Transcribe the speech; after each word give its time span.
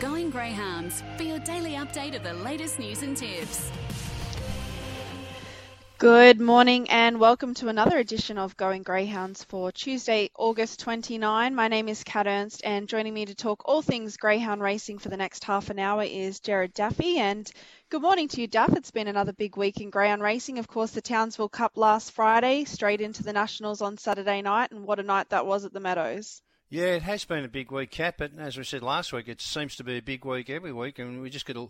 Going 0.00 0.30
Greyhounds 0.30 1.02
for 1.16 1.24
your 1.24 1.40
daily 1.40 1.72
update 1.72 2.14
of 2.14 2.22
the 2.22 2.32
latest 2.32 2.78
news 2.78 3.02
and 3.02 3.16
tips. 3.16 3.68
Good 5.98 6.40
morning 6.40 6.88
and 6.88 7.18
welcome 7.18 7.52
to 7.54 7.66
another 7.66 7.98
edition 7.98 8.38
of 8.38 8.56
Going 8.56 8.84
Greyhounds 8.84 9.42
for 9.42 9.72
Tuesday, 9.72 10.30
August 10.36 10.78
29. 10.78 11.52
My 11.52 11.66
name 11.66 11.88
is 11.88 12.04
Kat 12.04 12.28
Ernst 12.28 12.60
and 12.64 12.88
joining 12.88 13.12
me 13.12 13.26
to 13.26 13.34
talk 13.34 13.62
all 13.64 13.82
things 13.82 14.16
greyhound 14.16 14.62
racing 14.62 15.00
for 15.00 15.08
the 15.08 15.16
next 15.16 15.42
half 15.42 15.68
an 15.68 15.80
hour 15.80 16.04
is 16.04 16.38
Gerard 16.38 16.74
Daffy. 16.74 17.18
And 17.18 17.50
good 17.90 18.02
morning 18.02 18.28
to 18.28 18.40
you, 18.40 18.46
Daff. 18.46 18.76
It's 18.76 18.92
been 18.92 19.08
another 19.08 19.32
big 19.32 19.56
week 19.56 19.80
in 19.80 19.90
greyhound 19.90 20.22
racing. 20.22 20.60
Of 20.60 20.68
course, 20.68 20.92
the 20.92 21.02
Townsville 21.02 21.48
Cup 21.48 21.76
last 21.76 22.12
Friday, 22.12 22.66
straight 22.66 23.00
into 23.00 23.24
the 23.24 23.32
Nationals 23.32 23.82
on 23.82 23.98
Saturday 23.98 24.42
night, 24.42 24.70
and 24.70 24.84
what 24.84 25.00
a 25.00 25.02
night 25.02 25.30
that 25.30 25.44
was 25.44 25.64
at 25.64 25.72
the 25.72 25.80
Meadows. 25.80 26.40
Yeah, 26.70 26.96
it 26.96 27.02
has 27.02 27.24
been 27.24 27.46
a 27.46 27.48
big 27.48 27.72
week, 27.72 27.92
Kat, 27.92 28.16
but 28.18 28.32
as 28.38 28.58
we 28.58 28.64
said 28.64 28.82
last 28.82 29.10
week, 29.10 29.26
it 29.26 29.40
seems 29.40 29.74
to 29.76 29.84
be 29.84 29.96
a 29.96 30.02
big 30.02 30.26
week 30.26 30.50
every 30.50 30.72
week, 30.72 30.98
and 30.98 31.22
we 31.22 31.30
just 31.30 31.46
get 31.46 31.56
a 31.56 31.66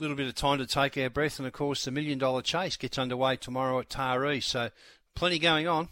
little 0.00 0.16
bit 0.16 0.26
of 0.26 0.34
time 0.34 0.58
to 0.58 0.66
take 0.66 0.98
our 0.98 1.08
breath. 1.08 1.38
And 1.38 1.46
of 1.46 1.52
course, 1.52 1.84
the 1.84 1.92
million 1.92 2.18
dollar 2.18 2.42
chase 2.42 2.76
gets 2.76 2.98
underway 2.98 3.36
tomorrow 3.36 3.78
at 3.78 3.88
Taree, 3.88 4.42
so 4.42 4.70
plenty 5.14 5.38
going 5.38 5.68
on. 5.68 5.88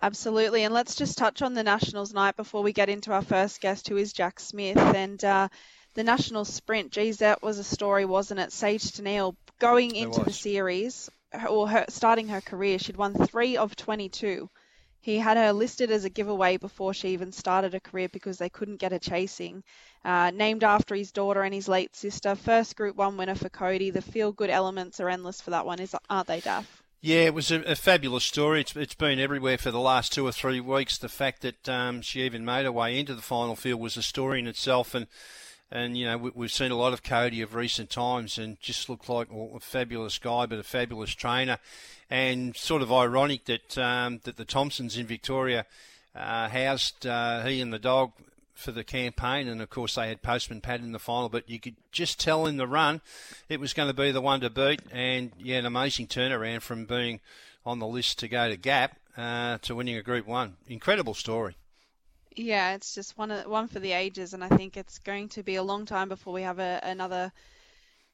Absolutely, 0.00 0.62
and 0.62 0.72
let's 0.72 0.94
just 0.94 1.18
touch 1.18 1.42
on 1.42 1.54
the 1.54 1.64
Nationals 1.64 2.14
night 2.14 2.36
before 2.36 2.62
we 2.62 2.72
get 2.72 2.88
into 2.88 3.12
our 3.12 3.22
first 3.22 3.60
guest, 3.60 3.88
who 3.88 3.96
is 3.96 4.12
Jack 4.12 4.38
Smith. 4.38 4.76
And 4.76 5.22
uh, 5.24 5.48
the 5.94 6.04
National 6.04 6.44
Sprint, 6.44 6.92
geez, 6.92 7.18
that 7.18 7.42
was 7.42 7.58
a 7.58 7.64
story, 7.64 8.04
wasn't 8.04 8.38
it? 8.38 8.52
Sage 8.52 8.82
Steneel 8.82 9.34
going 9.58 9.96
into 9.96 10.22
the 10.22 10.32
series, 10.32 11.10
or 11.48 11.68
her, 11.68 11.86
starting 11.88 12.28
her 12.28 12.40
career, 12.40 12.78
she'd 12.78 12.96
won 12.96 13.14
three 13.14 13.56
of 13.56 13.74
22 13.74 14.48
he 15.02 15.18
had 15.18 15.36
her 15.36 15.52
listed 15.52 15.90
as 15.90 16.04
a 16.04 16.08
giveaway 16.08 16.56
before 16.56 16.94
she 16.94 17.08
even 17.08 17.32
started 17.32 17.74
a 17.74 17.80
career 17.80 18.08
because 18.08 18.38
they 18.38 18.48
couldn't 18.48 18.76
get 18.76 18.92
her 18.92 19.00
chasing. 19.00 19.64
Uh, 20.04 20.30
named 20.30 20.64
after 20.64 20.94
his 20.94 21.12
daughter 21.12 21.42
and 21.42 21.52
his 21.52 21.68
late 21.68 21.94
sister. 21.94 22.34
First 22.34 22.76
Group 22.76 22.96
1 22.96 23.16
winner 23.16 23.34
for 23.34 23.48
Cody. 23.48 23.90
The 23.90 24.00
feel 24.00 24.32
good 24.32 24.50
elements 24.50 25.00
are 25.00 25.08
endless 25.08 25.40
for 25.40 25.50
that 25.50 25.66
one, 25.66 25.80
is, 25.80 25.94
aren't 26.08 26.28
they, 26.28 26.40
Duff? 26.40 26.82
Yeah, 27.00 27.24
it 27.24 27.34
was 27.34 27.50
a, 27.50 27.60
a, 27.62 27.74
fabulous 27.74 28.24
story. 28.24 28.60
It's, 28.60 28.76
it's 28.76 28.94
been 28.94 29.18
everywhere 29.18 29.58
for 29.58 29.72
the 29.72 29.80
last 29.80 30.12
two 30.12 30.24
or 30.24 30.30
three 30.30 30.60
weeks. 30.60 30.98
The 30.98 31.08
fact 31.08 31.42
that 31.42 31.68
um, 31.68 32.00
she 32.00 32.22
even 32.22 32.44
made 32.44 32.64
her 32.64 32.70
way 32.70 32.96
into 32.96 33.16
the 33.16 33.22
final 33.22 33.56
field 33.56 33.80
was 33.80 33.96
a 33.96 34.02
story 34.02 34.38
in 34.38 34.46
itself. 34.46 34.94
And 34.94 35.08
and 35.72 35.96
you 35.96 36.04
know 36.04 36.18
we, 36.18 36.44
have 36.44 36.52
seen 36.52 36.70
a 36.70 36.76
lot 36.76 36.92
of 36.92 37.02
Cody 37.02 37.40
of 37.40 37.54
recent 37.54 37.90
times, 37.90 38.38
and 38.38 38.60
just 38.60 38.88
looked 38.88 39.08
like 39.08 39.28
well, 39.32 39.50
a 39.56 39.60
fabulous 39.60 40.18
guy, 40.18 40.46
but 40.46 40.58
a 40.58 40.62
fabulous 40.62 41.14
trainer, 41.14 41.58
and 42.10 42.54
sort 42.54 42.82
of 42.82 42.92
ironic 42.92 43.46
that 43.46 43.78
um, 43.78 44.20
that 44.24 44.36
the 44.36 44.44
Thompsons 44.44 44.96
in 44.96 45.06
Victoria 45.06 45.64
uh, 46.14 46.48
housed 46.48 47.06
uh, 47.06 47.42
he 47.44 47.60
and 47.60 47.72
the 47.72 47.78
dog 47.78 48.12
for 48.54 48.70
the 48.70 48.84
campaign, 48.84 49.48
and 49.48 49.62
of 49.62 49.70
course 49.70 49.94
they 49.94 50.08
had 50.08 50.22
Postman 50.22 50.60
Pat 50.60 50.80
in 50.80 50.92
the 50.92 50.98
final, 50.98 51.30
but 51.30 51.48
you 51.48 51.58
could 51.58 51.76
just 51.90 52.20
tell 52.20 52.46
in 52.46 52.58
the 52.58 52.66
run 52.66 53.00
it 53.48 53.58
was 53.58 53.72
going 53.72 53.88
to 53.88 53.94
be 53.94 54.12
the 54.12 54.20
one 54.20 54.40
to 54.40 54.50
beat, 54.50 54.82
and 54.92 55.32
yeah, 55.38 55.56
an 55.56 55.66
amazing 55.66 56.06
turnaround 56.06 56.60
from 56.60 56.84
being 56.84 57.20
on 57.64 57.78
the 57.78 57.86
list 57.86 58.18
to 58.18 58.28
go 58.28 58.48
to 58.48 58.56
Gap 58.56 58.98
uh, 59.16 59.56
to 59.62 59.74
winning 59.74 59.96
a 59.96 60.02
Group 60.02 60.26
One. 60.26 60.56
Incredible 60.68 61.14
story. 61.14 61.56
Yeah, 62.36 62.74
it's 62.74 62.94
just 62.94 63.18
one 63.18 63.30
one 63.30 63.68
for 63.68 63.78
the 63.78 63.92
ages, 63.92 64.34
and 64.34 64.42
I 64.42 64.48
think 64.48 64.76
it's 64.76 64.98
going 64.98 65.28
to 65.30 65.42
be 65.42 65.56
a 65.56 65.62
long 65.62 65.86
time 65.86 66.08
before 66.08 66.32
we 66.32 66.42
have 66.42 66.58
a, 66.58 66.80
another 66.82 67.32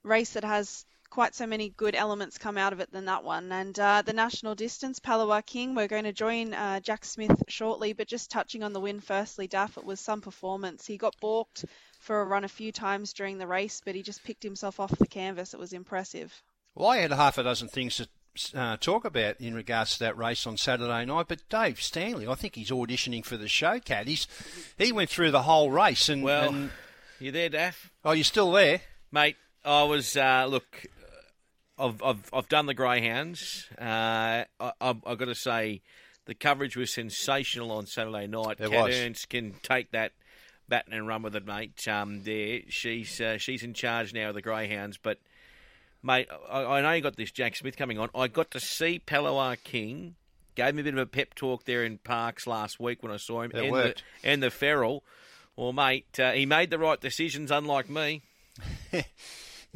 race 0.02 0.32
that 0.32 0.44
has 0.44 0.84
quite 1.10 1.34
so 1.34 1.46
many 1.46 1.70
good 1.70 1.94
elements 1.94 2.38
come 2.38 2.58
out 2.58 2.72
of 2.72 2.80
it 2.80 2.92
than 2.92 3.06
that 3.06 3.24
one. 3.24 3.50
And 3.50 3.78
uh, 3.78 4.02
the 4.02 4.12
national 4.12 4.54
distance, 4.54 5.00
Palawa 5.00 5.44
King, 5.44 5.74
we're 5.74 5.88
going 5.88 6.04
to 6.04 6.12
join 6.12 6.52
uh, 6.52 6.80
Jack 6.80 7.04
Smith 7.04 7.44
shortly, 7.48 7.92
but 7.92 8.08
just 8.08 8.30
touching 8.30 8.62
on 8.62 8.72
the 8.72 8.80
win 8.80 9.00
firstly, 9.00 9.46
Daff, 9.46 9.78
it 9.78 9.84
was 9.84 10.00
some 10.00 10.20
performance. 10.20 10.86
He 10.86 10.96
got 10.98 11.18
balked 11.20 11.64
for 12.00 12.20
a 12.20 12.24
run 12.24 12.44
a 12.44 12.48
few 12.48 12.72
times 12.72 13.12
during 13.12 13.38
the 13.38 13.46
race, 13.46 13.80
but 13.84 13.94
he 13.94 14.02
just 14.02 14.24
picked 14.24 14.42
himself 14.42 14.80
off 14.80 14.96
the 14.98 15.06
canvas. 15.06 15.54
It 15.54 15.60
was 15.60 15.72
impressive. 15.72 16.42
Well, 16.74 16.88
I 16.88 16.98
had 16.98 17.12
half 17.12 17.38
a 17.38 17.42
dozen 17.42 17.68
things 17.68 17.96
to 17.96 18.08
uh, 18.54 18.76
talk 18.78 19.04
about 19.04 19.40
in 19.40 19.54
regards 19.54 19.94
to 19.94 19.98
that 20.00 20.16
race 20.16 20.46
on 20.46 20.56
Saturday 20.56 21.04
night. 21.04 21.26
But 21.28 21.48
Dave 21.48 21.80
Stanley, 21.80 22.26
I 22.26 22.34
think 22.34 22.54
he's 22.54 22.70
auditioning 22.70 23.24
for 23.24 23.36
the 23.36 23.48
show, 23.48 23.80
Kat. 23.80 24.06
He's, 24.06 24.26
he 24.76 24.92
went 24.92 25.10
through 25.10 25.30
the 25.30 25.42
whole 25.42 25.70
race. 25.70 26.08
and 26.08 26.22
Well, 26.22 26.48
and, 26.48 26.70
you 27.20 27.32
there, 27.32 27.48
Daff? 27.48 27.90
Oh, 28.04 28.12
you're 28.12 28.24
still 28.24 28.52
there? 28.52 28.80
Mate, 29.10 29.36
I 29.64 29.84
was, 29.84 30.16
uh, 30.16 30.46
look, 30.48 30.86
I've, 31.78 32.02
I've, 32.02 32.30
I've 32.32 32.48
done 32.48 32.66
the 32.66 32.74
Greyhounds. 32.74 33.66
Uh, 33.80 34.44
I, 34.60 34.72
I've, 34.80 35.02
I've 35.06 35.18
got 35.18 35.26
to 35.26 35.34
say, 35.34 35.82
the 36.26 36.34
coverage 36.34 36.76
was 36.76 36.92
sensational 36.92 37.72
on 37.72 37.86
Saturday 37.86 38.26
night. 38.26 38.60
It 38.60 38.70
Kat 38.70 38.84
was. 38.84 38.96
Ernst 38.96 39.30
can 39.30 39.54
take 39.62 39.92
that 39.92 40.12
baton 40.68 40.92
and 40.92 41.08
run 41.08 41.22
with 41.22 41.34
it, 41.34 41.46
mate. 41.46 41.88
Um, 41.88 42.22
there, 42.22 42.60
she's 42.68 43.20
uh, 43.20 43.38
she's 43.38 43.62
in 43.62 43.72
charge 43.72 44.12
now 44.12 44.28
of 44.28 44.34
the 44.34 44.42
Greyhounds. 44.42 44.98
But 44.98 45.18
mate, 46.08 46.28
I, 46.50 46.64
I 46.64 46.80
know 46.80 46.92
you 46.92 47.02
got 47.02 47.16
this 47.16 47.30
Jack 47.30 47.54
Smith 47.54 47.76
coming 47.76 47.98
on. 47.98 48.08
I 48.14 48.26
got 48.26 48.50
to 48.52 48.60
see 48.60 49.00
Palawa 49.06 49.62
King. 49.62 50.16
Gave 50.56 50.74
me 50.74 50.80
a 50.80 50.84
bit 50.84 50.94
of 50.94 50.98
a 50.98 51.06
pep 51.06 51.34
talk 51.34 51.66
there 51.66 51.84
in 51.84 51.98
Parkes 51.98 52.48
last 52.48 52.80
week 52.80 53.02
when 53.02 53.12
I 53.12 53.18
saw 53.18 53.42
him. 53.42 53.52
It 53.54 53.62
and 53.62 53.70
worked. 53.70 54.02
The, 54.22 54.28
and 54.28 54.42
the 54.42 54.50
Feral. 54.50 55.04
Well, 55.54 55.72
mate, 55.72 56.18
uh, 56.18 56.32
he 56.32 56.46
made 56.46 56.70
the 56.70 56.78
right 56.78 57.00
decisions, 57.00 57.52
unlike 57.52 57.88
me. 57.88 58.22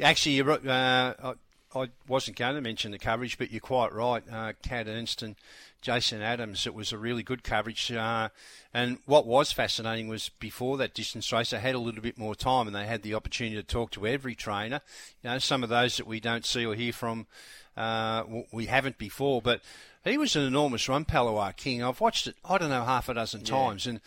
Actually, 0.01 0.35
you're, 0.35 0.51
uh, 0.51 0.57
I, 0.67 1.33
I 1.75 1.87
wasn't 2.07 2.37
going 2.37 2.55
to 2.55 2.61
mention 2.61 2.91
the 2.91 2.99
coverage, 2.99 3.37
but 3.37 3.51
you're 3.51 3.61
quite 3.61 3.93
right. 3.93 4.23
Uh, 4.29 4.53
Kat 4.61 4.87
Ernst 4.87 5.21
and 5.21 5.35
Jason 5.83 6.21
Adams, 6.21 6.65
it 6.65 6.73
was 6.73 6.91
a 6.91 6.97
really 6.97 7.23
good 7.23 7.43
coverage. 7.43 7.91
Uh, 7.91 8.29
and 8.73 8.97
what 9.05 9.27
was 9.27 9.51
fascinating 9.51 10.07
was 10.07 10.29
before 10.29 10.77
that 10.77 10.93
distance 10.93 11.31
race, 11.31 11.49
they 11.49 11.59
had 11.59 11.75
a 11.75 11.79
little 11.79 12.01
bit 12.01 12.17
more 12.17 12.35
time 12.35 12.67
and 12.67 12.75
they 12.75 12.85
had 12.85 13.03
the 13.03 13.13
opportunity 13.13 13.57
to 13.57 13.63
talk 13.63 13.91
to 13.91 14.07
every 14.07 14.33
trainer. 14.33 14.81
You 15.21 15.31
know, 15.31 15.37
some 15.39 15.61
of 15.61 15.69
those 15.69 15.97
that 15.97 16.07
we 16.07 16.21
don't 16.21 16.45
see 16.45 16.65
or 16.65 16.73
hear 16.73 16.93
from, 16.93 17.27
uh, 17.75 18.23
we 18.51 18.67
haven't 18.67 18.97
before, 18.97 19.41
but 19.41 19.61
he 20.05 20.17
was 20.17 20.37
an 20.37 20.43
enormous 20.43 20.87
run, 20.87 21.03
Palawa 21.03 21.55
King. 21.55 21.83
I've 21.83 22.01
watched 22.01 22.27
it, 22.27 22.35
I 22.45 22.57
don't 22.57 22.69
know, 22.69 22.85
half 22.85 23.09
a 23.09 23.13
dozen 23.13 23.43
times. 23.43 23.85
And, 23.85 23.99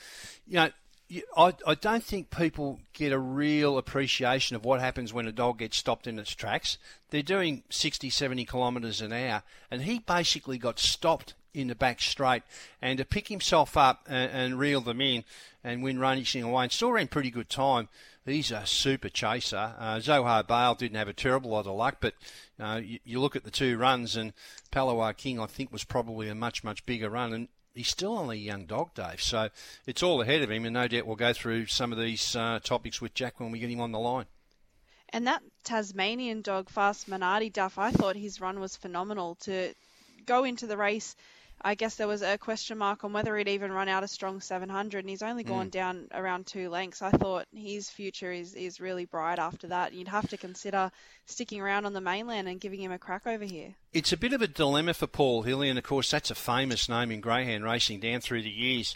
you 0.47 0.57
know, 0.57 0.71
I, 1.37 1.53
I 1.67 1.75
don't 1.75 2.03
think 2.03 2.31
people 2.31 2.81
get 2.93 3.13
a 3.13 3.19
real 3.19 3.79
appreciation 3.79 4.57
of 4.57 4.65
what 4.65 4.81
happens 4.81 5.13
when 5.13 5.27
a 5.27 5.33
dog 5.33 5.59
gets 5.59 5.77
stopped 5.77 6.07
in 6.07 6.19
its 6.19 6.35
tracks. 6.35 6.79
They're 7.11 7.23
doing 7.23 7.63
60, 7.71 8.11
70 8.11 8.45
kilometres 8.47 9.01
an 9.01 9.13
hour, 9.13 9.43
and 9.71 9.83
he 9.83 10.01
basically 10.01 10.59
got 10.59 10.79
stopped 10.79 11.35
in 11.57 11.69
the 11.69 11.75
back 11.75 12.01
straight. 12.01 12.43
And 12.81 12.99
to 12.99 13.05
pick 13.05 13.29
himself 13.29 13.77
up 13.77 14.07
and, 14.07 14.31
and 14.31 14.59
reel 14.59 14.81
them 14.81 15.01
in 15.01 15.25
and 15.65 15.83
win 15.83 15.99
racing 15.99 16.45
away, 16.45 16.65
and 16.65 16.73
still 16.73 16.93
ran 16.93 17.09
pretty 17.09 17.31
good 17.31 17.49
time. 17.51 17.89
He's 18.25 18.51
a 18.51 18.67
super 18.67 19.09
chaser. 19.09 19.75
Uh, 19.79 20.01
Zohar 20.01 20.43
Bale 20.43 20.75
didn't 20.75 20.97
have 20.97 21.09
a 21.09 21.13
terrible 21.13 21.51
lot 21.51 21.67
of 21.67 21.77
luck, 21.77 21.99
but 22.01 22.15
uh, 22.61 22.81
you, 22.85 22.99
you 23.05 23.21
look 23.21 23.37
at 23.37 23.45
the 23.45 23.51
two 23.51 23.79
runs, 23.79 24.17
and 24.17 24.33
Palawa 24.73 25.17
King, 25.17 25.39
I 25.39 25.47
think, 25.47 25.73
was 25.73 25.85
probably 25.85 26.29
a 26.29 26.35
much, 26.35 26.65
much 26.65 26.85
bigger 26.87 27.09
run. 27.09 27.33
And 27.33 27.49
he's 27.75 27.89
still 27.89 28.19
only 28.19 28.39
a 28.39 28.41
young 28.41 28.67
dog, 28.67 28.95
Dave. 28.95 29.23
So 29.23 29.51
it's 29.87 30.03
all 30.03 30.21
ahead 30.21 30.43
of 30.43 30.51
him, 30.51 30.65
and 30.65 30.75
no 30.75 30.89
doubt 30.89 31.07
we'll 31.07 31.17
go 31.17 31.33
through 31.33 31.67
some 31.67 31.93
of 31.93 31.99
these 31.99 32.35
uh, 32.35 32.59
topics 32.63 33.01
with 33.01 33.15
Jack 33.15 33.39
when 33.39 33.53
we 33.53 33.61
get 33.61 33.71
him 33.71 33.81
on 33.81 33.93
the 33.93 33.99
line. 34.01 34.27
And 35.11 35.29
that 35.29 35.43
Tasmanian 35.63 36.43
dog, 36.43 36.69
Fast 36.69 37.09
Minardi 37.09 37.53
Duff, 37.53 37.79
I 37.79 37.93
thought 37.93 38.17
his 38.17 38.41
run 38.41 38.59
was 38.59 38.77
phenomenal 38.77 39.37
to 39.43 39.73
go 40.27 40.43
into 40.43 40.67
the 40.67 40.77
race. 40.77 41.15
I 41.63 41.75
guess 41.75 41.97
there 41.97 42.07
was 42.07 42.23
a 42.23 42.39
question 42.39 42.79
mark 42.79 43.03
on 43.03 43.13
whether 43.13 43.37
he'd 43.37 43.49
even 43.49 43.73
run 43.73 43.89
out 43.89 44.05
a 44.05 44.09
strong 44.09 44.41
700, 44.41 44.99
and 45.01 45.09
he's 45.09 45.23
only 45.23 45.43
gone 45.43 45.69
down 45.71 46.07
around 46.13 46.47
two 46.47 46.69
lengths. 46.69 47.03
I 47.03 47.11
thought 47.11 47.47
his 47.53 47.89
future 47.89 48.31
is, 48.31 48.55
is 48.55 48.81
really 48.81 49.07
bright 49.07 49.39
after 49.39 49.67
that. 49.69 49.93
You'd 49.93 50.09
have 50.09 50.29
to 50.29 50.37
consider 50.37 50.93
sticking 51.25 51.61
around 51.61 51.87
on 51.87 51.93
the 51.93 52.01
mainland 52.01 52.47
and 52.47 52.61
giving 52.61 52.81
him 52.81 52.93
a 52.93 52.99
crack 52.99 53.27
over 53.27 53.45
here. 53.45 53.75
It's 53.93 54.13
a 54.13 54.17
bit 54.17 54.35
of 54.35 54.43
a 54.43 54.47
dilemma 54.47 54.93
for 54.95 55.07
Paul 55.07 55.43
Hilly, 55.43 55.71
and 55.71 55.79
of 55.79 55.85
course 55.85 56.11
that's 56.11 56.31
a 56.31 56.35
famous 56.35 56.89
name 56.89 57.11
in 57.11 57.21
greyhound 57.21 57.65
racing 57.65 58.01
down 58.01 58.21
through 58.21 58.43
the 58.43 58.51
years. 58.51 58.95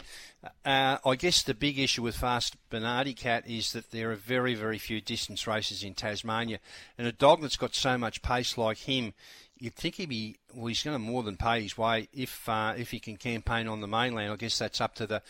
Uh, 0.63 0.97
I 1.03 1.15
guess 1.15 1.43
the 1.43 1.53
big 1.53 1.79
issue 1.79 2.03
with 2.03 2.15
Fast 2.15 2.55
Minardi 2.71 3.15
Kat 3.15 3.43
is 3.47 3.73
that 3.73 3.91
there 3.91 4.11
are 4.11 4.15
very, 4.15 4.53
very 4.53 4.77
few 4.77 5.01
distance 5.01 5.47
races 5.47 5.83
in 5.83 5.95
Tasmania, 5.95 6.59
and 6.97 7.07
a 7.07 7.11
dog 7.11 7.41
that's 7.41 7.57
got 7.57 7.73
so 7.73 7.97
much 7.97 8.21
pace 8.21 8.57
like 8.57 8.77
him, 8.77 9.13
you'd 9.61 9.75
think 9.75 9.95
he'd 9.95 10.09
be 10.09 10.37
well. 10.53 10.65
He's 10.65 10.81
going 10.81 10.95
to 10.95 10.99
more 10.99 11.21
than 11.21 11.37
pay 11.37 11.61
his 11.61 11.77
way 11.77 12.09
if 12.11 12.49
uh, 12.49 12.73
if 12.75 12.91
he 12.91 12.99
can 12.99 13.15
campaign 13.15 13.67
on 13.67 13.79
the 13.79 13.87
mainland. 13.87 14.33
I 14.33 14.35
guess 14.35 14.57
that's 14.57 14.81
up 14.81 14.95
to 14.95 15.05
the 15.05 15.21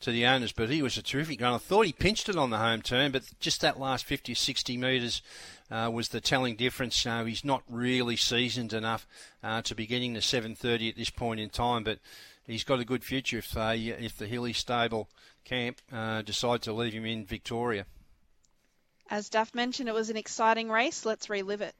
to 0.00 0.12
the 0.12 0.24
owners. 0.24 0.52
But 0.52 0.70
he 0.70 0.80
was 0.80 0.96
a 0.96 1.02
terrific 1.02 1.40
run. 1.40 1.52
I 1.52 1.58
thought 1.58 1.86
he 1.86 1.92
pinched 1.92 2.28
it 2.28 2.36
on 2.36 2.50
the 2.50 2.58
home 2.58 2.80
turn, 2.80 3.10
but 3.10 3.24
just 3.40 3.60
that 3.60 3.80
last 3.80 4.04
50 4.04 4.32
or 4.32 4.36
60 4.36 4.76
metres 4.76 5.22
uh, 5.70 5.90
was 5.92 6.08
the 6.08 6.20
telling 6.20 6.54
difference. 6.56 7.04
Uh, 7.04 7.24
he's 7.24 7.44
not 7.44 7.62
really 7.68 8.16
seasoned 8.16 8.72
enough 8.72 9.06
uh, 9.42 9.60
to 9.62 9.74
be 9.74 9.86
getting 9.86 10.14
the 10.14 10.20
7:30 10.20 10.90
at 10.90 10.96
this 10.96 11.10
point 11.10 11.40
in 11.40 11.50
time, 11.50 11.82
but 11.82 11.98
he's 12.46 12.64
got 12.64 12.80
a 12.80 12.84
good 12.84 13.04
future 13.04 13.38
if 13.38 13.50
they 13.50 13.76
if 13.86 14.16
the 14.16 14.28
Hilly 14.28 14.52
Stable 14.52 15.08
camp 15.44 15.80
uh, 15.92 16.22
decide 16.22 16.62
to 16.62 16.72
leave 16.72 16.92
him 16.92 17.04
in 17.04 17.26
Victoria. 17.26 17.86
As 19.10 19.28
Duff 19.28 19.52
mentioned, 19.56 19.88
it 19.88 19.94
was 19.94 20.10
an 20.10 20.16
exciting 20.16 20.70
race. 20.70 21.04
Let's 21.04 21.28
relive 21.28 21.60
it. 21.60 21.74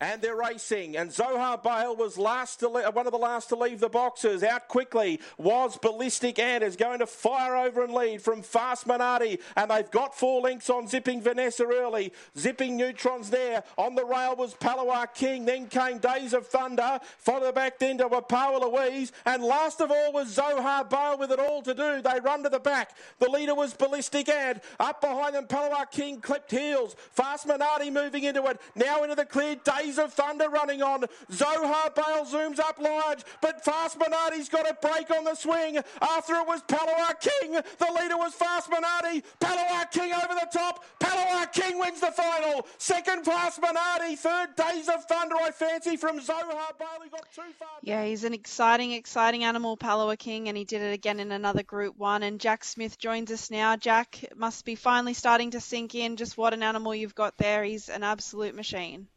And 0.00 0.22
they're 0.22 0.36
racing. 0.36 0.96
And 0.96 1.12
Zohar 1.12 1.58
Bale 1.58 1.96
was 1.96 2.16
last 2.18 2.60
to 2.60 2.68
le- 2.68 2.90
one 2.90 3.06
of 3.06 3.12
the 3.12 3.18
last 3.18 3.48
to 3.48 3.56
leave 3.56 3.80
the 3.80 3.88
boxes. 3.88 4.42
Out 4.42 4.68
quickly 4.68 5.20
was 5.36 5.76
Ballistic 5.78 6.38
Ant 6.38 6.62
is 6.62 6.76
going 6.76 7.00
to 7.00 7.06
fire 7.06 7.56
over 7.56 7.82
and 7.82 7.92
lead 7.92 8.22
from 8.22 8.42
Fast 8.42 8.86
Minardi, 8.86 9.40
and 9.56 9.70
they've 9.70 9.90
got 9.90 10.14
four 10.14 10.40
links 10.40 10.70
on 10.70 10.86
Zipping 10.86 11.20
Vanessa 11.20 11.64
early. 11.64 12.12
Zipping 12.36 12.76
Neutrons 12.76 13.30
there. 13.30 13.64
On 13.76 13.94
the 13.94 14.04
rail 14.04 14.36
was 14.36 14.54
Palawa 14.54 15.12
King. 15.14 15.44
Then 15.44 15.66
came 15.66 15.98
Days 15.98 16.32
of 16.32 16.46
Thunder. 16.46 17.00
Followed 17.18 17.54
back 17.54 17.78
then 17.78 17.98
to 17.98 18.08
Wapawa 18.08 18.60
Louise, 18.60 19.12
and 19.24 19.42
last 19.42 19.80
of 19.80 19.90
all 19.90 20.12
was 20.12 20.28
Zohar 20.28 20.84
Bale 20.84 21.18
with 21.18 21.32
it 21.32 21.40
all 21.40 21.62
to 21.62 21.74
do. 21.74 22.02
They 22.02 22.20
run 22.20 22.42
to 22.44 22.48
the 22.48 22.60
back. 22.60 22.96
The 23.18 23.30
leader 23.30 23.54
was 23.54 23.74
Ballistic 23.74 24.28
Ant. 24.28 24.62
Up 24.78 25.00
behind 25.00 25.34
them, 25.34 25.46
Palawa 25.46 25.90
King 25.90 26.20
clipped 26.20 26.50
heels. 26.50 26.94
Fast 27.12 27.46
Minardi 27.46 27.92
moving 27.92 28.24
into 28.24 28.44
it. 28.46 28.60
Now 28.74 29.02
into 29.02 29.14
the 29.14 29.24
clear. 29.24 29.56
Days 29.56 29.87
of 29.96 30.12
Thunder 30.12 30.50
running 30.50 30.82
on. 30.82 31.04
Zohar 31.32 31.90
Bale 31.94 32.26
zooms 32.26 32.58
up 32.58 32.78
large, 32.78 33.22
but 33.40 33.64
Fast 33.64 33.98
Minardi's 33.98 34.50
got 34.50 34.68
a 34.68 34.74
break 34.74 35.10
on 35.10 35.24
the 35.24 35.34
swing. 35.34 35.78
After 36.02 36.34
it 36.34 36.46
was 36.46 36.60
Palawa 36.62 37.14
King. 37.20 37.52
The 37.52 37.92
leader 37.98 38.16
was 38.16 38.34
Fast 38.34 38.70
Minardi. 38.70 39.22
Palawa 39.40 39.90
King 39.90 40.12
over 40.12 40.34
the 40.34 40.48
top. 40.52 40.84
Palawa 41.00 41.50
King 41.52 41.78
wins 41.78 42.00
the 42.00 42.12
final. 42.12 42.66
Second 42.78 43.24
Fast 43.24 43.62
Minardi. 43.62 44.18
Third 44.18 44.56
Days 44.56 44.88
of 44.88 45.04
Thunder, 45.04 45.36
I 45.36 45.50
fancy, 45.52 45.96
from 45.96 46.20
Zohar 46.20 46.72
Bale. 46.78 46.88
He 47.04 47.10
got 47.10 47.30
too 47.32 47.42
far. 47.58 47.68
Yeah, 47.82 48.04
he's 48.04 48.24
an 48.24 48.34
exciting, 48.34 48.92
exciting 48.92 49.44
animal, 49.44 49.76
Palawa 49.76 50.18
King, 50.18 50.48
and 50.48 50.56
he 50.56 50.64
did 50.64 50.82
it 50.82 50.92
again 50.92 51.20
in 51.20 51.30
another 51.30 51.62
Group 51.62 51.96
1. 51.96 52.22
And 52.22 52.40
Jack 52.40 52.64
Smith 52.64 52.98
joins 52.98 53.30
us 53.30 53.50
now. 53.50 53.76
Jack 53.76 54.24
must 54.34 54.64
be 54.64 54.74
finally 54.74 55.14
starting 55.14 55.52
to 55.52 55.60
sink 55.60 55.94
in 55.94 56.16
just 56.16 56.36
what 56.36 56.54
an 56.54 56.62
animal 56.62 56.94
you've 56.94 57.14
got 57.14 57.36
there. 57.36 57.62
He's 57.62 57.88
an 57.88 58.02
absolute 58.02 58.54
machine. 58.54 59.08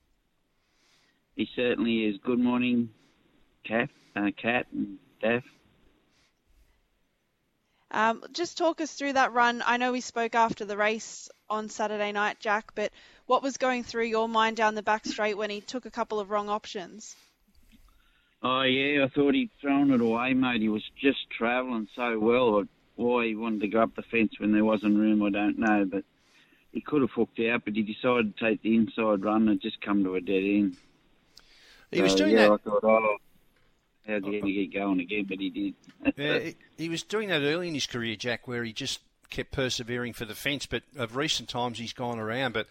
He 1.41 1.49
certainly 1.55 2.05
is. 2.05 2.17
Good 2.23 2.37
morning, 2.37 2.89
Kat, 3.63 3.89
uh, 4.15 4.29
Kat 4.39 4.67
and 4.71 4.99
Daff. 5.23 5.43
Um, 7.89 8.23
just 8.31 8.59
talk 8.59 8.79
us 8.79 8.93
through 8.93 9.13
that 9.13 9.33
run. 9.33 9.63
I 9.65 9.77
know 9.77 9.91
we 9.91 10.01
spoke 10.01 10.35
after 10.35 10.65
the 10.65 10.77
race 10.77 11.31
on 11.49 11.67
Saturday 11.69 12.11
night, 12.11 12.39
Jack, 12.39 12.73
but 12.75 12.91
what 13.25 13.41
was 13.41 13.57
going 13.57 13.83
through 13.83 14.03
your 14.03 14.29
mind 14.29 14.55
down 14.55 14.75
the 14.75 14.83
back 14.83 15.03
straight 15.03 15.35
when 15.35 15.49
he 15.49 15.61
took 15.61 15.87
a 15.87 15.89
couple 15.89 16.19
of 16.19 16.29
wrong 16.29 16.47
options? 16.47 17.15
Oh 18.43 18.61
yeah, 18.61 19.05
I 19.05 19.07
thought 19.07 19.33
he'd 19.33 19.49
thrown 19.59 19.89
it 19.89 19.99
away, 19.99 20.35
mate. 20.35 20.61
He 20.61 20.69
was 20.69 20.87
just 21.01 21.27
travelling 21.35 21.87
so 21.95 22.19
well. 22.19 22.65
Why 22.97 23.25
he 23.25 23.35
wanted 23.35 23.61
to 23.61 23.67
go 23.67 23.81
up 23.81 23.95
the 23.95 24.03
fence 24.03 24.39
when 24.39 24.51
there 24.51 24.63
wasn't 24.63 24.95
room, 24.95 25.23
I 25.23 25.31
don't 25.31 25.57
know. 25.57 25.85
But 25.85 26.03
he 26.71 26.81
could 26.81 27.01
have 27.01 27.09
hooked 27.09 27.39
out, 27.39 27.65
but 27.65 27.73
he 27.73 27.81
decided 27.81 28.37
to 28.37 28.45
take 28.45 28.61
the 28.61 28.75
inside 28.75 29.23
run 29.23 29.47
and 29.47 29.59
just 29.59 29.81
come 29.81 30.03
to 30.03 30.13
a 30.13 30.21
dead 30.21 30.43
end. 30.43 30.77
He 31.91 32.01
was 32.01 32.15
doing 32.15 32.31
yeah, 32.31 32.47
that. 32.47 32.51
I 32.53 32.57
thought, 32.57 32.83
oh, 32.83 33.17
how's 34.07 34.23
he 34.23 34.31
going 34.31 34.45
to 34.45 34.51
get 34.53 34.73
going 34.73 34.99
again? 34.99 35.25
But 35.27 35.39
he 35.39 35.49
did. 35.49 35.73
Yeah, 36.17 36.39
he- 36.39 36.55
he 36.77 36.89
was 36.89 37.03
doing 37.03 37.29
that 37.29 37.41
early 37.41 37.67
in 37.67 37.73
his 37.73 37.85
career, 37.85 38.15
Jack, 38.15 38.47
where 38.47 38.63
he 38.63 38.73
just 38.73 39.01
kept 39.29 39.51
persevering 39.51 40.13
for 40.13 40.25
the 40.25 40.35
fence. 40.35 40.65
But 40.65 40.83
of 40.97 41.15
recent 41.15 41.49
times, 41.49 41.79
he's 41.79 41.93
gone 41.93 42.17
around. 42.17 42.53
But 42.53 42.67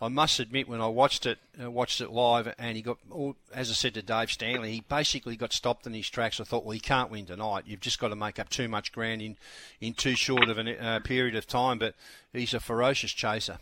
I 0.00 0.08
must 0.08 0.40
admit, 0.40 0.68
when 0.68 0.80
I 0.80 0.86
watched 0.86 1.24
it, 1.26 1.38
uh, 1.62 1.70
watched 1.70 2.00
it 2.00 2.10
live, 2.10 2.52
and 2.58 2.76
he 2.76 2.82
got, 2.82 2.98
all, 3.10 3.36
as 3.52 3.70
I 3.70 3.74
said 3.74 3.94
to 3.94 4.02
Dave 4.02 4.30
Stanley, 4.30 4.72
he 4.72 4.80
basically 4.88 5.36
got 5.36 5.52
stopped 5.52 5.86
in 5.86 5.94
his 5.94 6.10
tracks. 6.10 6.40
I 6.40 6.44
thought, 6.44 6.64
well, 6.64 6.72
he 6.72 6.80
can't 6.80 7.10
win 7.10 7.26
tonight. 7.26 7.64
You've 7.66 7.80
just 7.80 8.00
got 8.00 8.08
to 8.08 8.16
make 8.16 8.38
up 8.38 8.48
too 8.48 8.68
much 8.68 8.92
ground 8.92 9.22
in, 9.22 9.36
in 9.80 9.94
too 9.94 10.16
short 10.16 10.48
of 10.48 10.58
a 10.58 10.84
uh, 10.84 11.00
period 11.00 11.36
of 11.36 11.46
time. 11.46 11.78
But 11.78 11.94
he's 12.32 12.54
a 12.54 12.60
ferocious 12.60 13.12
chaser. 13.12 13.58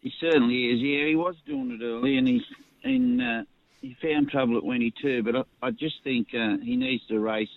He 0.00 0.12
certainly 0.20 0.66
is. 0.66 0.80
Yeah, 0.80 1.06
he 1.06 1.16
was 1.16 1.36
doing 1.44 1.72
it 1.72 1.84
early, 1.84 2.16
and 2.16 2.26
he 2.26 2.44
and 2.84 3.22
uh, 3.22 3.42
he 3.80 3.96
found 4.00 4.30
trouble 4.30 4.56
at 4.56 4.64
Winnie 4.64 4.92
too. 5.00 5.22
But 5.22 5.36
I, 5.36 5.68
I 5.68 5.70
just 5.70 6.02
think 6.02 6.28
uh, 6.34 6.56
he 6.58 6.76
needs 6.76 7.06
to 7.06 7.18
race 7.18 7.48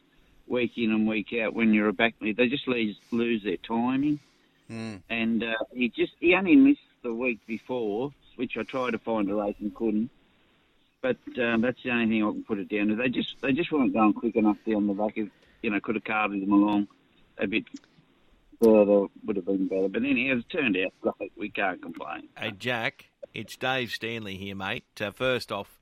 week 0.48 0.74
in 0.78 0.92
and 0.92 1.08
week 1.08 1.34
out 1.42 1.54
when 1.54 1.74
you're 1.74 1.88
a 1.88 1.94
back. 1.94 2.16
They 2.20 2.48
just 2.48 2.68
lose, 2.68 2.98
lose 3.12 3.44
their 3.44 3.58
timing, 3.58 4.20
and 5.10 5.44
uh, 5.44 5.56
he 5.74 5.90
just 5.90 6.14
he 6.20 6.36
only 6.36 6.56
missed 6.56 6.80
the 7.04 7.14
week 7.14 7.40
before, 7.48 8.12
which 8.36 8.58
I 8.58 8.64
tried 8.64 8.92
to 8.92 9.00
find 9.00 9.30
a 9.30 9.36
race 9.36 9.56
and 9.60 9.74
couldn't. 9.74 10.10
But 11.02 11.18
um, 11.40 11.62
that's 11.62 11.82
the 11.84 11.92
only 11.92 12.08
thing 12.08 12.24
I 12.24 12.32
can 12.32 12.44
put 12.44 12.60
it 12.60 12.70
down 12.70 12.90
to. 12.90 12.96
They 12.96 13.10
just 13.10 13.42
they 13.42 13.54
just 13.54 13.72
weren't 13.72 13.94
going 13.94 14.14
quick 14.14 14.36
enough 14.36 14.58
down 14.68 14.88
the 14.88 14.94
back. 14.94 15.18
Of, 15.18 15.30
you 15.62 15.70
know, 15.70 15.80
could 15.80 15.96
have 15.96 16.04
carted 16.04 16.42
them 16.42 16.52
along 16.52 16.88
a 17.38 17.48
bit 17.48 17.66
further, 18.62 19.08
would 19.26 19.36
have 19.36 19.46
been 19.46 19.68
better. 19.68 19.88
But 19.90 20.04
anyhow, 20.04 20.38
it 20.38 20.50
turned 20.50 20.78
out 20.78 21.16
like 21.20 21.32
we 21.38 21.50
can't 21.50 21.82
complain. 21.82 22.30
Hey, 22.38 22.52
Jack, 22.52 23.06
it's 23.34 23.56
Dave 23.58 23.92
Stanley 23.92 24.38
here, 24.38 24.56
mate. 24.56 24.86
Uh, 25.00 25.12
first 25.12 25.52
off, 25.52 25.80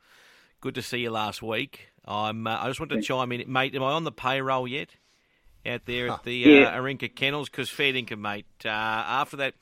good 0.61 0.75
to 0.75 0.81
see 0.81 0.99
you 0.99 1.11
last 1.11 1.41
week. 1.41 1.89
I'm. 2.05 2.47
Uh, 2.47 2.57
I 2.59 2.67
just 2.67 2.79
want 2.79 2.91
to 2.91 3.01
chime 3.01 3.31
in, 3.31 3.51
mate. 3.51 3.75
Am 3.75 3.83
I 3.83 3.91
on 3.91 4.03
the 4.03 4.11
payroll 4.11 4.67
yet? 4.67 4.89
Out 5.65 5.81
there 5.85 6.09
at 6.09 6.23
the 6.23 6.33
Yeah. 6.35 6.61
uh, 6.69 6.79
Arinka 6.79 7.13
Kennels, 7.13 7.49
because 7.49 7.69
fair 7.69 7.91
dinkum, 7.93 8.19
mate. 8.19 8.45
Uh, 8.63 8.69
after 8.69 9.35
that, 9.37 9.55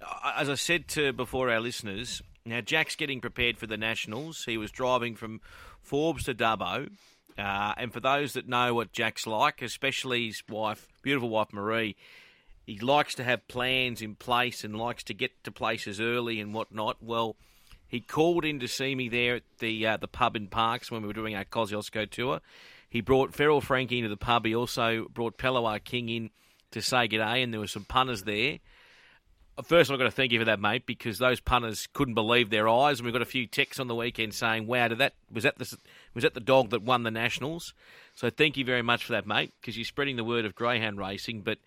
uh, 0.00 0.32
as 0.36 0.48
I 0.48 0.54
said 0.54 0.88
to 0.88 1.12
before 1.12 1.50
our 1.50 1.60
listeners, 1.60 2.22
now 2.46 2.60
Jack's 2.62 2.96
getting 2.96 3.20
prepared 3.20 3.58
for 3.58 3.66
the 3.66 3.76
Nationals. 3.76 4.44
He 4.46 4.56
was 4.56 4.70
driving 4.70 5.14
from 5.14 5.40
Forbes 5.82 6.24
to 6.24 6.34
Dubbo. 6.34 6.90
Uh, 7.38 7.74
and 7.76 7.92
for 7.92 8.00
those 8.00 8.32
that 8.34 8.48
know 8.48 8.74
what 8.74 8.92
Jack's 8.92 9.26
like, 9.26 9.62
especially 9.62 10.26
his 10.26 10.42
wife, 10.48 10.86
beautiful 11.02 11.28
wife 11.30 11.52
Marie, 11.52 11.96
he 12.72 12.78
likes 12.78 13.14
to 13.14 13.24
have 13.24 13.46
plans 13.48 14.00
in 14.00 14.14
place 14.14 14.64
and 14.64 14.74
likes 14.74 15.02
to 15.04 15.12
get 15.12 15.44
to 15.44 15.52
places 15.52 16.00
early 16.00 16.40
and 16.40 16.54
whatnot. 16.54 16.96
Well, 17.02 17.36
he 17.86 18.00
called 18.00 18.46
in 18.46 18.60
to 18.60 18.68
see 18.68 18.94
me 18.94 19.10
there 19.10 19.36
at 19.36 19.42
the 19.58 19.86
uh, 19.86 19.96
the 19.98 20.08
pub 20.08 20.36
in 20.36 20.46
Parkes 20.46 20.90
when 20.90 21.02
we 21.02 21.08
were 21.08 21.12
doing 21.12 21.34
our 21.34 21.44
Kosciuszko 21.44 22.10
tour. 22.10 22.40
He 22.88 23.02
brought 23.02 23.34
Feral 23.34 23.60
Frankie 23.60 23.98
into 23.98 24.08
the 24.08 24.16
pub. 24.16 24.46
He 24.46 24.54
also 24.54 25.06
brought 25.12 25.36
Palawa 25.36 25.84
King 25.84 26.08
in 26.08 26.30
to 26.70 26.80
say 26.80 27.08
g'day, 27.08 27.44
and 27.44 27.52
there 27.52 27.60
were 27.60 27.66
some 27.66 27.84
punters 27.84 28.22
there. 28.22 28.58
First, 29.64 29.90
I've 29.90 29.98
got 29.98 30.04
to 30.04 30.10
thank 30.10 30.32
you 30.32 30.38
for 30.38 30.46
that, 30.46 30.58
mate, 30.58 30.86
because 30.86 31.18
those 31.18 31.38
punters 31.38 31.86
couldn't 31.92 32.14
believe 32.14 32.48
their 32.48 32.70
eyes, 32.70 33.00
and 33.00 33.06
we 33.06 33.12
got 33.12 33.20
a 33.20 33.26
few 33.26 33.46
texts 33.46 33.78
on 33.78 33.86
the 33.86 33.94
weekend 33.94 34.32
saying, 34.32 34.66
"Wow, 34.66 34.88
did 34.88 34.96
that 34.96 35.12
was 35.30 35.44
that 35.44 35.58
the 35.58 35.76
was 36.14 36.22
that 36.22 36.32
the 36.32 36.40
dog 36.40 36.70
that 36.70 36.80
won 36.80 37.02
the 37.02 37.10
nationals?" 37.10 37.74
So 38.14 38.30
thank 38.30 38.56
you 38.56 38.64
very 38.64 38.82
much 38.82 39.04
for 39.04 39.12
that, 39.12 39.26
mate, 39.26 39.52
because 39.60 39.76
you're 39.76 39.84
spreading 39.84 40.16
the 40.16 40.24
word 40.24 40.46
of 40.46 40.54
greyhound 40.54 40.98
racing. 40.98 41.42
But 41.42 41.58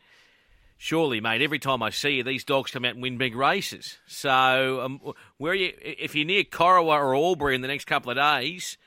surely, 0.77 1.19
mate, 1.21 1.41
every 1.41 1.59
time 1.59 1.81
I 1.83 1.89
see 1.89 2.15
you, 2.15 2.23
these 2.23 2.43
dogs 2.43 2.71
come 2.71 2.85
out 2.85 2.93
and 2.93 3.01
win 3.01 3.17
big 3.17 3.35
races. 3.35 3.97
So 4.07 4.81
um, 4.81 4.99
where 5.37 5.51
are 5.51 5.55
you? 5.55 5.73
If 5.81 6.15
you're 6.15 6.25
near 6.25 6.43
Corowa 6.43 6.97
or 6.99 7.15
Albury 7.15 7.55
in 7.55 7.61
the 7.61 7.67
next 7.67 7.85
couple 7.85 8.11
of 8.11 8.17
days, 8.17 8.77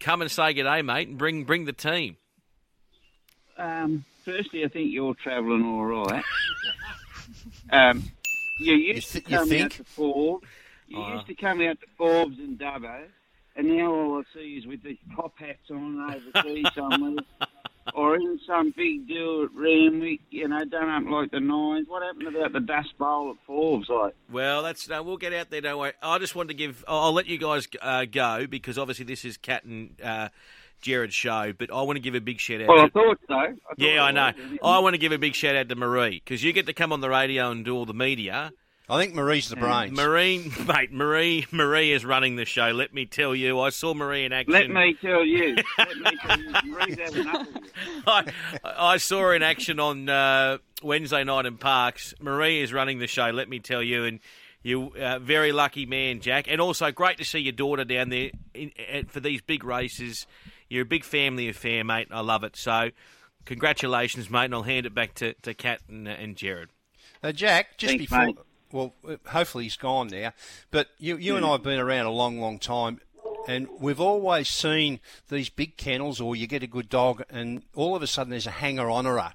come 0.00 0.22
and 0.22 0.30
say 0.30 0.54
g'day, 0.54 0.84
mate, 0.84 1.08
and 1.08 1.18
bring 1.18 1.44
bring 1.44 1.64
the 1.64 1.72
team. 1.72 2.16
Um, 3.56 4.04
firstly, 4.24 4.64
I 4.64 4.68
think 4.68 4.92
you're 4.92 5.14
travelling 5.14 5.64
all 5.64 5.84
right. 5.84 6.24
um, 7.70 8.04
you 8.60 8.74
used 8.74 9.12
th- 9.12 9.24
to 9.24 9.30
come 9.30 9.52
out 9.52 9.70
to 9.72 9.84
Forbes. 9.84 10.46
You 10.86 10.98
Oh. 10.98 11.14
used 11.14 11.26
to 11.26 11.34
come 11.34 11.60
out 11.60 11.78
to 11.80 11.86
Forbes 11.98 12.38
and 12.38 12.58
Dubbo, 12.58 13.04
and 13.56 13.68
now 13.76 13.92
all 13.92 14.20
I 14.20 14.22
see 14.34 14.56
is 14.56 14.66
with 14.66 14.82
these 14.82 14.96
top 15.14 15.38
hats 15.38 15.70
on 15.70 16.00
overseas 16.34 16.66
somewhere, 16.74 17.16
or 17.94 18.16
in 18.16 18.38
some 18.46 18.72
big 18.76 19.06
deal 19.08 19.44
at 19.44 19.50
Randwick. 19.54 20.20
You 20.30 20.48
know, 20.48 20.64
done 20.64 20.88
up 20.88 21.10
like 21.10 21.30
the 21.30 21.40
nines. 21.40 21.86
What 21.88 22.02
happened 22.02 22.34
about 22.36 22.52
the 22.52 22.60
Dust 22.60 22.96
Bowl 22.98 23.30
at 23.30 23.36
Forbes? 23.46 23.88
Like, 23.88 24.14
Well, 24.30 24.62
that's 24.62 24.88
no. 24.88 25.02
We'll 25.02 25.16
get 25.16 25.32
out 25.32 25.50
there. 25.50 25.60
Don't 25.60 25.78
worry. 25.78 25.92
I 26.02 26.18
just 26.18 26.34
wanted 26.34 26.48
to 26.48 26.54
give. 26.54 26.84
I'll 26.88 26.98
I'll 26.98 27.12
let 27.12 27.26
you 27.26 27.38
guys 27.38 27.66
uh, 27.82 28.04
go 28.04 28.46
because 28.46 28.78
obviously 28.78 29.04
this 29.04 29.24
is 29.24 29.36
Kat 29.36 29.64
and 29.64 30.00
uh, 30.02 30.28
Gerard's 30.80 31.14
show. 31.14 31.52
But 31.56 31.72
I 31.72 31.82
want 31.82 31.96
to 31.96 32.00
give 32.02 32.14
a 32.14 32.20
big 32.20 32.40
shout 32.40 32.60
out. 32.60 32.68
well, 32.68 32.80
I 32.80 32.86
to, 32.86 32.90
thought 32.92 33.18
so. 33.26 33.34
I 33.34 33.46
thought 33.46 33.56
yeah, 33.78 34.02
I 34.02 34.10
know. 34.12 34.32
was. 34.50 34.58
I 34.62 34.78
want 34.80 34.94
to 34.94 34.98
give 34.98 35.12
a 35.12 35.18
big 35.18 35.34
shout 35.34 35.56
out 35.56 35.68
to 35.68 35.74
Marie 35.76 36.22
because 36.24 36.42
you 36.42 36.52
get 36.52 36.66
to 36.66 36.72
come 36.72 36.92
on 36.92 37.00
the 37.00 37.10
radio 37.10 37.50
and 37.50 37.64
do 37.64 37.74
all 37.74 37.86
the 37.86 37.94
media. 37.94 38.52
I 38.90 38.98
think 39.02 39.14
Marie's 39.14 39.50
the 39.50 39.56
brains. 39.56 39.94
Marie, 39.94 40.50
mate, 40.66 40.90
Marie, 40.92 41.46
Marie 41.50 41.92
is 41.92 42.06
running 42.06 42.36
the 42.36 42.46
show. 42.46 42.70
Let 42.70 42.94
me 42.94 43.04
tell 43.04 43.34
you, 43.34 43.60
I 43.60 43.68
saw 43.68 43.92
Marie 43.92 44.24
in 44.24 44.32
action. 44.32 44.52
Let 44.52 44.70
me 44.70 44.94
tell 44.94 45.22
you. 45.22 45.56
Let 45.78 45.96
me 45.98 46.18
tell 46.22 46.40
you. 46.40 46.50
Marie's 46.64 46.98
having 46.98 47.20
enough 47.20 47.48
of 47.48 47.54
you. 47.54 47.70
I, 48.06 48.32
I 48.64 48.96
saw 48.96 49.20
her 49.20 49.34
in 49.34 49.42
action 49.42 49.78
on 49.78 50.08
uh, 50.08 50.58
Wednesday 50.82 51.22
night 51.22 51.44
in 51.44 51.58
Parkes. 51.58 52.14
Marie 52.18 52.62
is 52.62 52.72
running 52.72 52.98
the 52.98 53.06
show, 53.06 53.28
let 53.28 53.48
me 53.48 53.58
tell 53.58 53.82
you, 53.82 54.04
and 54.04 54.20
you 54.62 54.92
uh, 54.98 55.18
very 55.18 55.52
lucky 55.52 55.84
man, 55.84 56.20
Jack. 56.20 56.46
And 56.48 56.58
also 56.60 56.90
great 56.90 57.18
to 57.18 57.24
see 57.24 57.40
your 57.40 57.52
daughter 57.52 57.84
down 57.84 58.08
there 58.08 58.30
in, 58.54 58.70
in, 58.70 59.04
for 59.06 59.20
these 59.20 59.42
big 59.42 59.64
races. 59.64 60.26
You're 60.70 60.82
a 60.82 60.86
big 60.86 61.04
family 61.04 61.48
affair, 61.48 61.84
mate. 61.84 62.08
I 62.10 62.20
love 62.20 62.42
it. 62.42 62.56
So, 62.56 62.90
congratulations, 63.44 64.30
mate. 64.30 64.46
And 64.46 64.54
I'll 64.54 64.62
hand 64.62 64.86
it 64.86 64.94
back 64.94 65.14
to 65.16 65.34
to 65.34 65.52
Kat 65.52 65.80
and, 65.88 66.08
uh, 66.08 66.12
and 66.12 66.36
Gerard. 66.36 66.70
Uh, 67.22 67.32
Jack, 67.32 67.76
just 67.76 67.90
Thanks, 67.90 68.04
before, 68.04 68.26
mate. 68.26 68.38
Well, 68.72 68.94
uh, 69.08 69.16
hopefully 69.26 69.64
he's 69.64 69.76
gone 69.76 70.08
now. 70.08 70.32
But 70.70 70.88
you, 70.98 71.16
you 71.16 71.36
and 71.36 71.44
I 71.44 71.52
have 71.52 71.62
been 71.62 71.78
around 71.78 72.06
a 72.06 72.10
long, 72.10 72.40
long 72.40 72.58
time, 72.58 73.00
and 73.46 73.68
we've 73.78 74.00
always 74.00 74.48
seen 74.48 75.00
these 75.28 75.48
big 75.48 75.76
kennels, 75.76 76.20
or 76.20 76.36
you 76.36 76.46
get 76.46 76.62
a 76.62 76.66
good 76.66 76.88
dog, 76.88 77.22
and 77.30 77.62
all 77.74 77.96
of 77.96 78.02
a 78.02 78.06
sudden 78.06 78.30
there's 78.30 78.46
a 78.46 78.52
hanger 78.52 78.90
honourer 78.90 79.32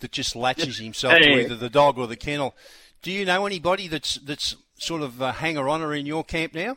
that 0.00 0.12
just 0.12 0.36
latches 0.36 0.78
himself 0.78 1.14
to 1.18 1.40
either 1.40 1.56
the 1.56 1.70
dog 1.70 1.98
or 1.98 2.06
the 2.06 2.16
kennel. 2.16 2.54
Do 3.02 3.10
you 3.10 3.24
know 3.24 3.46
anybody 3.46 3.88
that's 3.88 4.16
that's 4.16 4.56
sort 4.78 5.02
of 5.02 5.20
a 5.20 5.32
hanger 5.32 5.68
honourer 5.68 5.94
in 5.94 6.06
your 6.06 6.24
camp 6.24 6.54
now? 6.54 6.76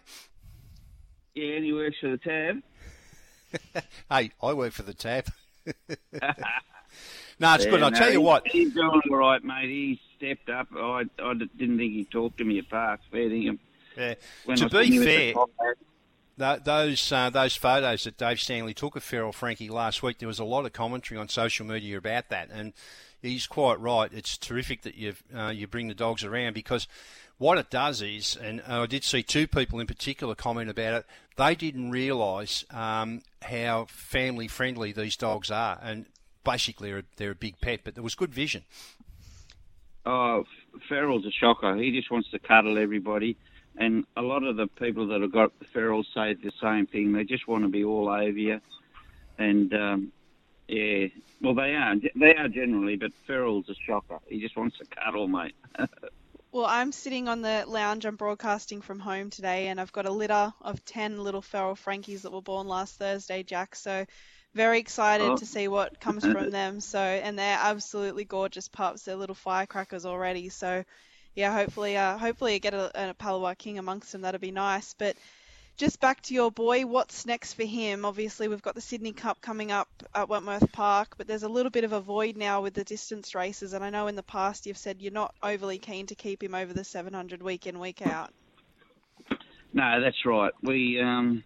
Yeah, 1.35 1.55
and 1.55 1.65
he 1.65 1.73
works 1.73 1.97
for 1.99 2.09
the 2.09 2.17
tab. 2.17 3.83
hey, 4.09 4.31
I 4.41 4.53
work 4.53 4.73
for 4.73 4.83
the 4.83 4.93
tab. 4.93 5.27
no, 5.65 7.53
it's 7.53 7.65
Yeah, 7.65 7.71
good. 7.71 7.83
I'll 7.83 7.91
no, 7.91 7.97
tell 7.97 8.11
you 8.11 8.21
what. 8.21 8.47
He's 8.47 8.73
doing 8.73 9.01
all 9.09 9.17
right, 9.17 9.43
mate. 9.43 9.69
He 9.69 10.01
stepped 10.19 10.49
up. 10.49 10.67
I, 10.75 11.05
I 11.19 11.33
didn't 11.33 11.77
think 11.77 11.93
he 11.93 12.05
talked 12.05 12.37
to 12.37 12.43
me 12.43 12.59
at. 12.59 12.69
Fair 12.69 12.99
dinkum. 13.11 13.59
Yeah. 13.97 14.15
When 14.45 14.57
To 14.57 14.69
be 14.69 14.85
him 14.85 15.01
at 15.01 15.05
the 15.05 15.33
fair. 15.33 15.75
Th 16.37 16.63
those 16.63 17.11
uh, 17.11 17.29
those 17.29 17.55
photos 17.57 18.05
that 18.05 18.17
Dave 18.17 18.39
Stanley 18.39 18.73
took 18.73 18.95
of 18.95 19.03
Feral 19.03 19.33
Frankie 19.33 19.69
last 19.69 20.01
week, 20.01 20.19
there 20.19 20.27
was 20.27 20.39
a 20.39 20.45
lot 20.45 20.65
of 20.65 20.71
commentary 20.71 21.19
on 21.19 21.27
social 21.27 21.65
media 21.65 21.97
about 21.97 22.29
that, 22.29 22.49
and 22.49 22.71
he's 23.21 23.45
quite 23.45 23.77
right. 23.79 24.09
It's 24.13 24.37
terrific 24.37 24.83
that 24.83 24.95
you 24.95 25.15
uh, 25.35 25.49
you 25.49 25.67
bring 25.67 25.89
the 25.89 25.93
dogs 25.93 26.23
around 26.23 26.53
because 26.53 26.87
what 27.39 27.57
it 27.57 27.69
does 27.69 28.01
is, 28.01 28.37
and 28.41 28.61
I 28.61 28.85
did 28.85 29.03
see 29.03 29.21
two 29.21 29.47
people 29.47 29.79
in 29.79 29.87
particular 29.87 30.33
comment 30.35 30.69
about 30.69 30.93
it. 30.93 31.05
They 31.35 31.55
didn't 31.55 31.91
realise 31.91 32.63
um, 32.69 33.21
how 33.41 33.87
family 33.89 34.47
friendly 34.47 34.91
these 34.93 35.17
dogs 35.17 35.51
are, 35.51 35.79
and 35.81 36.05
basically 36.45 36.91
they're, 36.91 37.03
they're 37.17 37.31
a 37.31 37.35
big 37.35 37.59
pet. 37.59 37.81
But 37.83 37.95
there 37.95 38.03
was 38.03 38.15
good 38.15 38.33
vision. 38.33 38.63
Oh, 40.05 40.45
Feral's 40.87 41.25
a 41.25 41.31
shocker. 41.31 41.75
He 41.75 41.91
just 41.91 42.11
wants 42.11 42.29
to 42.31 42.39
cuddle 42.39 42.77
everybody. 42.77 43.37
And 43.77 44.05
a 44.17 44.21
lot 44.21 44.43
of 44.43 44.57
the 44.57 44.67
people 44.67 45.07
that 45.07 45.21
have 45.21 45.31
got 45.31 45.51
Ferals 45.73 46.05
say 46.13 46.33
the 46.33 46.51
same 46.61 46.87
thing. 46.87 47.13
They 47.13 47.23
just 47.23 47.47
want 47.47 47.63
to 47.63 47.69
be 47.69 47.83
all 47.83 48.09
over 48.09 48.29
you. 48.29 48.59
And, 49.37 49.73
um, 49.73 50.11
yeah, 50.67 51.07
well, 51.41 51.53
they 51.53 51.75
are. 51.75 51.95
They 52.15 52.35
are 52.35 52.49
generally, 52.49 52.97
but 52.97 53.11
Feral's 53.25 53.69
a 53.69 53.75
shocker. 53.85 54.19
He 54.27 54.41
just 54.41 54.57
wants 54.57 54.77
to 54.79 54.85
cuddle, 54.85 55.27
mate. 55.27 55.55
Well, 56.51 56.65
I'm 56.65 56.91
sitting 56.91 57.27
on 57.27 57.43
the 57.43 57.65
lounge. 57.67 58.05
I'm 58.05 58.15
broadcasting 58.15 58.81
from 58.81 58.97
home 58.99 59.29
today, 59.29 59.67
and 59.67 59.79
I've 59.79 59.91
got 59.91 60.07
a 60.07 60.11
litter 60.11 60.51
of 60.61 60.83
10 60.83 61.23
little 61.23 61.43
feral 61.43 61.75
Frankies 61.75 62.23
that 62.23 62.31
were 62.31 62.41
born 62.41 62.67
last 62.67 62.97
Thursday, 62.97 63.43
Jack. 63.43 63.75
So, 63.75 64.03
very 64.59 64.79
excited 64.79 65.29
Oh. 65.29 65.37
to 65.37 65.45
see 65.45 65.69
what 65.69 66.01
comes 66.01 66.25
from 66.25 66.49
them. 66.59 66.81
So, 66.81 66.99
and 66.99 67.39
they're 67.39 67.57
absolutely 67.61 68.25
gorgeous 68.25 68.67
pups. 68.67 69.03
They're 69.03 69.15
little 69.15 69.33
firecrackers 69.35 70.05
already. 70.05 70.49
So, 70.49 70.83
yeah, 71.33 71.53
hopefully, 71.53 71.95
uh, 71.95 72.17
hopefully, 72.17 72.55
I 72.55 72.57
get 72.57 72.73
a, 72.73 73.11
a 73.11 73.13
Palawa 73.13 73.57
King 73.57 73.77
amongst 73.79 74.11
them. 74.11 74.21
That'd 74.21 74.41
be 74.41 74.51
nice. 74.51 74.93
But 74.97 75.15
just 75.77 76.01
back 76.01 76.21
to 76.23 76.33
your 76.33 76.51
boy, 76.51 76.85
what's 76.85 77.25
next 77.25 77.53
for 77.53 77.63
him? 77.63 78.03
Obviously, 78.03 78.49
we've 78.49 78.61
got 78.61 78.75
the 78.75 78.81
Sydney 78.81 79.13
Cup 79.13 79.39
coming 79.39 79.71
up 79.71 79.87
at 80.13 80.27
Wentworth 80.27 80.69
Park, 80.73 81.15
but 81.17 81.25
there's 81.25 81.43
a 81.43 81.47
little 81.49 81.69
bit 81.71 81.85
of 81.85 81.93
a 81.93 82.01
void 82.01 82.35
now 82.35 82.61
with 82.61 82.73
the 82.73 82.83
distance 82.83 83.33
races. 83.33 83.71
And 83.71 83.81
I 83.81 83.89
know 83.89 84.07
in 84.07 84.15
the 84.17 84.23
past 84.23 84.65
you've 84.65 84.77
said 84.77 84.97
you're 84.99 85.13
not 85.13 85.33
overly 85.41 85.77
keen 85.77 86.05
to 86.07 86.15
keep 86.15 86.43
him 86.43 86.53
over 86.53 86.73
the 86.73 86.83
700 86.83 87.41
week 87.41 87.65
in, 87.65 87.79
week 87.79 88.05
out. 88.05 88.33
No, 89.71 90.01
that's 90.01 90.25
right. 90.25 90.51
We 90.63 90.99
um, 90.99 91.45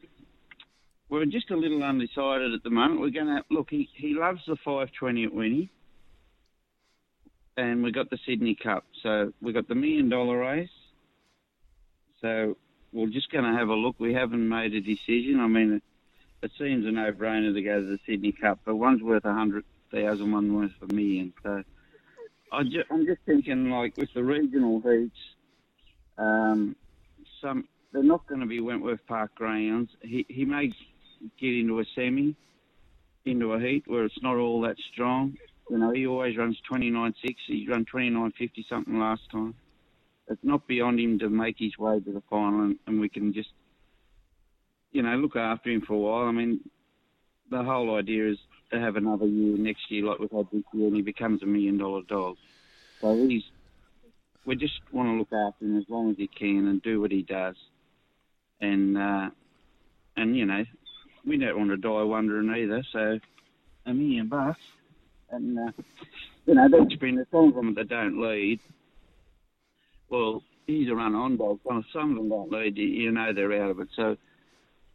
we're 1.14 1.26
just 1.26 1.52
a 1.52 1.56
little 1.56 1.84
undecided 1.84 2.56
at 2.56 2.64
the 2.64 2.72
moment. 2.72 3.00
We're 3.00 3.12
going 3.12 3.28
to 3.28 3.44
look. 3.52 3.70
He 3.70 3.88
he 3.94 4.16
loves 4.16 4.42
the 4.48 4.56
520 4.56 5.26
at 5.26 5.34
Winnie, 5.34 5.70
and 7.56 7.84
we 7.84 7.92
got 7.92 8.10
the 8.10 8.18
Sydney 8.26 8.56
Cup. 8.56 8.84
So 9.04 9.32
we 9.40 9.54
got 9.54 9.68
the 9.68 9.76
million 9.76 10.10
dollar 10.10 10.40
race. 10.40 10.72
So 12.20 12.58
we're 12.92 13.12
just 13.12 13.32
going 13.32 13.44
to 13.44 13.56
have 13.56 13.70
a 13.70 13.76
look. 13.76 13.96
We 14.00 14.16
haven't 14.16 14.50
made 14.50 14.74
a 14.74 14.82
decision. 14.82 15.40
I 15.40 15.46
mean, 15.46 15.74
it, 15.74 15.84
it 16.42 16.52
seems 16.58 16.84
a 16.88 16.92
no-brainer 16.92 17.54
to 17.54 17.62
go 17.62 17.80
to 17.80 17.86
the 17.86 18.00
Sydney 18.08 18.32
Cup, 18.32 18.62
but 18.66 18.76
one's 18.76 19.04
worth 19.04 19.26
a 19.26 19.34
hundred 19.34 19.66
thousand, 19.92 20.32
one 20.32 20.56
worth 20.56 20.72
a 20.82 20.92
million. 20.92 21.32
So 21.44 21.64
I 22.52 22.64
ju- 22.64 22.86
I'm 22.90 23.06
just 23.06 23.22
thinking, 23.28 23.70
like 23.70 23.98
with 23.98 24.12
the 24.16 24.24
regional 24.24 24.82
heats, 24.82 25.20
um, 26.18 26.76
some 27.40 27.68
they're 27.92 28.02
not 28.02 28.26
going 28.26 28.42
to 28.42 28.48
be 28.48 28.62
Wentworth 28.62 29.06
Park 29.06 29.36
grounds. 29.36 29.92
He 30.02 30.26
he 30.28 30.46
get 31.40 31.54
into 31.54 31.80
a 31.80 31.86
semi, 31.96 32.36
into 33.26 33.54
a 33.54 33.60
heat 33.60 33.84
where 33.88 34.06
it's 34.06 34.22
not 34.22 34.38
all 34.38 34.62
that 34.62 34.76
strong. 34.92 35.38
You 35.70 35.78
know, 35.78 35.92
he 35.92 36.06
always 36.06 36.38
runs 36.38 36.58
29.6. 36.72 37.14
He 37.48 37.68
ran 37.70 37.86
29.50 37.86 38.68
something 38.70 39.00
last 39.00 39.22
time. 39.32 39.56
It's 40.28 40.44
not 40.44 40.68
beyond 40.68 41.00
him 41.00 41.20
to 41.20 41.30
make 41.30 41.56
his 41.60 41.78
way 41.78 42.00
to 42.00 42.12
the 42.12 42.24
final, 42.30 42.62
and, 42.64 42.76
and 42.88 43.00
we 43.00 43.10
can 43.10 43.34
just, 43.34 43.50
you 44.92 45.02
know, 45.02 45.16
look 45.16 45.36
after 45.36 45.70
him 45.70 45.82
for 45.82 45.94
a 45.94 45.98
while. 45.98 46.28
I 46.28 46.32
mean, 46.32 46.62
the 47.50 47.64
whole 47.64 47.98
idea 47.98 48.30
is 48.32 48.38
to 48.72 48.80
have 48.80 48.96
another 48.96 49.26
year 49.26 49.58
next 49.58 49.90
year 49.90 50.06
like 50.06 50.20
we've 50.20 50.32
had 50.32 50.48
this 50.52 50.64
year, 50.74 50.88
and 50.88 50.96
he 50.96 51.02
becomes 51.02 51.44
a 51.44 51.46
million 51.46 51.78
dollar 51.78 52.02
dog. 52.08 52.38
So 53.02 53.28
he's, 53.28 53.44
we 54.46 54.56
just 54.56 54.80
want 54.92 55.10
to 55.10 55.14
look 55.14 55.34
after 55.34 55.66
him 55.66 55.78
as 55.78 55.86
long 55.90 56.12
as 56.12 56.18
he 56.18 56.28
can 56.28 56.68
and 56.68 56.82
do 56.82 57.02
what 57.02 57.12
he 57.12 57.22
does. 57.22 57.56
And, 58.62 58.98
uh, 58.98 59.30
and 60.16 60.38
you 60.38 60.46
know, 60.46 60.64
we 61.26 61.38
don't 61.38 61.58
want 61.58 61.70
to 61.70 61.78
die 61.78 62.04
wondering 62.04 62.50
either. 62.50 62.84
So 62.92 63.20
a 63.86 63.94
million 63.94 64.28
bucks, 64.28 64.60
and 65.32 65.58
uh, 65.58 65.72
you 66.46 66.56
know, 66.56 66.68
that's 66.70 66.96
been 66.96 67.16
the 67.16 67.28
some 67.32 67.50
of 67.50 67.56
them 67.56 67.74
that 67.76 67.90
don't 67.90 68.20
lead. 68.22 68.60
Well, 70.10 70.44
he's 70.68 70.90
a 70.90 70.96
run-on 70.96 71.38
dog. 71.38 71.60
Well, 71.64 71.84
some 71.92 72.12
of 72.12 72.18
them 72.18 72.30
don't 72.30 72.52
lead. 72.52 72.78
You, 72.78 72.86
you 72.86 73.12
know 73.12 73.34
they're 73.34 73.64
out 73.64 73.72
of 73.72 73.80
it. 73.80 73.90
So 73.96 74.18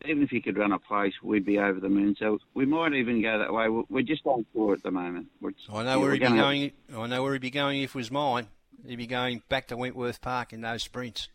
even 0.05 0.23
if 0.23 0.31
he 0.31 0.41
could 0.41 0.57
run 0.57 0.73
a 0.73 0.79
place, 0.79 1.15
we'd 1.23 1.45
be 1.45 1.59
over 1.59 1.81
the 1.81 1.89
moon. 1.89 2.15
So 2.19 2.39
we 2.55 2.67
might 2.67 2.93
even 2.95 3.21
go 3.21 3.39
that 3.39 3.53
way. 3.53 3.69
We're 3.89 4.03
just 4.03 4.27
on 4.27 4.47
tour 4.55 4.75
at 4.75 4.83
the 4.83 4.91
moment. 4.91 5.27
I 5.73 5.83
know 5.83 6.01
where 6.01 6.13
he'd 6.13 6.21
be 6.21 6.29
going. 6.29 6.73
I 6.97 7.07
know 7.07 7.23
where 7.23 7.33
he'd 7.33 7.43
be 7.43 7.51
going 7.51 7.83
if 7.83 7.91
it 7.91 7.95
was 7.95 8.11
mine. 8.11 8.47
He'd 8.87 8.97
be 8.97 9.07
going 9.07 9.43
back 9.49 9.67
to 9.69 9.77
Wentworth 9.77 10.21
Park 10.21 10.53
in 10.53 10.61
those 10.61 10.85
sprints. 10.85 11.29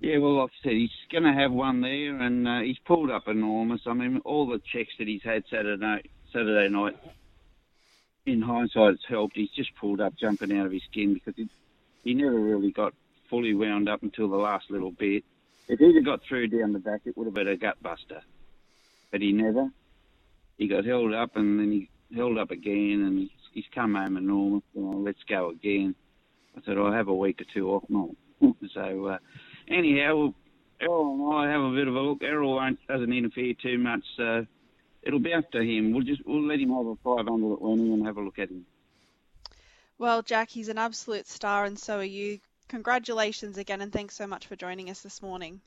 Yeah, 0.00 0.18
well, 0.18 0.42
like 0.42 0.50
I 0.60 0.62
said, 0.62 0.72
he's 0.72 0.90
going 1.10 1.24
to 1.24 1.32
have 1.32 1.52
one 1.52 1.80
there, 1.80 2.20
and 2.20 2.46
uh, 2.46 2.60
he's 2.60 2.78
pulled 2.78 3.10
up 3.10 3.28
enormous. 3.28 3.80
I 3.86 3.94
mean, 3.94 4.20
all 4.24 4.46
the 4.46 4.58
checks 4.58 4.92
that 4.98 5.08
he's 5.08 5.22
had 5.22 5.44
Saturday 5.50 5.82
night, 5.82 6.10
Saturday 6.32 6.68
night, 6.68 6.96
in 8.26 8.42
hindsight, 8.42 8.94
it's 8.94 9.06
helped. 9.08 9.36
He's 9.36 9.50
just 9.50 9.74
pulled 9.76 10.00
up, 10.00 10.14
jumping 10.18 10.56
out 10.56 10.66
of 10.66 10.72
his 10.72 10.82
skin 10.82 11.14
because 11.14 11.34
he, 11.36 11.48
he 12.04 12.14
never 12.14 12.38
really 12.38 12.72
got 12.72 12.92
fully 13.30 13.54
wound 13.54 13.88
up 13.88 14.02
until 14.02 14.28
the 14.28 14.36
last 14.36 14.70
little 14.70 14.90
bit. 14.90 15.24
If 15.68 15.78
he'd 15.78 15.96
have 15.96 16.04
got 16.04 16.22
through 16.22 16.48
down 16.48 16.72
the 16.72 16.78
back, 16.78 17.02
it 17.06 17.16
would 17.16 17.26
have 17.26 17.34
been 17.34 17.48
a 17.48 17.56
gut 17.56 17.82
buster. 17.82 18.22
But 19.10 19.22
he 19.22 19.32
never. 19.32 19.70
He 20.58 20.68
got 20.68 20.84
held 20.84 21.14
up, 21.14 21.36
and 21.36 21.58
then 21.58 21.72
he 21.72 21.88
held 22.14 22.38
up 22.38 22.50
again, 22.50 23.02
and 23.04 23.18
he's, 23.18 23.30
he's 23.52 23.64
come 23.74 23.94
home 23.94 24.16
enormous. 24.16 24.62
Know, 24.74 24.98
let's 24.98 25.22
go 25.28 25.50
again. 25.50 25.94
I 26.56 26.60
said, 26.64 26.76
I'll 26.78 26.92
have 26.92 27.08
a 27.08 27.14
week 27.14 27.40
or 27.40 27.44
two 27.52 27.70
off, 27.70 27.84
mate. 27.88 28.54
so, 28.72 29.06
uh, 29.06 29.18
anyhow, 29.68 30.32
Errol 30.80 31.12
and 31.12 31.22
oh, 31.22 31.36
I 31.36 31.50
have 31.50 31.62
a 31.62 31.74
bit 31.74 31.88
of 31.88 31.94
a 31.94 32.00
look. 32.00 32.22
Errol 32.22 32.54
won't, 32.56 32.78
doesn't 32.86 33.12
interfere 33.12 33.54
too 33.54 33.78
much, 33.78 34.04
so 34.16 34.46
it'll 35.02 35.20
be 35.20 35.32
up 35.32 35.50
to 35.52 35.60
him. 35.60 35.92
We'll 35.92 36.04
just 36.04 36.22
we'll 36.26 36.46
let 36.46 36.60
him 36.60 36.70
have 36.70 36.86
a 36.86 36.96
five 36.96 37.28
under 37.28 37.52
at 37.54 37.60
Wenny 37.60 37.92
and 37.92 38.06
have 38.06 38.16
a 38.16 38.22
look 38.22 38.38
at 38.38 38.50
him. 38.50 38.66
Well, 39.98 40.22
Jack, 40.22 40.50
he's 40.50 40.68
an 40.68 40.78
absolute 40.78 41.26
star, 41.26 41.64
and 41.64 41.78
so 41.78 41.98
are 41.98 42.04
you. 42.04 42.40
Congratulations 42.68 43.58
again, 43.58 43.80
and 43.80 43.92
thanks 43.92 44.16
so 44.16 44.26
much 44.26 44.48
for 44.48 44.56
joining 44.56 44.90
us 44.90 45.00
this 45.00 45.22
morning. 45.22 45.60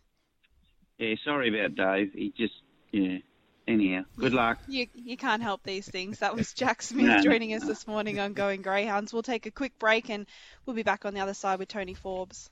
Yeah, 0.98 1.16
sorry 1.24 1.48
about 1.48 1.76
Dave. 1.76 2.12
He 2.14 2.34
just 2.38 2.54
yeah. 2.92 3.20
Anyhow, 3.68 4.02
good 4.18 4.34
luck. 4.34 4.58
You, 4.68 4.88
you 4.96 5.16
can't 5.16 5.44
help 5.44 5.62
these 5.64 5.88
things. 5.88 6.20
That 6.20 6.36
was 6.36 6.54
Jack 6.56 6.82
Smith 6.82 7.06
No. 7.06 7.22
joining 7.22 7.54
us 7.54 7.64
this 7.64 7.86
morning 7.86 8.20
on 8.20 8.34
Going 8.34 8.64
Greyhounds. 8.64 9.14
We'll 9.14 9.22
take 9.22 9.46
a 9.46 9.52
quick 9.52 9.78
break 9.78 10.10
and 10.10 10.26
we'll 10.66 10.76
be 10.76 10.82
back 10.82 11.06
on 11.06 11.14
the 11.14 11.20
other 11.20 11.36
side 11.36 11.60
with 11.60 11.68
Tony 11.68 11.94
Forbes. 11.94 12.50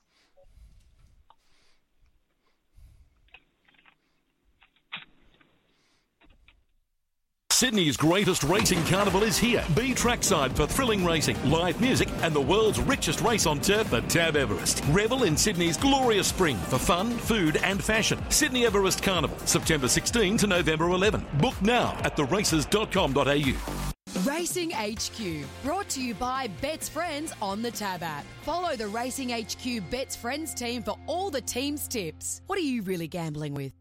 Sydney's 7.57 7.97
greatest 7.97 8.43
racing 8.43 8.83
carnival 8.83 9.23
is 9.23 9.35
here. 9.35 9.65
Be 9.75 9.91
trackside 9.91 10.55
for 10.55 10.67
thrilling 10.67 11.03
racing, 11.03 11.35
live 11.49 11.81
music, 11.81 12.07
and 12.21 12.31
the 12.31 12.39
world's 12.39 12.79
richest 12.79 13.21
race 13.21 13.47
on 13.47 13.59
turf, 13.59 13.89
the 13.89 14.01
Tab 14.01 14.35
Everest. 14.35 14.83
Revel 14.91 15.23
in 15.23 15.35
Sydney's 15.35 15.75
glorious 15.75 16.27
spring 16.27 16.55
for 16.55 16.77
fun, 16.77 17.09
food, 17.09 17.57
and 17.63 17.83
fashion. 17.83 18.19
Sydney 18.29 18.67
Everest 18.67 19.01
Carnival, 19.01 19.39
September 19.47 19.87
16 19.87 20.37
to 20.37 20.45
November 20.45 20.89
11. 20.89 21.25
Book 21.39 21.59
now 21.63 21.97
at 22.03 22.15
theraces.com.au. 22.15 24.31
Racing 24.31 24.69
HQ, 24.69 25.47
brought 25.63 25.89
to 25.89 25.99
you 25.99 26.13
by 26.13 26.49
Bet's 26.61 26.87
Friends 26.87 27.33
on 27.41 27.63
the 27.63 27.71
Tab 27.71 28.03
app. 28.03 28.23
Follow 28.43 28.75
the 28.75 28.87
Racing 28.87 29.31
HQ 29.31 29.89
Bet's 29.89 30.15
Friends 30.15 30.53
team 30.53 30.83
for 30.83 30.95
all 31.07 31.31
the 31.31 31.41
team's 31.41 31.87
tips. 31.87 32.43
What 32.45 32.59
are 32.59 32.61
you 32.61 32.83
really 32.83 33.07
gambling 33.07 33.55
with? 33.55 33.73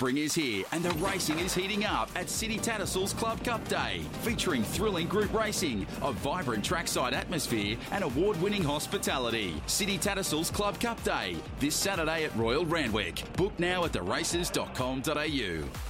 Spring 0.00 0.16
is 0.16 0.34
here 0.34 0.64
and 0.72 0.82
the 0.82 0.88
racing 1.04 1.38
is 1.40 1.54
heating 1.54 1.84
up 1.84 2.08
at 2.16 2.30
City 2.30 2.56
Tattersalls 2.56 3.14
Club 3.14 3.44
Cup 3.44 3.68
Day, 3.68 4.00
featuring 4.22 4.62
thrilling 4.62 5.06
group 5.06 5.30
racing, 5.34 5.86
a 6.00 6.10
vibrant 6.10 6.64
trackside 6.64 7.12
atmosphere, 7.12 7.76
and 7.92 8.02
award-winning 8.02 8.64
hospitality. 8.64 9.60
City 9.66 9.98
Tattersalls 9.98 10.50
Club 10.50 10.80
Cup 10.80 11.04
Day, 11.04 11.36
this 11.58 11.74
Saturday 11.74 12.24
at 12.24 12.34
Royal 12.34 12.64
Randwick. 12.64 13.30
Book 13.36 13.52
now 13.58 13.84
at 13.84 13.92
theraces.com.au. 13.92 15.89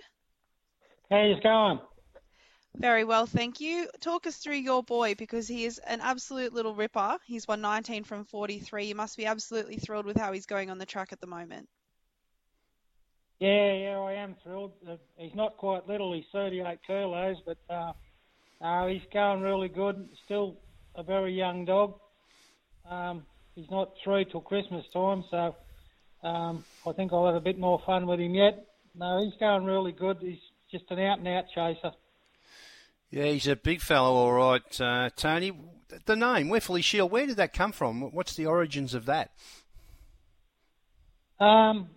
How's 1.10 1.38
it 1.38 1.42
going? 1.42 1.80
Very 2.80 3.04
well, 3.04 3.26
thank 3.26 3.60
you. 3.60 3.88
Talk 4.02 4.28
us 4.28 4.38
through 4.38 4.58
your 4.58 4.84
boy 4.84 5.16
because 5.16 5.48
he 5.48 5.66
is 5.66 5.80
an 5.80 6.00
absolute 6.00 6.54
little 6.54 6.76
ripper. 6.76 7.18
He's 7.26 7.48
won 7.48 7.60
19 7.60 8.04
from 8.04 8.24
43. 8.24 8.86
You 8.86 8.94
must 8.94 9.18
be 9.18 9.26
absolutely 9.26 9.78
thrilled 9.78 10.06
with 10.06 10.16
how 10.16 10.32
he's 10.32 10.46
going 10.46 10.70
on 10.70 10.78
the 10.78 10.86
track 10.86 11.12
at 11.12 11.20
the 11.20 11.26
moment. 11.26 11.68
Yeah, 13.40 13.74
yeah, 13.74 13.98
I 13.98 14.14
am 14.14 14.36
thrilled. 14.44 14.74
Uh, 14.88 14.98
he's 15.18 15.34
not 15.34 15.58
quite 15.58 15.88
little. 15.88 16.14
He's 16.14 16.26
38 16.32 16.78
kilos, 16.86 17.38
but 17.48 17.58
uh, 17.68 17.94
uh, 18.64 18.86
he's 18.86 19.02
going 19.12 19.42
really 19.42 19.70
good. 19.70 20.08
Still 20.26 20.58
a 20.94 21.02
very 21.02 21.34
young 21.34 21.66
dog. 21.66 21.96
Um, 22.88 23.24
he's 23.56 23.70
not 23.72 23.94
through 24.04 24.26
till 24.26 24.42
Christmas 24.42 24.86
time, 24.94 25.24
so 25.32 25.56
um, 26.22 26.64
I 26.86 26.92
think 26.92 27.12
I'll 27.12 27.26
have 27.26 27.36
a 27.36 27.42
bit 27.42 27.58
more 27.58 27.82
fun 27.88 28.06
with 28.06 28.20
him 28.20 28.36
yet. 28.36 28.68
No, 28.94 29.24
he's 29.24 29.40
going 29.40 29.66
really 29.66 29.94
good. 29.94 30.18
He's 30.22 30.38
just 30.72 30.86
an 30.92 31.00
out 31.00 31.18
and 31.18 31.28
out 31.28 31.46
chaser. 31.56 31.92
Yeah, 33.10 33.26
he's 33.26 33.48
a 33.48 33.56
big 33.56 33.80
fellow, 33.80 34.14
all 34.14 34.34
right, 34.34 34.82
uh, 34.82 35.10
Tony. 35.16 35.54
The 36.06 36.16
name 36.16 36.50
Wefley 36.50 36.84
Shield, 36.84 37.10
where 37.12 37.26
did 37.26 37.38
that 37.38 37.54
come 37.54 37.72
from? 37.72 38.02
What's 38.12 38.36
the 38.36 38.46
origins 38.46 38.94
of 38.94 39.06
that? 39.06 39.32
Um, 41.40 41.90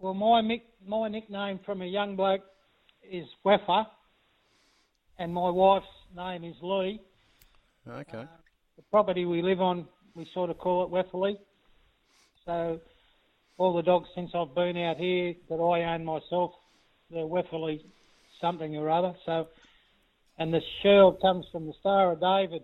well, 0.00 0.14
my 0.14 0.40
my 0.86 1.08
nickname 1.08 1.60
from 1.66 1.82
a 1.82 1.86
young 1.86 2.16
bloke 2.16 2.42
is 3.10 3.26
Weffer, 3.44 3.86
and 5.18 5.34
my 5.34 5.50
wife's 5.50 5.86
name 6.16 6.44
is 6.44 6.56
Lee. 6.62 7.00
Okay. 7.86 8.18
Uh, 8.18 8.26
the 8.76 8.82
property 8.90 9.26
we 9.26 9.42
live 9.42 9.60
on, 9.60 9.86
we 10.14 10.26
sort 10.32 10.48
of 10.48 10.56
call 10.56 10.84
it 10.84 10.90
Wefferley. 10.90 11.36
So 12.46 12.80
all 13.58 13.76
the 13.76 13.82
dogs 13.82 14.08
since 14.14 14.30
I've 14.34 14.54
been 14.54 14.78
out 14.78 14.96
here 14.96 15.34
that 15.50 15.56
I 15.56 15.94
own 15.94 16.06
myself, 16.06 16.52
they're 17.10 17.24
Wefferley 17.24 17.82
something 18.40 18.74
or 18.76 18.88
other. 18.88 19.14
So 19.26 19.48
and 20.40 20.54
the 20.54 20.62
shield 20.82 21.20
comes 21.20 21.44
from 21.52 21.66
the 21.66 21.74
Star 21.80 22.12
of 22.12 22.20
David. 22.20 22.62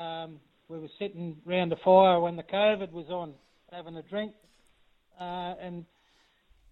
Um, 0.00 0.40
we 0.68 0.78
were 0.78 0.88
sitting 0.98 1.36
round 1.44 1.70
the 1.70 1.76
fire 1.84 2.18
when 2.18 2.36
the 2.36 2.42
COVID 2.42 2.90
was 2.90 3.06
on, 3.10 3.34
having 3.70 3.96
a 3.96 4.02
drink, 4.02 4.32
uh, 5.20 5.54
and 5.60 5.84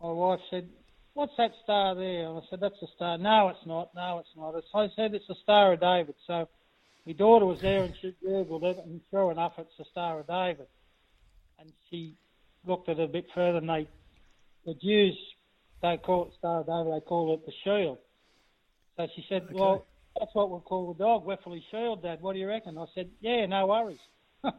my 0.02 0.10
wife 0.10 0.40
said, 0.50 0.70
"What's 1.12 1.36
that 1.36 1.52
star 1.62 1.94
there?" 1.94 2.26
And 2.26 2.38
I 2.38 2.40
said, 2.48 2.60
"That's 2.60 2.80
a 2.82 2.86
star." 2.96 3.18
No, 3.18 3.48
it's 3.48 3.66
not. 3.66 3.94
No, 3.94 4.18
it's 4.18 4.34
not. 4.34 4.54
I 4.74 4.88
said, 4.96 5.14
"It's 5.14 5.26
the 5.26 5.34
Star 5.42 5.74
of 5.74 5.80
David." 5.80 6.14
So 6.26 6.48
my 7.04 7.12
daughter 7.12 7.44
was 7.44 7.60
there 7.60 7.82
and 7.84 7.94
she 8.00 8.14
googled 8.24 8.62
it, 8.62 8.78
and 8.78 9.02
sure 9.10 9.30
enough, 9.30 9.58
it's 9.58 9.76
the 9.76 9.84
Star 9.84 10.20
of 10.20 10.26
David. 10.26 10.68
And 11.58 11.70
she 11.90 12.14
looked 12.64 12.88
at 12.88 12.98
it 12.98 13.10
a 13.10 13.12
bit 13.12 13.26
further, 13.34 13.58
and 13.58 13.68
they, 13.68 13.86
the 14.64 14.74
Jews, 14.74 15.18
they 15.82 15.98
call 15.98 16.28
it 16.28 16.34
Star 16.38 16.60
of 16.60 16.66
David. 16.66 16.94
They 16.94 17.04
call 17.04 17.34
it 17.34 17.44
the 17.44 17.52
shield. 17.62 17.98
So 18.96 19.06
she 19.14 19.24
said, 19.28 19.42
okay. 19.44 19.54
well, 19.54 19.86
that's 20.18 20.34
what 20.34 20.50
we'll 20.50 20.60
call 20.60 20.92
the 20.92 21.04
dog, 21.04 21.26
Wefley 21.26 21.62
Shield, 21.70 22.02
Dad. 22.02 22.20
What 22.20 22.32
do 22.32 22.38
you 22.38 22.48
reckon? 22.48 22.78
I 22.78 22.86
said, 22.94 23.10
yeah, 23.20 23.44
no 23.46 23.66
worries. 23.66 23.98
well, 24.42 24.52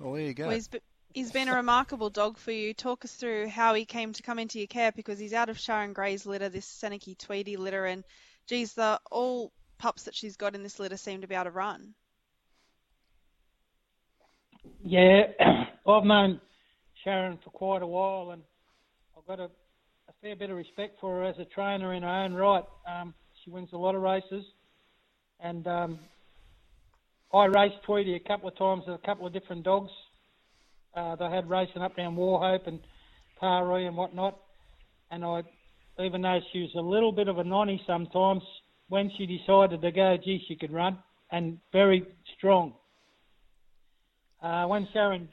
there 0.00 0.20
you 0.20 0.34
go. 0.34 0.46
Well, 0.46 0.54
he's, 0.54 0.68
he's 1.14 1.30
been 1.30 1.48
a 1.48 1.54
remarkable 1.54 2.10
dog 2.10 2.38
for 2.38 2.50
you. 2.50 2.74
Talk 2.74 3.04
us 3.04 3.12
through 3.12 3.48
how 3.48 3.74
he 3.74 3.84
came 3.84 4.12
to 4.12 4.22
come 4.22 4.38
into 4.38 4.58
your 4.58 4.66
care 4.66 4.92
because 4.92 5.18
he's 5.18 5.32
out 5.32 5.48
of 5.48 5.58
Sharon 5.58 5.92
Gray's 5.92 6.26
litter, 6.26 6.48
this 6.48 6.66
Seneki 6.66 7.16
Tweedy 7.16 7.56
litter, 7.56 7.86
and 7.86 8.04
geez, 8.46 8.74
the 8.74 9.00
all 9.10 9.52
pups 9.78 10.04
that 10.04 10.14
she's 10.14 10.36
got 10.36 10.54
in 10.54 10.62
this 10.62 10.80
litter 10.80 10.96
seem 10.96 11.20
to 11.20 11.28
be 11.28 11.34
able 11.34 11.44
to 11.44 11.50
run. 11.50 11.94
Yeah, 14.82 15.22
I've 15.86 16.04
known 16.04 16.40
Sharon 17.04 17.38
for 17.44 17.50
quite 17.50 17.82
a 17.82 17.86
while, 17.86 18.30
and 18.32 18.42
I've 19.16 19.26
got 19.26 19.38
a, 19.38 19.44
a 19.44 20.12
fair 20.20 20.34
bit 20.34 20.50
of 20.50 20.56
respect 20.56 20.98
for 21.00 21.18
her 21.18 21.24
as 21.24 21.38
a 21.38 21.44
trainer 21.44 21.94
in 21.94 22.02
her 22.02 22.08
own 22.08 22.34
right. 22.34 22.64
Um, 22.86 23.14
she 23.48 23.54
wins 23.54 23.70
a 23.72 23.76
lot 23.76 23.94
of 23.94 24.02
races. 24.02 24.44
And 25.40 25.66
um, 25.66 25.98
I 27.32 27.46
raced 27.46 27.76
Tweedy 27.86 28.14
a 28.14 28.28
couple 28.28 28.48
of 28.48 28.58
times 28.58 28.84
with 28.86 29.00
a 29.02 29.06
couple 29.06 29.26
of 29.26 29.32
different 29.32 29.64
dogs. 29.64 29.90
Uh, 30.94 31.16
they 31.16 31.30
had 31.30 31.48
racing 31.48 31.82
up 31.82 31.96
around 31.96 32.16
Wauchope 32.16 32.66
and 32.66 32.80
Taree 33.40 33.86
and 33.86 33.96
whatnot. 33.96 34.38
And 35.10 35.24
I, 35.24 35.42
even 35.98 36.22
though 36.22 36.40
she 36.52 36.60
was 36.60 36.70
a 36.76 36.80
little 36.80 37.12
bit 37.12 37.28
of 37.28 37.38
a 37.38 37.44
nonny 37.44 37.82
sometimes, 37.86 38.42
when 38.88 39.10
she 39.16 39.26
decided 39.26 39.80
to 39.80 39.92
go, 39.92 40.16
gee, 40.22 40.44
she 40.46 40.56
could 40.56 40.72
run 40.72 40.98
and 41.30 41.58
very 41.72 42.06
strong. 42.36 42.74
Uh, 44.42 44.66
when 44.66 44.88
Sharon 44.92 45.28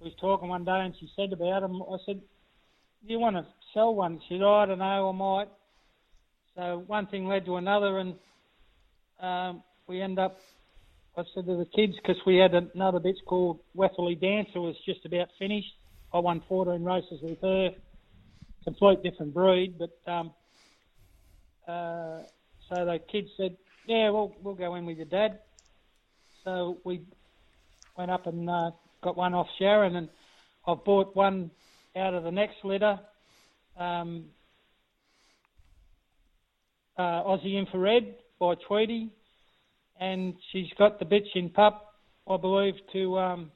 was 0.00 0.12
talking 0.20 0.48
one 0.48 0.64
day 0.64 0.80
and 0.80 0.94
she 0.98 1.08
said 1.16 1.32
about 1.32 1.62
him, 1.62 1.82
I 1.82 1.96
said, 2.04 2.20
"Do 3.06 3.12
you 3.12 3.18
want 3.18 3.36
to 3.36 3.46
sell 3.72 3.94
one?" 3.94 4.20
She 4.28 4.34
said, 4.34 4.42
oh, 4.42 4.54
"I 4.54 4.66
don't 4.66 4.78
know, 4.78 5.08
I 5.08 5.12
might." 5.12 5.48
So 6.56 6.82
one 6.86 7.06
thing 7.08 7.26
led 7.28 7.44
to 7.44 7.56
another, 7.56 7.98
and 7.98 8.14
um, 9.20 9.62
we 9.86 10.00
end 10.00 10.18
up. 10.18 10.38
I 11.16 11.22
said 11.34 11.46
to 11.46 11.56
the 11.56 11.66
kids 11.76 11.92
because 11.96 12.20
we 12.26 12.36
had 12.36 12.54
another 12.54 12.98
bitch 12.98 13.22
called 13.26 13.60
Wefferly 13.74 14.14
Dancer 14.14 14.60
was 14.60 14.74
just 14.86 15.04
about 15.04 15.28
finished. 15.38 15.72
I 16.12 16.18
won 16.18 16.42
14 16.48 16.82
races 16.82 17.20
with 17.22 17.40
her. 17.42 17.70
Complete 18.64 19.02
different 19.02 19.34
breed, 19.34 19.78
but 19.78 20.10
um, 20.10 20.32
uh, 21.68 22.22
so 22.68 22.84
the 22.84 22.98
kids 23.12 23.28
said, 23.36 23.56
"Yeah, 23.86 24.10
we'll 24.10 24.34
we'll 24.42 24.54
go 24.54 24.74
in 24.76 24.86
with 24.86 24.96
your 24.96 25.06
dad." 25.06 25.40
So 26.42 26.78
we 26.84 27.02
went 27.98 28.10
up 28.10 28.26
and 28.26 28.48
uh, 28.48 28.70
got 29.02 29.16
one 29.16 29.34
off 29.34 29.46
Sharon, 29.58 29.96
and 29.96 30.08
I've 30.66 30.84
bought 30.84 31.14
one 31.14 31.50
out 31.96 32.14
of 32.14 32.24
the 32.24 32.32
next 32.32 32.56
litter. 32.64 32.98
Um, 33.76 34.26
uh, 36.98 37.22
Aussie 37.24 37.58
Infrared 37.58 38.14
by 38.38 38.54
Tweedy, 38.66 39.10
and 40.00 40.34
she's 40.52 40.68
got 40.78 40.98
the 40.98 41.04
bitch 41.04 41.28
in 41.34 41.50
pup, 41.50 41.94
I 42.28 42.36
believe, 42.36 42.74
to 42.92 43.18
um, 43.18 43.50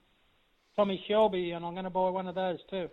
Tommy 0.77 1.03
Shelby, 1.09 1.53
and 1.53 1.65
I'm 1.65 1.73
going 1.73 1.85
to 1.85 1.91
buy 1.91 2.11
one 2.11 2.27
of 2.27 2.35
those 2.35 2.59
too. 2.71 2.89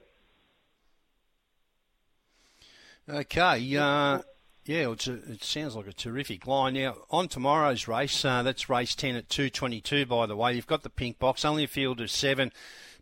Okay, 3.09 3.77
uh, 3.77 4.19
yeah, 4.67 4.87
a, 4.87 4.91
it 4.91 5.43
sounds 5.43 5.75
like 5.75 5.87
a 5.87 5.93
terrific 5.93 6.45
line. 6.45 6.73
Now, 6.73 6.97
on 7.09 7.29
tomorrow's 7.29 7.87
race, 7.87 8.25
uh, 8.25 8.43
that's 8.43 8.69
race 8.69 8.95
10 8.95 9.15
at 9.15 9.29
2.22, 9.29 10.07
by 10.07 10.25
the 10.25 10.35
way. 10.35 10.53
You've 10.53 10.67
got 10.67 10.83
the 10.83 10.89
pink 10.89 11.17
box, 11.17 11.45
only 11.45 11.63
a 11.63 11.67
field 11.69 12.01
of 12.01 12.11
seven. 12.11 12.51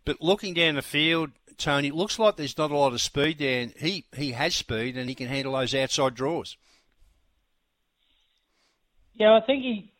But 0.04 0.22
looking 0.22 0.54
down 0.54 0.76
the 0.76 0.82
field, 0.82 1.30
Tony, 1.58 1.88
it 1.88 1.94
looks 1.94 2.20
like 2.20 2.36
there's 2.36 2.56
not 2.56 2.70
a 2.70 2.76
lot 2.76 2.92
of 2.92 3.00
speed 3.00 3.38
there. 3.38 3.62
And 3.62 3.72
he, 3.72 4.04
he 4.16 4.32
has 4.32 4.54
speed 4.54 4.96
and 4.96 5.08
he 5.08 5.16
can 5.16 5.26
handle 5.26 5.54
those 5.54 5.74
outside 5.74 6.14
draws. 6.14 6.56
Yeah, 9.18 9.32
I 9.32 9.40
think 9.46 9.62
he, 9.62 9.90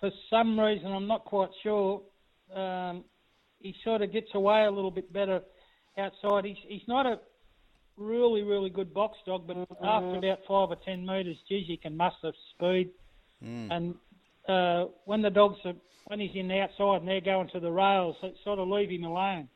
for 0.00 0.10
some 0.30 0.58
reason, 0.58 0.86
I'm 0.86 1.08
not 1.08 1.24
quite 1.24 1.50
sure, 1.62 2.02
um, 2.54 3.04
he 3.60 3.74
sort 3.82 4.02
of 4.02 4.12
gets 4.12 4.28
away 4.34 4.64
a 4.64 4.70
little 4.70 4.90
bit 4.90 5.12
better 5.12 5.40
outside. 5.98 6.44
He's, 6.44 6.56
he's 6.68 6.86
not 6.86 7.06
a 7.06 7.18
really, 7.96 8.42
really 8.42 8.70
good 8.70 8.94
box 8.94 9.18
dog, 9.26 9.46
but 9.46 9.56
after 9.82 10.16
about 10.16 10.38
five 10.46 10.70
or 10.70 10.76
ten 10.84 11.04
metres, 11.04 11.36
geez, 11.48 11.66
he 11.66 11.76
can 11.76 11.96
muster 11.96 12.32
speed. 12.54 12.90
Mm. 13.44 13.72
And 13.72 13.94
uh, 14.48 14.90
when 15.04 15.22
the 15.22 15.30
dogs 15.30 15.58
are, 15.64 15.74
when 16.06 16.20
he's 16.20 16.34
in 16.34 16.48
the 16.48 16.60
outside 16.60 17.00
and 17.00 17.08
they're 17.08 17.20
going 17.20 17.48
to 17.54 17.60
the 17.60 17.72
rails, 17.72 18.16
it 18.22 18.34
sort 18.44 18.58
of 18.58 18.68
leave 18.68 18.90
him 18.90 19.04
alone. 19.04 19.48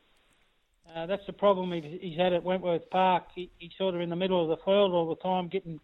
Uh, 0.93 1.05
that's 1.05 1.25
the 1.27 1.33
problem 1.33 1.71
he's 1.71 2.17
had 2.17 2.33
at 2.33 2.43
Wentworth 2.43 2.89
Park. 2.89 3.25
He, 3.35 3.51
he's 3.59 3.71
sort 3.77 3.93
of 3.93 4.01
in 4.01 4.09
the 4.09 4.15
middle 4.15 4.41
of 4.41 4.49
the 4.49 4.63
field 4.65 4.91
all 4.91 5.07
the 5.07 5.21
time, 5.21 5.47
getting 5.47 5.79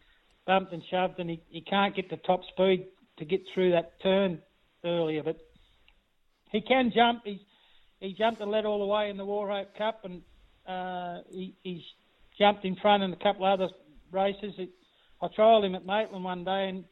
bumped 0.47 0.73
and 0.73 0.82
shoved, 0.89 1.19
and 1.19 1.30
he, 1.30 1.41
he 1.49 1.62
can't 1.62 1.95
get 1.95 2.10
the 2.10 2.17
top 2.17 2.41
speed 2.51 2.88
to 3.17 3.25
get 3.25 3.41
through 3.54 3.71
that 3.71 3.93
turn 4.01 4.39
earlier. 4.84 5.23
But 5.23 5.38
he 6.51 6.62
can 6.62 6.91
jump. 6.93 7.21
He's 7.25 7.39
he 7.99 8.13
jumped 8.13 8.41
and 8.41 8.51
led 8.51 8.65
all 8.65 8.80
the 8.80 8.86
way 8.86 9.10
in 9.10 9.17
the 9.17 9.25
Wauchope 9.25 9.75
Cup, 9.78 10.04
and 10.04 10.21
uh, 10.67 11.21
he, 11.32 11.56
he's 11.63 11.82
jumped 12.38 12.65
in 12.65 12.75
front 12.75 13.04
in 13.04 13.13
a 13.13 13.17
couple 13.17 13.45
of 13.45 13.60
other 13.60 13.69
races. 14.12 14.54
It, 14.58 14.69
I 15.21 15.28
trialled 15.28 15.65
him 15.65 15.75
at 15.75 15.86
Maitland 15.86 16.23
one 16.23 16.43
day, 16.43 16.69
and 16.69 16.84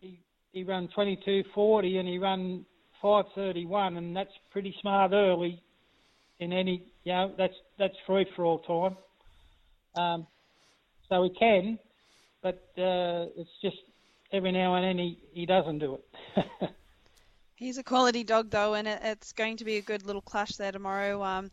he 0.00 0.20
he 0.52 0.62
ran 0.62 0.88
22.40 0.96 1.98
and 1.98 2.08
he 2.08 2.18
ran 2.18 2.64
5.31, 3.02 3.98
and 3.98 4.16
that's 4.16 4.30
pretty 4.52 4.74
smart 4.80 5.12
early. 5.12 5.60
In 6.40 6.52
any, 6.52 6.82
you 7.04 7.12
know, 7.12 7.32
that's 7.36 7.54
that's 7.78 7.94
free 8.06 8.26
for 8.34 8.44
all 8.44 8.58
time. 8.60 8.96
Um, 10.02 10.26
so 11.08 11.22
he 11.22 11.30
can, 11.38 11.78
but 12.42 12.64
uh, 12.76 13.30
it's 13.36 13.50
just 13.62 13.76
every 14.32 14.52
now 14.52 14.74
and 14.74 14.84
then 14.84 14.98
he, 14.98 15.18
he 15.32 15.46
doesn't 15.46 15.78
do 15.78 15.98
it. 16.36 16.46
He's 17.56 17.78
a 17.78 17.84
quality 17.84 18.24
dog, 18.24 18.50
though, 18.50 18.74
and 18.74 18.88
it, 18.88 19.00
it's 19.02 19.32
going 19.32 19.58
to 19.58 19.64
be 19.64 19.76
a 19.76 19.82
good 19.82 20.04
little 20.04 20.22
clash 20.22 20.56
there 20.56 20.72
tomorrow. 20.72 21.22
Um, 21.22 21.50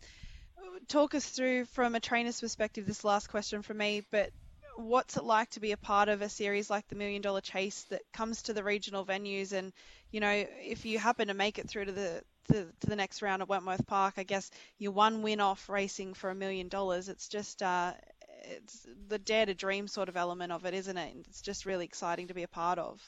talk 0.87 1.15
us 1.15 1.25
through, 1.25 1.65
from 1.65 1.95
a 1.95 1.99
trainer's 1.99 2.41
perspective, 2.41 2.85
this 2.85 3.03
last 3.03 3.29
question 3.29 3.61
from 3.61 3.77
me, 3.77 4.03
but 4.11 4.31
what's 4.75 5.17
it 5.17 5.23
like 5.23 5.49
to 5.51 5.59
be 5.59 5.71
a 5.71 5.77
part 5.77 6.09
of 6.09 6.21
a 6.21 6.29
series 6.29 6.69
like 6.69 6.87
the 6.87 6.95
Million 6.95 7.21
Dollar 7.21 7.41
Chase 7.41 7.83
that 7.89 8.01
comes 8.13 8.43
to 8.43 8.53
the 8.53 8.63
regional 8.63 9.05
venues? 9.05 9.53
And, 9.53 9.73
you 10.11 10.19
know, 10.19 10.45
if 10.59 10.85
you 10.85 10.97
happen 10.99 11.27
to 11.27 11.33
make 11.33 11.59
it 11.59 11.69
through 11.69 11.85
to 11.85 11.91
the 11.91 12.23
to, 12.51 12.65
to 12.79 12.87
the 12.87 12.95
next 12.95 13.21
round 13.21 13.41
at 13.41 13.47
Wentworth 13.47 13.85
Park, 13.85 14.15
I 14.17 14.23
guess 14.23 14.49
you're 14.79 14.91
one 14.91 15.21
win 15.21 15.39
off 15.39 15.69
racing 15.69 16.15
for 16.15 16.29
a 16.29 16.35
million 16.35 16.67
dollars. 16.67 17.07
It's 17.07 17.27
just 17.27 17.61
uh, 17.61 17.93
it's 18.41 18.87
the 19.07 19.19
dare 19.19 19.45
to 19.45 19.53
dream 19.53 19.87
sort 19.87 20.09
of 20.09 20.17
element 20.17 20.51
of 20.51 20.65
it, 20.65 20.73
isn't 20.73 20.97
it? 20.97 21.15
It's 21.27 21.41
just 21.41 21.65
really 21.65 21.85
exciting 21.85 22.27
to 22.27 22.33
be 22.33 22.43
a 22.43 22.47
part 22.47 22.79
of. 22.79 23.01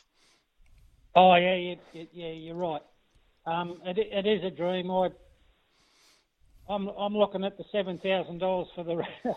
Oh 1.15 1.35
yeah, 1.35 1.75
yeah, 1.93 2.03
yeah, 2.11 2.31
you're 2.31 2.55
right. 2.55 2.81
Um, 3.45 3.81
it, 3.85 3.97
it 3.97 4.25
is 4.25 4.43
a 4.43 4.49
dream. 4.49 4.89
I, 4.89 5.09
I'm, 6.69 6.87
I'm 6.87 7.15
looking 7.15 7.43
at 7.43 7.57
the 7.57 7.65
seven 7.71 7.99
thousand 7.99 8.39
dollars 8.39 8.67
for 8.73 8.83
the 8.83 9.03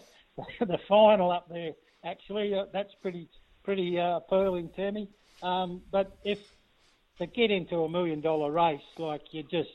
the 0.61 0.79
final 0.89 1.31
up 1.31 1.49
there. 1.49 1.73
Actually, 2.05 2.55
uh, 2.55 2.65
that's 2.73 2.95
pretty 3.03 3.29
pretty 3.65 3.99
uh, 3.99 4.21
to 4.31 4.93
me. 4.93 5.09
Um, 5.43 5.83
but 5.91 6.17
if 6.25 6.39
to 7.19 7.27
get 7.27 7.51
into 7.51 7.83
a 7.83 7.89
million 7.89 8.21
dollar 8.21 8.51
race, 8.51 8.81
like 8.99 9.23
you 9.33 9.43
just, 9.43 9.71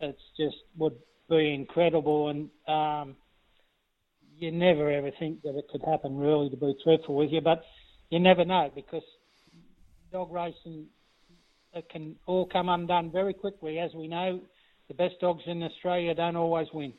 it's 0.00 0.22
just 0.36 0.56
would 0.76 0.96
be 1.30 1.54
incredible, 1.54 2.28
and 2.28 2.50
um, 2.68 3.16
you 4.38 4.52
never 4.52 4.90
ever 4.90 5.10
think 5.18 5.42
that 5.42 5.56
it 5.56 5.66
could 5.70 5.82
happen. 5.82 6.16
Really, 6.16 6.50
to 6.50 6.56
be 6.56 6.74
truthful 6.82 7.14
with 7.14 7.30
you, 7.30 7.40
but 7.40 7.62
you 8.10 8.18
never 8.18 8.44
know 8.44 8.70
because 8.74 9.02
dog 10.12 10.32
racing 10.32 10.86
it 11.72 11.88
can 11.90 12.16
all 12.26 12.46
come 12.46 12.68
undone 12.68 13.10
very 13.10 13.34
quickly. 13.34 13.78
As 13.78 13.92
we 13.94 14.08
know, 14.08 14.40
the 14.88 14.94
best 14.94 15.20
dogs 15.20 15.42
in 15.46 15.62
Australia 15.62 16.14
don't 16.14 16.36
always 16.36 16.68
win. 16.72 16.92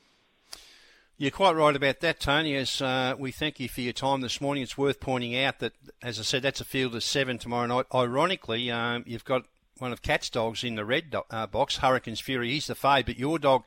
You're 1.17 1.31
quite 1.31 1.55
right 1.55 1.75
about 1.75 1.99
that, 2.01 2.19
Tony. 2.19 2.55
As 2.55 2.79
uh, 2.79 3.15
we 3.17 3.31
thank 3.31 3.59
you 3.59 3.67
for 3.67 3.81
your 3.81 3.93
time 3.93 4.21
this 4.21 4.39
morning, 4.39 4.61
it's 4.61 4.77
worth 4.77 4.99
pointing 4.99 5.35
out 5.35 5.57
that, 5.59 5.73
as 6.03 6.19
I 6.19 6.21
said, 6.21 6.43
that's 6.43 6.61
a 6.61 6.65
field 6.65 6.93
of 6.93 7.03
seven 7.03 7.39
tomorrow 7.39 7.65
night. 7.65 7.87
Ironically, 7.91 8.69
um, 8.69 9.03
you've 9.07 9.25
got 9.25 9.45
one 9.79 9.91
of 9.91 10.03
Kat's 10.03 10.29
dogs 10.29 10.63
in 10.63 10.75
the 10.75 10.85
red 10.85 11.09
do- 11.09 11.23
uh, 11.31 11.47
box, 11.47 11.77
Hurricanes 11.77 12.19
Fury. 12.19 12.51
He's 12.51 12.67
the 12.67 12.75
fave, 12.75 13.07
but 13.07 13.17
your 13.17 13.39
dog, 13.39 13.63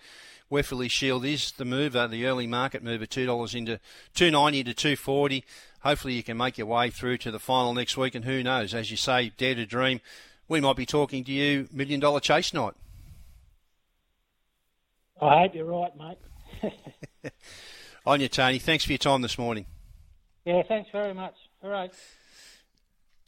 Wefferly 0.51 0.89
Shield, 0.89 1.25
is 1.25 1.53
the 1.53 1.65
mover, 1.65 2.09
the 2.09 2.27
early 2.27 2.49
market 2.49 2.83
mover, 2.83 3.07
two 3.07 3.25
dollars 3.25 3.55
into 3.55 3.79
two 4.15 4.31
ninety 4.31 4.65
to 4.65 4.75
two 4.75 4.97
forty. 4.97 5.45
Hopefully, 5.83 6.15
you 6.15 6.23
can 6.25 6.37
make 6.37 6.59
your 6.59 6.67
way 6.67 6.91
through 6.91 7.19
to 7.19 7.31
the 7.31 7.39
final 7.39 7.73
next 7.73 7.97
week, 7.97 8.15
and 8.17 8.25
who 8.25 8.43
knows? 8.43 8.75
As 8.75 8.91
you 8.91 8.97
say, 8.97 9.33
dare 9.39 9.55
to 9.55 9.65
dream. 9.65 10.01
We 10.49 10.61
might 10.61 10.77
be 10.77 10.87
talking 10.87 11.23
to 11.25 11.33
you 11.33 11.69
million 11.73 12.01
dollar 12.01 12.19
chase 12.19 12.53
night. 12.53 12.75
I 15.23 15.43
hope 15.43 15.55
you're 15.55 15.65
right, 15.67 15.93
mate. 15.97 16.73
On 18.07 18.21
you, 18.21 18.29
Tony. 18.29 18.59
Thanks 18.59 18.85
for 18.85 18.93
your 18.93 18.99
time 18.99 19.23
this 19.23 19.39
morning. 19.39 19.67
yeah, 20.45 20.63
thanks 20.67 20.91
very 20.91 21.15
much. 21.15 21.35
All 21.63 21.71
right. 21.71 21.93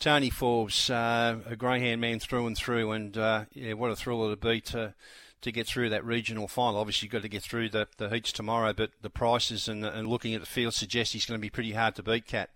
Tony 0.00 0.30
Forbes, 0.30 0.90
uh, 0.90 1.36
a 1.46 1.54
greyhound 1.54 2.00
man 2.00 2.18
through 2.18 2.48
and 2.48 2.56
through, 2.56 2.90
and 2.90 3.16
uh, 3.16 3.44
yeah, 3.52 3.74
what 3.74 3.92
a 3.92 3.94
thrill 3.94 4.24
it'll 4.24 4.34
be 4.34 4.60
to 4.62 4.94
to 5.42 5.52
get 5.52 5.66
through 5.66 5.90
that 5.90 6.04
regional 6.04 6.48
final. 6.48 6.80
Obviously, 6.80 7.06
you've 7.06 7.12
got 7.12 7.22
to 7.22 7.28
get 7.28 7.42
through 7.42 7.68
the, 7.68 7.86
the 7.98 8.08
heats 8.08 8.32
tomorrow, 8.32 8.72
but 8.72 8.90
the 9.02 9.10
prices 9.10 9.68
and, 9.68 9.84
and 9.84 10.08
looking 10.08 10.34
at 10.34 10.40
the 10.40 10.46
field 10.46 10.74
suggest 10.74 11.12
he's 11.12 11.26
going 11.26 11.38
to 11.38 11.42
be 11.42 11.50
pretty 11.50 11.72
hard 11.72 11.94
to 11.96 12.02
beat, 12.02 12.26
Kat. 12.26 12.50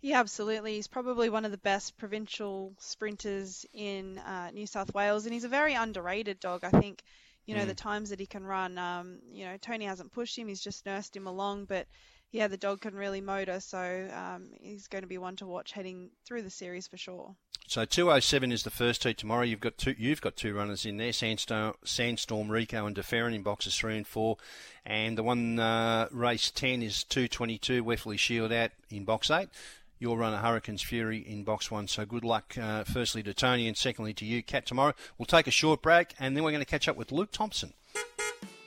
Yeah, 0.00 0.18
absolutely. 0.18 0.74
He's 0.74 0.88
probably 0.88 1.30
one 1.30 1.44
of 1.44 1.52
the 1.52 1.58
best 1.58 1.96
provincial 1.96 2.72
sprinters 2.78 3.64
in 3.72 4.18
uh, 4.18 4.50
New 4.52 4.66
South 4.66 4.92
Wales, 4.94 5.26
and 5.26 5.32
he's 5.32 5.44
a 5.44 5.48
very 5.48 5.74
underrated 5.74 6.40
dog. 6.40 6.64
I 6.64 6.70
think, 6.70 7.02
you 7.46 7.54
know, 7.54 7.62
Mm. 7.62 7.68
the 7.68 7.74
times 7.74 8.10
that 8.10 8.18
he 8.18 8.26
can 8.26 8.42
run. 8.44 8.78
Um, 8.78 9.18
you 9.32 9.44
know, 9.44 9.56
Tony 9.60 9.84
hasn't 9.84 10.12
pushed 10.12 10.36
him; 10.36 10.48
he's 10.48 10.60
just 10.60 10.84
nursed 10.86 11.16
him 11.16 11.28
along. 11.28 11.66
But 11.66 11.86
yeah, 12.32 12.48
the 12.48 12.56
dog 12.56 12.80
can 12.80 12.94
really 12.94 13.20
motor, 13.20 13.60
so 13.60 14.08
um, 14.12 14.48
he's 14.60 14.88
going 14.88 15.02
to 15.02 15.08
be 15.08 15.18
one 15.18 15.36
to 15.36 15.46
watch 15.46 15.72
heading 15.72 16.10
through 16.26 16.42
the 16.42 16.50
series 16.50 16.86
for 16.86 16.96
sure. 16.96 17.36
So 17.68 17.84
207 17.84 18.50
is 18.50 18.64
the 18.64 18.70
first 18.70 19.04
heat 19.04 19.18
tomorrow. 19.18 19.42
You've 19.42 19.60
got 19.60 19.78
two. 19.78 19.94
You've 19.96 20.20
got 20.20 20.36
two 20.36 20.54
runners 20.54 20.84
in 20.84 20.96
there: 20.96 21.12
Sandstorm, 21.12 21.74
Sandstorm 21.84 22.50
Rico, 22.50 22.86
and 22.86 22.96
DeFerrin 22.96 23.34
in 23.34 23.42
boxes 23.42 23.76
three 23.76 23.96
and 23.96 24.06
four. 24.06 24.38
And 24.84 25.16
the 25.16 25.22
one 25.22 25.58
uh, 25.58 26.08
race 26.10 26.50
10 26.50 26.82
is 26.82 27.04
222 27.04 27.84
Wefley 27.84 28.18
Shield 28.18 28.50
out 28.50 28.70
in 28.90 29.04
box 29.04 29.30
eight. 29.30 29.48
Your 29.98 30.18
runner 30.18 30.38
Hurricanes 30.38 30.82
Fury 30.82 31.18
in 31.18 31.44
box 31.44 31.70
one. 31.70 31.86
So 31.86 32.04
good 32.04 32.24
luck, 32.24 32.56
uh, 32.58 32.82
firstly 32.84 33.22
to 33.22 33.32
Tony 33.32 33.68
and 33.68 33.76
secondly 33.76 34.12
to 34.14 34.24
you, 34.24 34.42
Kat. 34.42 34.66
Tomorrow 34.66 34.94
we'll 35.16 35.26
take 35.26 35.46
a 35.46 35.52
short 35.52 35.82
break 35.82 36.14
and 36.18 36.34
then 36.34 36.42
we're 36.42 36.50
going 36.50 36.64
to 36.64 36.70
catch 36.70 36.88
up 36.88 36.96
with 36.96 37.12
Luke 37.12 37.30
Thompson. 37.30 37.74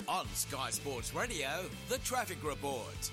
On 0.08 0.26
Sky 0.34 0.70
Sports 0.70 1.14
Radio, 1.14 1.66
the 1.90 1.98
traffic 2.00 2.38
report. 2.44 3.12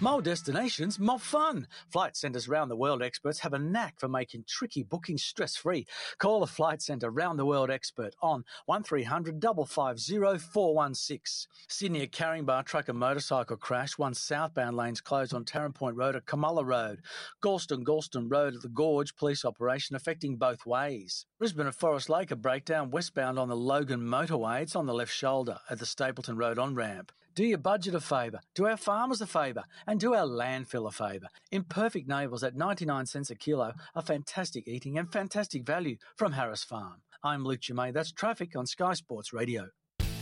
More 0.00 0.20
destinations, 0.20 0.98
more 0.98 1.20
fun. 1.20 1.68
Flight 1.88 2.16
Centre's 2.16 2.48
round 2.48 2.68
the 2.68 2.76
world 2.76 3.00
experts 3.00 3.38
have 3.38 3.52
a 3.52 3.60
knack 3.60 4.00
for 4.00 4.08
making 4.08 4.44
tricky 4.48 4.82
bookings 4.82 5.22
stress 5.22 5.54
free. 5.54 5.86
Call 6.18 6.40
the 6.40 6.48
Flight 6.48 6.82
Centre 6.82 7.10
round 7.10 7.38
the 7.38 7.46
world 7.46 7.70
expert 7.70 8.12
on 8.20 8.44
1300 8.66 9.40
550 9.40 10.38
416. 10.52 11.48
Sydney, 11.68 12.02
a 12.02 12.08
carrying 12.08 12.44
bar 12.44 12.64
truck 12.64 12.88
and 12.88 12.98
motorcycle 12.98 13.56
crash. 13.56 13.96
One 13.96 14.14
southbound 14.14 14.76
lanes 14.76 15.00
closed 15.00 15.32
on 15.32 15.44
Taren 15.44 15.72
Point 15.72 15.96
Road 15.96 16.16
at 16.16 16.26
Kamala 16.26 16.64
Road. 16.64 17.00
Galston, 17.40 17.84
Galston 17.84 18.26
Road 18.28 18.56
at 18.56 18.62
the 18.62 18.68
Gorge, 18.68 19.14
police 19.14 19.44
operation 19.44 19.94
affecting 19.94 20.36
both 20.36 20.66
ways. 20.66 21.24
Brisbane 21.38 21.68
at 21.68 21.74
Forest 21.76 22.10
Lake, 22.10 22.32
a 22.32 22.36
breakdown 22.36 22.90
westbound 22.90 23.38
on 23.38 23.48
the 23.48 23.56
Logan 23.56 24.00
motorway. 24.00 24.62
It's 24.62 24.74
on 24.74 24.86
the 24.86 24.92
left 24.92 25.12
shoulder 25.12 25.60
at 25.70 25.78
the 25.78 25.86
Stapleton 25.86 26.36
Road 26.36 26.58
on 26.58 26.74
ramp. 26.74 27.12
Do 27.34 27.44
your 27.44 27.58
budget 27.58 27.96
a 27.96 28.00
favour, 28.00 28.38
do 28.54 28.66
our 28.66 28.76
farmers 28.76 29.20
a 29.20 29.26
favour, 29.26 29.64
and 29.88 29.98
do 29.98 30.14
our 30.14 30.24
landfill 30.24 30.86
a 30.86 30.92
favour. 30.92 31.26
Imperfect 31.50 32.06
navels 32.06 32.44
at 32.44 32.54
99 32.54 33.06
cents 33.06 33.28
a 33.28 33.34
kilo 33.34 33.72
are 33.96 34.02
fantastic 34.02 34.68
eating 34.68 34.98
and 34.98 35.10
fantastic 35.10 35.66
value 35.66 35.96
from 36.14 36.32
Harris 36.32 36.62
Farm. 36.62 37.02
I'm 37.24 37.44
Luke 37.44 37.60
Jemay. 37.60 37.92
That's 37.92 38.12
traffic 38.12 38.54
on 38.54 38.66
Sky 38.66 38.94
Sports 38.94 39.32
Radio. 39.32 39.70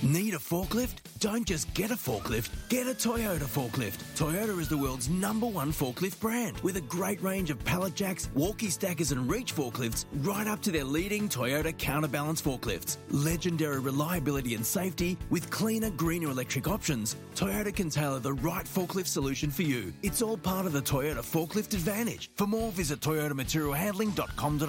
Need 0.03 0.35
a 0.35 0.39
forklift? 0.39 0.97
Don't 1.21 1.47
just 1.47 1.73
get 1.75 1.93
a 1.93 1.95
forklift, 1.95 2.51
get 2.69 2.89
a 2.89 2.91
Toyota 2.91 3.45
forklift. 3.45 4.03
Toyota 4.17 4.59
is 4.59 4.69
the 4.69 4.77
world's 4.77 5.09
number 5.09 5.47
one 5.47 5.73
forklift 5.73 6.19
brand 6.19 6.59
with 6.59 6.77
a 6.77 6.81
great 6.81 7.23
range 7.23 7.51
of 7.51 7.65
pallet 7.65 7.95
jacks, 7.95 8.29
walkie 8.35 8.69
stackers, 8.69 9.13
and 9.13 9.31
reach 9.31 9.55
forklifts, 9.55 10.07
right 10.23 10.49
up 10.49 10.61
to 10.63 10.73
their 10.73 10.83
leading 10.83 11.29
Toyota 11.29 11.73
counterbalance 11.79 12.43
forklifts. 12.43 12.97
Legendary 13.11 13.79
reliability 13.79 14.57
and 14.57 14.67
safety 14.67 15.17
with 15.31 15.49
cleaner, 15.51 15.91
greener 15.91 16.31
electric 16.31 16.67
options. 16.67 17.15
Toyota 17.37 17.73
can 17.73 17.89
tailor 17.89 18.19
the 18.19 18.33
right 18.33 18.67
forklift 18.67 19.07
solution 19.07 19.53
for 19.53 19.63
you. 19.63 19.93
It's 20.03 20.21
all 20.21 20.37
part 20.37 20.67
of 20.67 20.73
the 20.73 20.83
Toyota 20.83 21.23
forklift 21.23 21.75
advantage. 21.75 22.29
For 22.35 22.49
more, 22.49 22.73
visit 22.73 22.99
toyotamaterialhandling.com.au. 22.99 24.67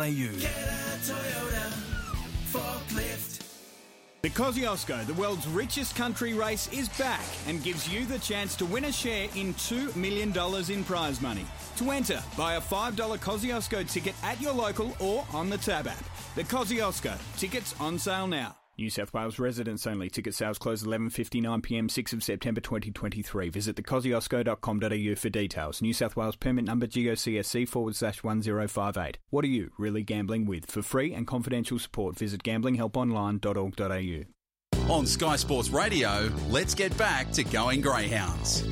Toyota 1.08 1.74
forklift. 2.52 3.13
The 4.24 4.30
Kosciuszko, 4.30 5.06
the 5.06 5.14
world's 5.16 5.50
richest 5.50 5.98
country 5.98 6.34
race, 6.34 6.70
is 6.72 6.88
back 6.98 7.26
and 7.46 7.62
gives 7.62 7.90
you 7.90 8.06
the 8.06 8.18
chance 8.20 8.56
to 8.56 8.66
win 8.66 8.86
a 8.86 8.92
share 8.92 9.28
in 9.36 9.54
$2 9.56 9.94
million 9.98 10.30
in 10.72 10.84
prize 10.86 11.20
money. 11.20 11.46
To 11.76 11.92
enter, 11.92 12.24
buy 12.38 12.54
a 12.54 12.62
$5 12.62 12.96
Kosciuszko 13.18 13.92
ticket 13.92 14.16
at 14.24 14.40
your 14.40 14.54
local 14.54 14.96
or 15.02 15.26
on 15.34 15.50
the 15.50 15.58
Tab 15.58 15.88
app. 15.88 16.06
The 16.36 16.46
Kosciuszko, 16.46 17.18
tickets 17.36 17.76
on 17.82 18.00
sale 18.00 18.28
now. 18.28 18.56
New 18.78 18.90
South 18.90 19.14
Wales 19.14 19.40
residents 19.40 19.86
only. 19.86 20.10
Ticket 20.10 20.34
sales 20.34 20.58
close 20.58 20.84
11.59pm 20.84 21.90
6 21.92 22.14
of 22.14 22.24
September 22.24 22.62
2023. 22.62 23.50
Visit 23.50 23.76
thekosciuszko.com.au 23.76 25.16
for 25.16 25.30
details. 25.30 25.82
New 25.82 25.94
South 25.94 26.16
Wales 26.16 26.36
permit 26.36 26.66
number 26.66 26.88
GOCSC 26.88 27.68
forward 27.68 27.96
slash 27.96 28.24
1058. 28.24 29.20
What 29.30 29.46
are 29.46 29.50
you 29.50 29.72
really 29.78 30.04
gambling 30.04 30.46
with? 30.46 30.70
For 30.70 30.82
free 30.82 31.14
and 31.14 31.28
confidential 31.28 31.78
support, 31.80 32.18
visit 32.18 32.44
gamblinghelponline.org.au. 32.44 34.24
On 34.94 35.06
Sky 35.06 35.36
Sports 35.38 35.70
Radio, 35.70 36.30
let's 36.50 36.76
get 36.76 36.98
back 36.98 37.32
to 37.32 37.44
going 37.44 37.80
Greyhounds. 37.80 38.68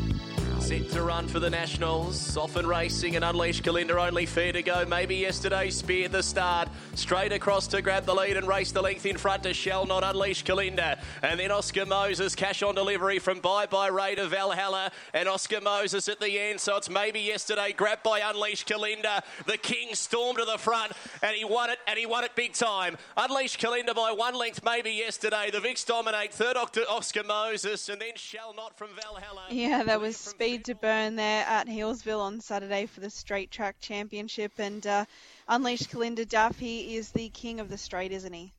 Set 0.62 0.90
to 0.92 1.02
run 1.02 1.28
for 1.28 1.40
the 1.40 1.50
Nationals. 1.50 2.18
Soften 2.20 2.68
Racing 2.68 3.16
and 3.16 3.26
Unleash 3.26 3.62
Kalinda 3.62 3.96
only 4.08 4.28
fair 4.28 4.54
to 4.54 4.62
go. 4.62 4.86
Maybe 4.86 5.16
yesterday 5.16 5.72
speared 5.72 6.12
the 6.12 6.22
start. 6.22 6.70
Straight 6.94 7.34
across 7.34 7.66
to 7.68 7.82
grab 7.82 8.06
the 8.06 8.14
lead 8.14 8.38
and 8.38 8.48
race 8.48 8.72
the 8.72 8.82
length 8.82 9.08
in 9.08 9.18
front 9.18 9.42
to 9.44 9.56
Shall 9.56 9.88
Not 9.88 10.04
Unleash 10.04 10.44
Kalinda. 10.46 11.00
And 11.24 11.40
then 11.40 11.52
Oscar 11.52 11.88
Moses, 11.88 12.36
cash 12.36 12.62
on 12.62 12.76
delivery 12.76 13.18
from 13.18 13.40
Bye 13.40 13.66
Bye 13.66 13.88
Ray 13.88 14.16
to 14.16 14.28
Valhalla. 14.28 14.92
And 15.16 15.28
Oscar 15.28 15.62
Moses 15.62 16.08
at 16.08 16.20
the 16.20 16.40
end. 16.40 16.62
So 16.62 16.78
it's 16.78 16.90
maybe 16.90 17.20
yesterday 17.20 17.74
grabbed 17.76 18.04
by 18.04 18.20
Unleash 18.20 18.64
Kalinda. 18.66 19.24
The 19.48 19.58
King 19.58 19.96
stormed 19.96 20.38
to 20.38 20.46
the 20.46 20.60
front 20.60 20.92
and 21.24 21.36
he 21.36 21.44
won 21.44 21.72
it 21.72 21.80
and 21.88 21.98
he 21.98 22.06
won 22.06 22.24
it 22.24 22.36
big 22.36 22.54
time. 22.54 22.98
Unleash 23.18 23.58
Kalinda 23.58 23.96
by 23.96 24.12
one 24.12 24.36
length 24.36 24.62
maybe 24.64 24.92
yesterday. 24.92 25.50
The 25.52 25.60
Vicks 25.60 25.86
dominate. 25.86 26.34
Third 26.34 26.56
Oscar 26.56 27.24
Moses 27.24 27.90
and 27.90 28.00
then 28.00 28.12
Shall 28.16 28.54
Not 28.54 28.78
from 28.78 28.90
Valhalla. 28.96 29.48
Yeah, 29.50 29.84
that 29.84 30.00
was 30.00 30.16
speed 30.16 30.51
to 30.60 30.76
burn 30.76 31.16
there 31.16 31.46
at 31.46 31.68
Healesville 31.68 32.20
on 32.20 32.42
Saturday 32.42 32.86
for 32.86 33.00
the 33.00 33.10
Straight 33.10 33.52
Track 33.52 33.78
Championship. 33.80 34.54
And 34.58 34.86
uh, 34.86 35.06
Unleashed 35.48 35.90
Kalinda 35.92 36.28
Duff, 36.28 36.60
he 36.60 36.96
is 36.96 37.12
the 37.12 37.30
king 37.30 37.60
of 37.60 37.70
the 37.70 37.78
straight, 37.78 38.12
isn't 38.12 38.34
he? 38.34 38.54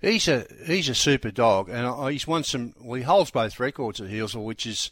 He's 0.00 0.26
a 0.28 0.46
he's 0.66 0.88
a 0.88 0.94
super 0.94 1.30
dog, 1.30 1.68
and 1.68 2.12
he's 2.12 2.26
won 2.26 2.42
some. 2.44 2.74
Well, 2.80 2.96
he 2.96 3.04
holds 3.04 3.30
both 3.30 3.60
records 3.60 4.00
at 4.00 4.08
Healesville, 4.08 4.44
which 4.44 4.66
is 4.66 4.90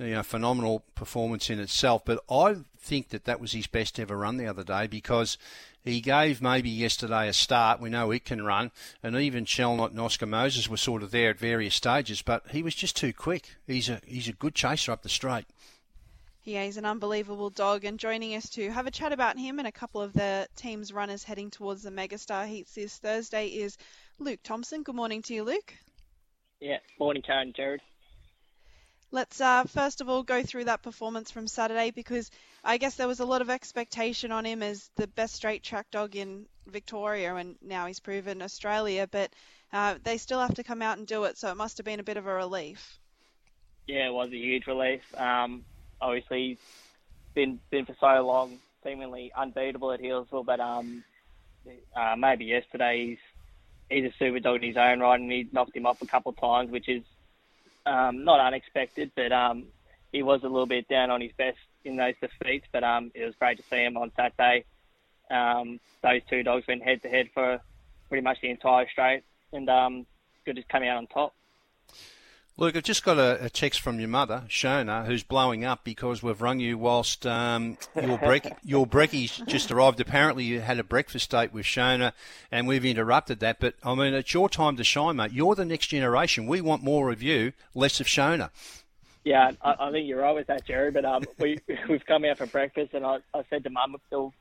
you 0.00 0.14
know 0.14 0.22
phenomenal 0.22 0.82
performance 0.94 1.50
in 1.50 1.60
itself. 1.60 2.04
But 2.04 2.20
I 2.30 2.56
think 2.78 3.10
that 3.10 3.24
that 3.24 3.40
was 3.40 3.52
his 3.52 3.66
best 3.66 4.00
ever 4.00 4.16
run 4.16 4.36
the 4.36 4.46
other 4.46 4.64
day 4.64 4.86
because 4.86 5.36
he 5.84 6.00
gave 6.00 6.42
maybe 6.42 6.70
yesterday 6.70 7.28
a 7.28 7.32
start. 7.32 7.80
We 7.80 7.90
know 7.90 8.10
he 8.10 8.18
can 8.18 8.44
run, 8.44 8.70
and 9.02 9.16
even 9.16 9.44
Shelnut 9.44 9.92
and 9.92 10.00
Oscar 10.00 10.26
Moses 10.26 10.68
were 10.68 10.76
sort 10.76 11.02
of 11.02 11.10
there 11.10 11.30
at 11.30 11.38
various 11.38 11.74
stages, 11.74 12.22
but 12.22 12.50
he 12.50 12.62
was 12.62 12.74
just 12.74 12.96
too 12.96 13.12
quick. 13.12 13.56
He's 13.66 13.88
a 13.88 14.00
he's 14.06 14.28
a 14.28 14.32
good 14.32 14.54
chaser 14.54 14.92
up 14.92 15.02
the 15.02 15.08
straight. 15.08 15.46
Yeah, 16.44 16.64
he's 16.64 16.78
an 16.78 16.86
unbelievable 16.86 17.50
dog. 17.50 17.84
And 17.84 17.98
joining 17.98 18.34
us 18.34 18.48
to 18.50 18.70
have 18.70 18.86
a 18.86 18.90
chat 18.90 19.12
about 19.12 19.38
him 19.38 19.58
and 19.58 19.68
a 19.68 19.72
couple 19.72 20.00
of 20.00 20.14
the 20.14 20.48
team's 20.56 20.92
runners 20.92 21.22
heading 21.22 21.50
towards 21.50 21.82
the 21.82 21.90
Megastar 21.90 22.46
Heats 22.46 22.74
this 22.74 22.96
Thursday 22.96 23.48
is 23.48 23.76
Luke 24.18 24.40
Thompson. 24.42 24.82
Good 24.82 24.94
morning 24.94 25.20
to 25.22 25.34
you, 25.34 25.44
Luke. 25.44 25.74
Yeah, 26.60 26.78
morning, 26.98 27.22
Karen, 27.22 27.52
Gerard. 27.54 27.82
Let's 29.12 29.40
uh, 29.40 29.64
first 29.64 30.00
of 30.00 30.08
all 30.08 30.22
go 30.22 30.42
through 30.42 30.64
that 30.64 30.82
performance 30.82 31.30
from 31.30 31.48
Saturday 31.48 31.90
because 31.90 32.30
I 32.62 32.78
guess 32.78 32.94
there 32.94 33.08
was 33.08 33.20
a 33.20 33.24
lot 33.24 33.42
of 33.42 33.50
expectation 33.50 34.30
on 34.30 34.44
him 34.44 34.62
as 34.62 34.88
the 34.96 35.08
best 35.08 35.34
straight 35.34 35.62
track 35.64 35.90
dog 35.90 36.14
in 36.14 36.46
Victoria, 36.66 37.34
and 37.34 37.56
now 37.60 37.86
he's 37.86 37.98
proven 37.98 38.40
Australia. 38.40 39.08
But 39.10 39.32
uh, 39.72 39.96
they 40.04 40.18
still 40.18 40.40
have 40.40 40.54
to 40.54 40.64
come 40.64 40.80
out 40.80 40.98
and 40.98 41.06
do 41.06 41.24
it, 41.24 41.38
so 41.38 41.50
it 41.50 41.56
must 41.56 41.78
have 41.78 41.84
been 41.84 42.00
a 42.00 42.04
bit 42.04 42.16
of 42.16 42.26
a 42.26 42.34
relief. 42.34 42.98
Yeah, 43.88 44.06
it 44.06 44.12
was 44.12 44.30
a 44.30 44.36
huge 44.36 44.66
relief. 44.68 45.02
Um, 45.16 45.64
obviously 46.00 46.48
he's 46.50 46.58
been 47.34 47.60
been 47.70 47.86
for 47.86 47.96
so 48.00 48.24
long, 48.26 48.58
seemingly 48.84 49.32
unbeatable 49.36 49.92
at 49.92 50.00
Healesville, 50.00 50.46
but 50.46 50.60
um, 50.60 51.04
uh, 51.96 52.14
maybe 52.16 52.44
yesterday 52.44 53.06
he's 53.06 53.18
he's 53.88 54.12
a 54.12 54.14
super 54.18 54.38
dog 54.38 54.62
in 54.62 54.68
his 54.68 54.76
own 54.76 55.00
right, 55.00 55.20
and 55.20 55.30
he 55.30 55.48
knocked 55.52 55.76
him 55.76 55.86
off 55.86 56.00
a 56.02 56.06
couple 56.06 56.30
of 56.30 56.38
times, 56.38 56.70
which 56.70 56.88
is 56.88 57.02
um, 57.86 58.24
not 58.24 58.40
unexpected, 58.40 59.10
but 59.14 59.32
um, 59.32 59.66
he 60.12 60.22
was 60.22 60.42
a 60.42 60.48
little 60.48 60.66
bit 60.66 60.88
down 60.88 61.10
on 61.10 61.20
his 61.20 61.32
best 61.36 61.58
in 61.84 61.96
those 61.96 62.14
defeats, 62.20 62.66
but 62.72 62.84
um, 62.84 63.10
it 63.14 63.24
was 63.24 63.34
great 63.38 63.58
to 63.58 63.64
see 63.64 63.84
him 63.84 63.96
on 63.96 64.12
Saturday. 64.16 64.64
Um, 65.30 65.80
those 66.02 66.22
two 66.28 66.42
dogs 66.42 66.66
went 66.66 66.82
head 66.82 67.02
to 67.02 67.08
head 67.08 67.30
for 67.32 67.60
pretty 68.08 68.22
much 68.22 68.40
the 68.40 68.50
entire 68.50 68.88
straight, 68.88 69.22
and 69.52 69.68
um, 69.68 70.06
good 70.44 70.56
to 70.56 70.62
come 70.64 70.82
out 70.82 70.96
on 70.96 71.06
top. 71.06 71.34
Look, 72.60 72.76
I've 72.76 72.82
just 72.82 73.02
got 73.04 73.16
a, 73.16 73.46
a, 73.46 73.48
text 73.48 73.80
from 73.80 74.00
your 74.00 74.10
mother, 74.10 74.44
Shona, 74.46 75.06
who's 75.06 75.22
blowing 75.22 75.64
up 75.64 75.82
because 75.82 76.22
we've 76.22 76.42
rung 76.42 76.60
you 76.60 76.76
whilst 76.76 77.26
um, 77.26 77.78
your 77.96 78.18
brec- 78.18 78.54
your 78.62 78.86
brekkies 78.86 79.46
just 79.46 79.72
arrived. 79.72 79.98
Apparently, 79.98 80.44
you 80.44 80.60
had 80.60 80.78
a 80.78 80.84
breakfast 80.84 81.30
date 81.30 81.54
with 81.54 81.64
Shona, 81.64 82.12
and 82.52 82.68
we've 82.68 82.84
interrupted 82.84 83.40
that. 83.40 83.60
But 83.60 83.76
I 83.82 83.94
mean, 83.94 84.12
it's 84.12 84.34
your 84.34 84.50
time 84.50 84.76
to 84.76 84.84
shine, 84.84 85.16
mate. 85.16 85.32
You're 85.32 85.54
the 85.54 85.64
next 85.64 85.86
generation. 85.86 86.46
We 86.46 86.60
want 86.60 86.82
more 86.82 87.10
of 87.10 87.22
you, 87.22 87.54
less 87.74 87.98
of 87.98 88.06
Shona. 88.06 88.50
Yeah, 89.24 89.52
I, 89.62 89.76
I 89.80 89.90
think 89.90 90.06
you're 90.06 90.20
right 90.20 90.34
with 90.34 90.48
that, 90.48 90.66
Jerry. 90.66 90.90
But 90.90 91.06
um, 91.06 91.24
we 91.38 91.60
we've 91.88 92.04
come 92.04 92.26
out 92.26 92.36
for 92.36 92.46
breakfast, 92.46 92.92
and 92.92 93.06
I, 93.06 93.20
I 93.32 93.42
said 93.48 93.64
to 93.64 93.70
Mum, 93.70 93.96
they'll 94.10 94.34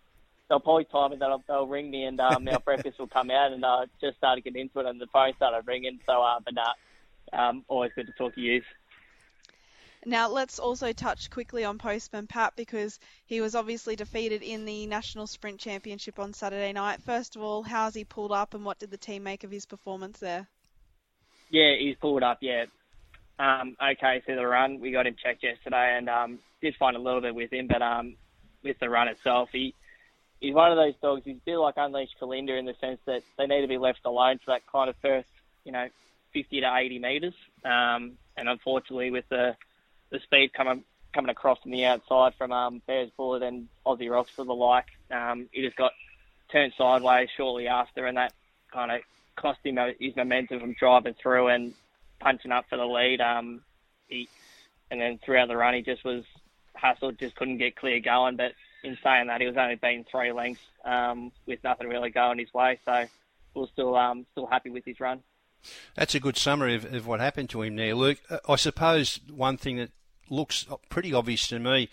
they'll 0.49 0.60
probably 0.60 0.84
time 0.84 1.13
it 1.13 1.19
that 1.19 1.27
they'll, 1.29 1.43
they'll 1.47 1.67
ring 1.67 1.89
me, 1.89 2.03
and 2.03 2.19
um, 2.19 2.49
our 2.49 2.60
breakfast 2.60 2.99
will 2.99 3.08
come 3.08 3.32
out, 3.32 3.53
and 3.53 3.63
uh, 3.63 3.86
just 4.01 4.17
started 4.17 4.43
getting 4.43 4.63
into 4.63 4.82
it, 4.82 4.88
and 4.88 4.99
the 4.99 5.08
phone 5.08 5.34
started 5.38 5.65
ringing. 5.65 6.01
So, 6.05 6.21
uh, 6.21 6.41
but 6.43 6.53
nah 6.53 6.73
um, 7.34 7.63
always 7.68 7.92
good 7.96 8.08
to 8.08 8.13
talk 8.13 8.36
to 8.36 8.42
you. 8.42 8.62
Now 10.06 10.30
let's 10.30 10.60
also 10.60 10.94
touch 10.94 11.30
quickly 11.30 11.65
on 11.65 11.78
Postman 11.78 12.28
Pat 12.28 12.54
because 12.56 13.00
he 13.26 13.42
was 13.42 13.54
obviously 13.54 13.96
defeated 13.96 14.44
in 14.44 14.63
the 14.63 14.88
National 14.88 15.28
Sprint 15.28 15.60
Championship 15.60 16.20
on 16.20 16.34
Saturday 16.34 16.72
night. 16.72 17.02
First 17.02 17.36
of 17.36 17.42
all, 17.42 17.63
how's 17.63 17.96
he 17.96 18.06
pulled 18.06 18.32
up 18.32 18.54
and 18.54 18.63
what 18.63 18.80
did 18.80 18.92
the 18.92 18.98
team 18.98 19.24
make 19.24 19.44
of 19.44 19.52
his 19.52 19.65
performance 19.65 20.20
there? 20.20 20.48
Yeah, 21.50 21.76
he's 21.78 21.98
pulled 21.98 22.24
up, 22.24 22.38
yeah. 22.42 22.65
Um, 23.39 23.76
okay 23.82 24.22
through 24.26 24.36
the 24.36 24.48
run. 24.48 24.80
We 24.80 24.92
got 24.92 25.08
him 25.08 25.15
checked 25.22 25.44
yesterday 25.44 25.98
and 25.98 26.10
um, 26.10 26.39
did 26.62 26.76
find 26.78 26.96
a 26.96 27.00
little 27.00 27.22
bit 27.22 27.36
with 27.36 27.52
him, 27.52 27.68
but 27.68 27.82
um, 27.82 28.15
with 28.63 28.80
the 28.80 28.89
run 28.89 29.10
itself, 29.10 29.50
he 29.52 29.74
he's 30.39 30.54
one 30.54 30.72
of 30.72 30.78
those 30.78 30.96
dogs. 31.02 31.24
He's 31.26 31.38
a 31.38 31.46
bit 31.46 31.58
like 31.58 31.76
Unleashed 31.78 32.15
Kalinda 32.22 32.58
in 32.58 32.65
the 32.65 32.76
sense 32.80 33.00
that 33.06 33.24
they 33.38 33.48
need 33.48 33.62
to 33.62 33.68
be 33.68 33.78
left 33.78 34.02
alone 34.06 34.39
for 34.44 34.52
that 34.52 34.62
kind 34.72 34.89
of 34.89 34.96
first, 35.02 35.30
you 35.65 35.72
know, 35.72 35.88
50 36.34 36.62
to 36.62 36.76
80 36.76 37.00
metres. 37.00 37.34
Um, 37.63 38.13
and 38.38 38.48
unfortunately, 38.48 39.12
with 39.12 39.28
the 39.30 39.56
the 40.12 40.20
speed 40.20 40.54
coming 40.54 40.84
coming 41.13 41.30
across 41.30 41.60
from 41.62 41.72
the 41.72 41.86
outside 41.86 42.34
from 42.38 42.52
um, 42.52 42.82
Bears 42.88 43.10
Bullet 43.18 43.44
and 43.44 43.68
Aussie 43.86 44.10
Rocks 44.10 44.32
for 44.36 44.46
the 44.46 44.54
like, 44.54 44.86
um, 45.12 45.48
he 45.52 45.62
just 45.62 45.76
got 45.76 45.92
turned 46.52 46.74
sideways 46.78 47.30
shortly 47.36 47.68
after, 47.68 48.06
and 48.06 48.18
that 48.18 48.34
kind 48.72 48.92
of 48.92 49.02
cost 49.36 49.60
him 49.63 49.78
his 50.00 50.15
momentum 50.15 50.60
from 50.60 50.74
driving 50.74 51.15
through 51.15 51.48
and 51.48 51.74
punching 52.20 52.52
up 52.52 52.65
for 52.70 52.78
the 52.78 52.86
lead. 52.86 53.22
Um, 53.22 53.62
he, 54.08 54.28
and 54.92 55.00
then 55.00 55.20
throughout 55.24 55.48
the 55.48 55.58
run, 55.58 55.74
he 55.74 55.82
just 55.82 56.04
was 56.04 56.24
hustled, 56.76 57.20
just 57.20 57.36
couldn't 57.36 57.58
get 57.58 57.76
clear 57.76 58.00
going. 58.00 58.36
But 58.36 58.54
in 58.84 58.98
saying 59.04 59.28
that, 59.28 59.42
he 59.42 59.48
was 59.48 59.58
only 59.58 59.76
being 59.76 60.06
three 60.10 60.32
lengths 60.32 60.62
um, 60.86 61.32
with 61.46 61.63
nothing 61.63 61.88
really 61.88 62.10
going 62.10 62.39
his 62.39 62.54
way. 62.54 62.80
So 62.86 63.06
we're 63.54 63.68
still 63.68 63.96
um, 63.96 64.26
still 64.32 64.48
happy 64.48 64.70
with 64.70 64.86
his 64.86 65.00
run. 65.00 65.22
That's 65.95 66.15
a 66.15 66.19
good 66.19 66.38
summary 66.38 66.76
of, 66.76 66.91
of 66.93 67.08
what 67.08 67.19
happened 67.19 67.50
to 67.52 67.62
him 67.62 67.76
there, 67.76 67.95
Luke. 67.95 68.19
I 68.48 68.56
suppose 68.56 69.19
one 69.34 69.58
thing 69.58 69.78
that 69.78 69.91
looks 70.30 70.65
pretty 70.89 71.13
obvious 71.13 71.48
to 71.50 71.60
me, 71.60 71.89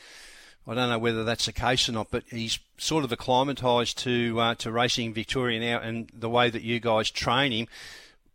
I 0.66 0.74
don't 0.74 0.90
know 0.90 0.98
whether 0.98 1.24
that's 1.24 1.46
the 1.46 1.52
case 1.52 1.88
or 1.88 1.92
not, 1.92 2.10
but 2.10 2.24
he's 2.28 2.58
sort 2.76 3.04
of 3.04 3.12
acclimatised 3.12 3.98
to 3.98 4.40
uh, 4.40 4.54
to 4.56 4.72
racing 4.72 5.14
Victoria 5.14 5.60
now 5.60 5.80
and 5.80 6.10
the 6.12 6.28
way 6.28 6.50
that 6.50 6.62
you 6.62 6.80
guys 6.80 7.10
train 7.10 7.52
him. 7.52 7.68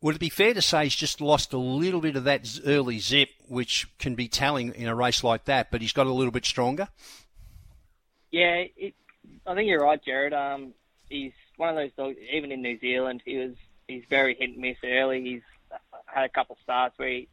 Would 0.02 0.16
it 0.16 0.20
be 0.20 0.30
fair 0.30 0.54
to 0.54 0.62
say 0.62 0.86
he's 0.86 0.96
just 0.96 1.22
lost 1.22 1.54
a 1.54 1.58
little 1.58 2.02
bit 2.02 2.16
of 2.16 2.24
that 2.24 2.60
early 2.66 3.00
zip, 3.00 3.30
which 3.48 3.88
can 4.00 4.16
be 4.16 4.28
telling 4.28 4.74
in 4.74 4.88
a 4.88 4.96
race 4.96 5.24
like 5.24 5.46
that, 5.46 5.70
but 5.70 5.82
he's 5.82 5.94
got 5.94 6.08
a 6.08 6.14
little 6.14 6.32
bit 6.32 6.46
stronger? 6.46 6.88
Yeah, 8.32 8.64
it, 8.78 8.96
I 9.46 9.54
think 9.54 9.68
you're 9.68 9.84
right, 9.84 10.04
Gerard. 10.04 10.34
Um, 10.34 10.74
he's 11.10 11.34
one 11.58 11.70
of 11.70 11.76
those 11.76 11.92
dogs. 11.98 12.18
Even 12.34 12.52
in 12.52 12.62
New 12.62 12.80
Zealand, 12.80 13.22
he 13.26 13.38
was 13.38 13.56
he's 13.92 14.04
very 14.10 14.36
hit 14.36 14.52
and 14.52 14.60
miss 14.60 14.78
early. 14.84 15.22
He's 15.22 15.42
had 16.06 16.26
a 16.26 16.30
couple 16.30 16.54
of 16.54 16.62
starts 16.64 16.98
where 16.98 17.10
he, 17.10 17.28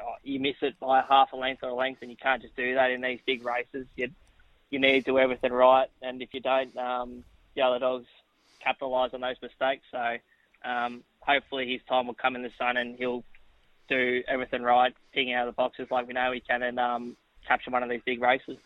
oh, 0.00 0.14
you 0.22 0.40
miss 0.40 0.56
it 0.62 0.78
by 0.80 1.02
half 1.02 1.32
a 1.32 1.36
length 1.36 1.62
or 1.62 1.70
a 1.70 1.74
length, 1.74 2.02
and 2.02 2.10
you 2.10 2.16
can't 2.16 2.42
just 2.42 2.56
do 2.56 2.74
that 2.74 2.90
in 2.90 3.00
these 3.00 3.20
big 3.26 3.44
races. 3.44 3.86
You 3.96 4.10
you 4.70 4.78
need 4.78 5.04
to 5.04 5.12
do 5.12 5.18
everything 5.18 5.52
right, 5.52 5.88
and 6.02 6.20
if 6.20 6.34
you 6.34 6.40
don't, 6.40 6.76
um, 6.76 7.24
the 7.54 7.62
other 7.62 7.78
dogs 7.78 8.06
capitalise 8.60 9.14
on 9.14 9.22
those 9.22 9.36
mistakes. 9.40 9.84
So 9.90 10.18
um, 10.62 11.02
hopefully 11.20 11.72
his 11.72 11.80
time 11.88 12.06
will 12.06 12.14
come 12.14 12.36
in 12.36 12.42
the 12.42 12.52
sun, 12.58 12.76
and 12.76 12.96
he'll 12.96 13.24
do 13.88 14.22
everything 14.28 14.62
right, 14.62 14.94
picking 15.12 15.32
out 15.32 15.48
of 15.48 15.54
the 15.54 15.56
boxes 15.56 15.88
like 15.90 16.06
we 16.06 16.12
know 16.12 16.32
he 16.32 16.40
can, 16.40 16.62
and 16.62 16.78
um, 16.78 17.16
capture 17.46 17.70
one 17.70 17.82
of 17.82 17.88
these 17.88 18.02
big 18.04 18.20
races. 18.20 18.58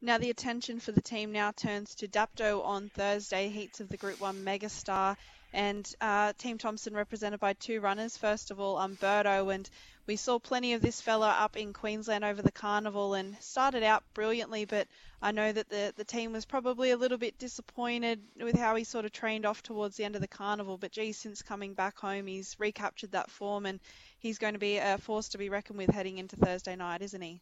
Now 0.00 0.18
the 0.18 0.30
attention 0.30 0.80
for 0.80 0.92
the 0.92 1.00
team 1.00 1.32
now 1.32 1.52
turns 1.52 1.94
to 1.96 2.08
Dapto 2.08 2.64
on 2.64 2.88
Thursday, 2.90 3.48
heats 3.48 3.80
of 3.80 3.88
the 3.88 3.96
Group 3.96 4.20
1 4.20 4.44
Megastar 4.44 5.16
And 5.56 5.90
uh, 6.02 6.34
Team 6.34 6.58
Thompson 6.58 6.92
represented 6.92 7.40
by 7.40 7.54
two 7.54 7.80
runners. 7.80 8.14
First 8.14 8.50
of 8.50 8.60
all, 8.60 8.76
Umberto, 8.76 9.48
and 9.48 9.66
we 10.06 10.16
saw 10.16 10.38
plenty 10.38 10.74
of 10.74 10.82
this 10.82 11.00
fella 11.00 11.30
up 11.30 11.56
in 11.56 11.72
Queensland 11.72 12.24
over 12.24 12.42
the 12.42 12.52
carnival 12.52 13.14
and 13.14 13.34
started 13.40 13.82
out 13.82 14.04
brilliantly, 14.12 14.66
but 14.66 14.86
I 15.22 15.32
know 15.32 15.50
that 15.50 15.70
the, 15.70 15.94
the 15.96 16.04
team 16.04 16.34
was 16.34 16.44
probably 16.44 16.90
a 16.90 16.98
little 16.98 17.16
bit 17.16 17.38
disappointed 17.38 18.20
with 18.38 18.54
how 18.54 18.76
he 18.76 18.84
sort 18.84 19.06
of 19.06 19.12
trained 19.12 19.46
off 19.46 19.62
towards 19.62 19.96
the 19.96 20.04
end 20.04 20.14
of 20.14 20.20
the 20.20 20.28
carnival. 20.28 20.76
But 20.76 20.92
gee, 20.92 21.12
since 21.12 21.40
coming 21.40 21.72
back 21.72 21.98
home, 21.98 22.26
he's 22.26 22.54
recaptured 22.58 23.12
that 23.12 23.30
form 23.30 23.64
and 23.64 23.80
he's 24.18 24.36
going 24.36 24.52
to 24.52 24.60
be 24.60 24.76
a 24.76 24.98
force 24.98 25.30
to 25.30 25.38
be 25.38 25.48
reckoned 25.48 25.78
with 25.78 25.88
heading 25.88 26.18
into 26.18 26.36
Thursday 26.36 26.76
night, 26.76 27.00
isn't 27.00 27.22
he? 27.22 27.40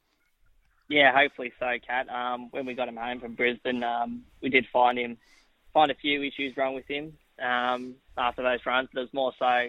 Yeah, 0.88 1.12
hopefully 1.12 1.53
so, 1.59 1.66
Kat. 1.85 2.09
Um, 2.09 2.48
when 2.53 2.64
we 2.64 2.74
got 2.74 2.87
him 2.87 2.96
home 2.96 3.18
from 3.18 3.35
Brisbane, 3.35 3.83
um, 3.83 4.22
we 4.40 4.50
did 4.50 4.66
find 4.72 5.00
him 5.00 5.16
find 5.72 5.90
a 5.90 5.96
few 5.96 6.22
issues 6.22 6.57
wrong 6.57 6.77
with 6.77 6.87
him 6.87 7.14
um, 7.42 7.94
after 8.16 8.42
those 8.42 8.61
runs, 8.66 8.88
but 8.92 9.01
it 9.01 9.05
was 9.05 9.14
more 9.14 9.33
so 9.38 9.68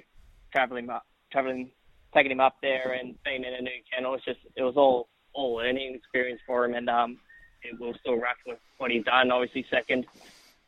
travelling 0.52 0.90
up, 0.90 1.06
travelling, 1.32 1.72
taking 2.14 2.32
him 2.32 2.40
up 2.40 2.58
there 2.62 2.94
and 2.94 3.16
being 3.24 3.44
in 3.44 3.54
a 3.54 3.62
new 3.62 3.82
kennel. 3.92 4.16
It's 4.16 4.26
just 4.26 4.40
it 4.56 4.64
was 4.64 4.76
all 4.78 5.10
all 5.34 5.56
learning 5.56 5.96
experience 5.96 6.42
for 6.46 6.66
him, 6.66 6.76
and 6.76 6.90
um, 6.90 7.18
it 7.64 7.80
will 7.80 7.94
still 8.00 8.16
wrap 8.16 8.38
with 8.46 8.60
what 8.78 8.92
he's 8.92 9.04
done. 9.04 9.32
Obviously, 9.32 9.66
second, 9.70 10.06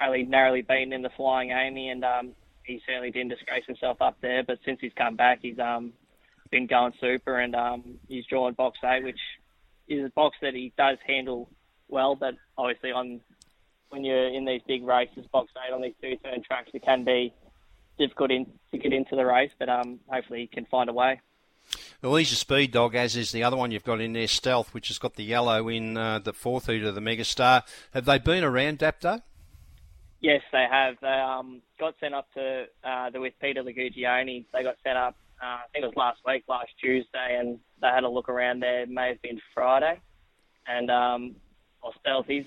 only 0.02 0.24
narrowly 0.24 0.62
beaten 0.62 0.94
in 0.94 1.02
the 1.02 1.12
Flying 1.16 1.52
Amy, 1.52 1.90
and 1.90 2.04
um, 2.04 2.32
he 2.64 2.82
certainly 2.86 3.12
didn't 3.12 3.30
disgrace 3.30 3.66
himself 3.66 4.02
up 4.02 4.18
there. 4.22 4.44
But 4.44 4.60
since 4.66 4.80
he's 4.82 4.94
come 4.98 5.16
back, 5.16 5.40
he's 5.42 5.60
um, 5.60 5.94
been 6.52 6.68
going 6.68 6.94
super, 7.00 7.40
and 7.40 7.56
um, 7.56 8.00
he's 8.08 8.26
drawn 8.26 8.54
box 8.54 8.80
eight, 8.84 9.04
which 9.04 9.20
is 9.88 10.06
a 10.06 10.10
box 10.10 10.38
that 10.42 10.54
he 10.54 10.74
does 10.78 10.98
handle 11.08 11.50
well, 11.88 12.16
but 12.16 12.36
obviously 12.58 12.92
on 12.92 13.22
when 13.90 14.04
you're 14.04 14.28
in 14.28 14.46
these 14.46 14.62
big 14.68 14.84
races, 14.86 15.26
box 15.32 15.52
eight 15.66 15.74
on 15.74 15.82
these 15.82 15.96
two 16.02 16.16
turn 16.18 16.44
tracks, 16.44 16.72
it 16.74 16.84
can 16.84 17.04
be 17.04 17.34
difficult 17.98 18.32
in, 18.32 18.46
to 18.72 18.78
get 18.78 18.94
into 18.94 19.16
the 19.16 19.26
race, 19.26 19.52
but 19.58 19.70
um, 19.70 20.00
hopefully 20.08 20.42
he 20.42 20.48
can 20.48 20.66
find 20.66 20.90
a 20.90 20.94
way. 20.94 21.20
Well, 22.02 22.16
he's 22.16 22.32
a 22.32 22.36
speed 22.36 22.72
dog, 22.72 22.96
as 22.96 23.16
is 23.16 23.32
the 23.32 23.44
other 23.44 23.58
one 23.58 23.72
you've 23.72 23.84
got 23.84 24.00
in 24.00 24.14
there, 24.14 24.28
Stealth, 24.28 24.74
which 24.74 24.88
has 24.88 24.98
got 24.98 25.16
the 25.16 25.24
yellow 25.24 25.68
in 25.68 25.98
uh, 25.98 26.20
the 26.20 26.32
fourth 26.34 26.68
heat 26.68 26.84
of 26.84 26.96
the 26.96 27.02
Megastar. 27.02 27.64
Have 27.94 28.06
they 28.06 28.20
been 28.20 28.44
around 28.44 28.80
Dapto? 28.80 29.22
Yes, 30.22 30.42
they 30.52 30.66
have. 30.70 30.96
They 31.02 31.08
um, 31.08 31.62
got 31.80 31.96
sent 32.00 32.14
up 32.14 32.28
to 32.34 32.66
uh, 32.84 33.10
the 33.10 33.20
with 33.20 33.34
Peter 33.42 33.64
Lagugione. 33.64 34.46
They 34.54 34.64
got 34.64 34.76
sent 34.84 34.98
up, 34.98 35.16
uh, 35.42 35.46
I 35.46 35.64
think 35.72 35.84
it 35.84 35.88
was 35.88 35.96
last 35.96 36.20
week, 36.26 36.44
last 36.48 36.70
Tuesday, 36.82 37.38
and 37.40 37.60
they 37.82 37.88
had 37.88 38.04
a 38.04 38.10
look 38.10 38.30
around 38.30 38.62
there. 38.62 38.84
It 38.84 38.90
may 38.90 39.10
have 39.10 39.22
been 39.22 39.40
Friday, 39.54 40.00
and 40.66 40.90
um, 40.90 41.36
well, 41.84 41.94
Stealth, 42.00 42.26
he's 42.28 42.46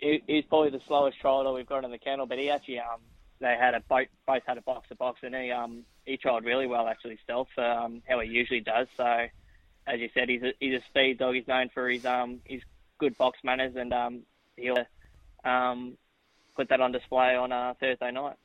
he, 0.00 0.22
he's 0.26 0.44
probably 0.44 0.70
the 0.70 0.80
slowest 0.86 1.20
trial 1.20 1.52
we've 1.54 1.66
got 1.66 1.84
in 1.84 1.90
the 1.90 1.98
kennel, 1.98 2.26
but 2.26 2.38
he 2.38 2.50
actually 2.50 2.78
um, 2.80 3.00
they 3.40 3.56
had 3.58 3.74
a 3.74 3.80
both 3.80 4.08
both 4.26 4.42
had 4.46 4.58
a 4.58 4.62
box 4.62 4.88
to 4.88 4.94
box, 4.94 5.20
and 5.22 5.34
he 5.34 5.50
um 5.50 5.84
he 6.04 6.16
tried 6.16 6.44
really 6.44 6.66
well 6.66 6.88
actually 6.88 7.18
Stealth 7.24 7.48
um, 7.58 8.02
how 8.08 8.20
he 8.20 8.28
usually 8.30 8.60
does. 8.60 8.88
So 8.96 9.26
as 9.86 10.00
you 10.00 10.08
said, 10.14 10.28
he's 10.28 10.42
a, 10.42 10.52
he's 10.60 10.74
a 10.74 10.84
speed 10.88 11.18
dog. 11.18 11.34
He's 11.34 11.48
known 11.48 11.68
for 11.72 11.88
his 11.88 12.04
um 12.06 12.40
his 12.44 12.62
good 12.98 13.16
box 13.16 13.38
manners, 13.44 13.76
and 13.76 13.92
um 13.92 14.22
he'll 14.56 14.84
um 15.44 15.96
put 16.56 16.68
that 16.68 16.80
on 16.80 16.92
display 16.92 17.36
on 17.36 17.52
uh, 17.52 17.74
Thursday 17.80 18.10
night. 18.10 18.36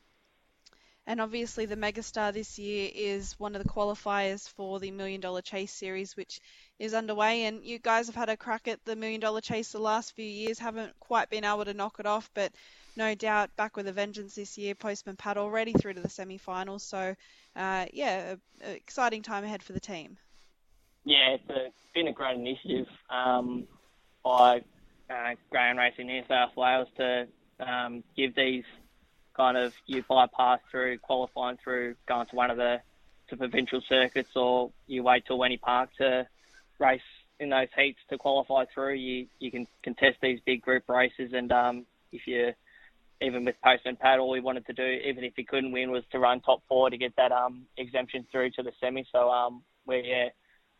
And 1.07 1.21
obviously, 1.21 1.67
the 1.67 1.75
Megastar 1.75 2.33
this 2.33 2.57
year 2.57 2.89
is 2.93 3.39
one 3.39 3.55
of 3.55 3.61
the 3.61 3.69
qualifiers 3.69 4.49
for 4.49 4.79
the 4.79 4.89
Million 4.89 5.21
Dollar 5.21 5.43
Chase 5.43 5.71
Series, 5.71 6.17
which 6.17 6.39
is 6.79 6.93
underway. 6.93 7.45
And 7.45 7.63
you 7.63 7.79
guys 7.79 8.07
have 8.07 8.15
had 8.15 8.29
a 8.29 8.37
crack 8.37 8.67
at 8.67 8.83
the 8.85 8.95
Million 8.95 9.21
Dollar 9.21 9.41
Chase 9.41 9.71
the 9.71 9.79
last 9.79 10.15
few 10.15 10.25
years, 10.25 10.59
haven't 10.59 10.99
quite 10.99 11.29
been 11.29 11.43
able 11.43 11.65
to 11.65 11.73
knock 11.73 11.97
it 11.99 12.05
off, 12.05 12.29
but 12.33 12.51
no 12.97 13.15
doubt 13.15 13.55
back 13.55 13.75
with 13.75 13.87
a 13.87 13.91
vengeance 13.91 14.35
this 14.35 14.57
year. 14.57 14.75
Postman 14.75 15.15
Pat 15.15 15.37
already 15.37 15.73
through 15.73 15.93
to 15.93 16.01
the 16.01 16.09
semi-finals, 16.09 16.83
so 16.83 17.15
uh, 17.55 17.85
yeah, 17.93 18.35
a, 18.63 18.69
a 18.69 18.75
exciting 18.75 19.21
time 19.21 19.43
ahead 19.43 19.63
for 19.63 19.73
the 19.73 19.79
team. 19.79 20.17
Yeah, 21.03 21.35
it's 21.35 21.49
a, 21.49 21.71
been 21.93 22.07
a 22.07 22.13
great 22.13 22.37
initiative 22.37 22.87
um, 23.09 23.67
by 24.23 24.63
uh, 25.09 25.33
Racing 25.51 26.07
New 26.07 26.23
South 26.27 26.55
Wales 26.55 26.87
to 26.97 27.27
um, 27.59 28.03
give 28.15 28.35
these 28.35 28.63
kind 29.35 29.57
of 29.57 29.73
you 29.85 30.03
bypass 30.07 30.59
through 30.71 30.97
qualifying 30.99 31.57
through 31.63 31.95
going 32.07 32.25
to 32.27 32.35
one 32.35 32.49
of 32.49 32.57
the 32.57 32.79
to 33.29 33.35
provincial 33.35 33.81
circuits 33.87 34.29
or 34.35 34.71
you 34.87 35.03
wait 35.03 35.25
till 35.25 35.37
Wenny 35.37 35.59
Park 35.59 35.89
to 35.97 36.27
race 36.79 37.01
in 37.39 37.49
those 37.49 37.67
heats 37.77 37.99
to 38.09 38.17
qualify 38.17 38.65
through. 38.73 38.93
You 38.93 39.27
you 39.39 39.51
can 39.51 39.67
contest 39.83 40.17
these 40.21 40.39
big 40.45 40.61
group 40.61 40.87
races 40.87 41.31
and 41.33 41.51
um, 41.51 41.85
if 42.11 42.27
you 42.27 42.53
even 43.21 43.45
with 43.45 43.55
Postman 43.63 43.95
Pat, 43.95 44.19
all 44.19 44.33
he 44.33 44.41
wanted 44.41 44.65
to 44.67 44.73
do, 44.73 44.83
even 44.83 45.23
if 45.23 45.33
he 45.35 45.43
couldn't 45.43 45.71
win, 45.71 45.89
was 45.91 46.03
to 46.11 46.19
run 46.19 46.41
top 46.41 46.61
four 46.67 46.89
to 46.89 46.97
get 46.97 47.15
that 47.15 47.31
um, 47.31 47.65
exemption 47.77 48.25
through 48.31 48.51
to 48.51 48.63
the 48.63 48.71
semi. 48.79 49.05
So 49.11 49.29
um, 49.29 49.63
we 49.85 50.03
yeah, 50.05 50.29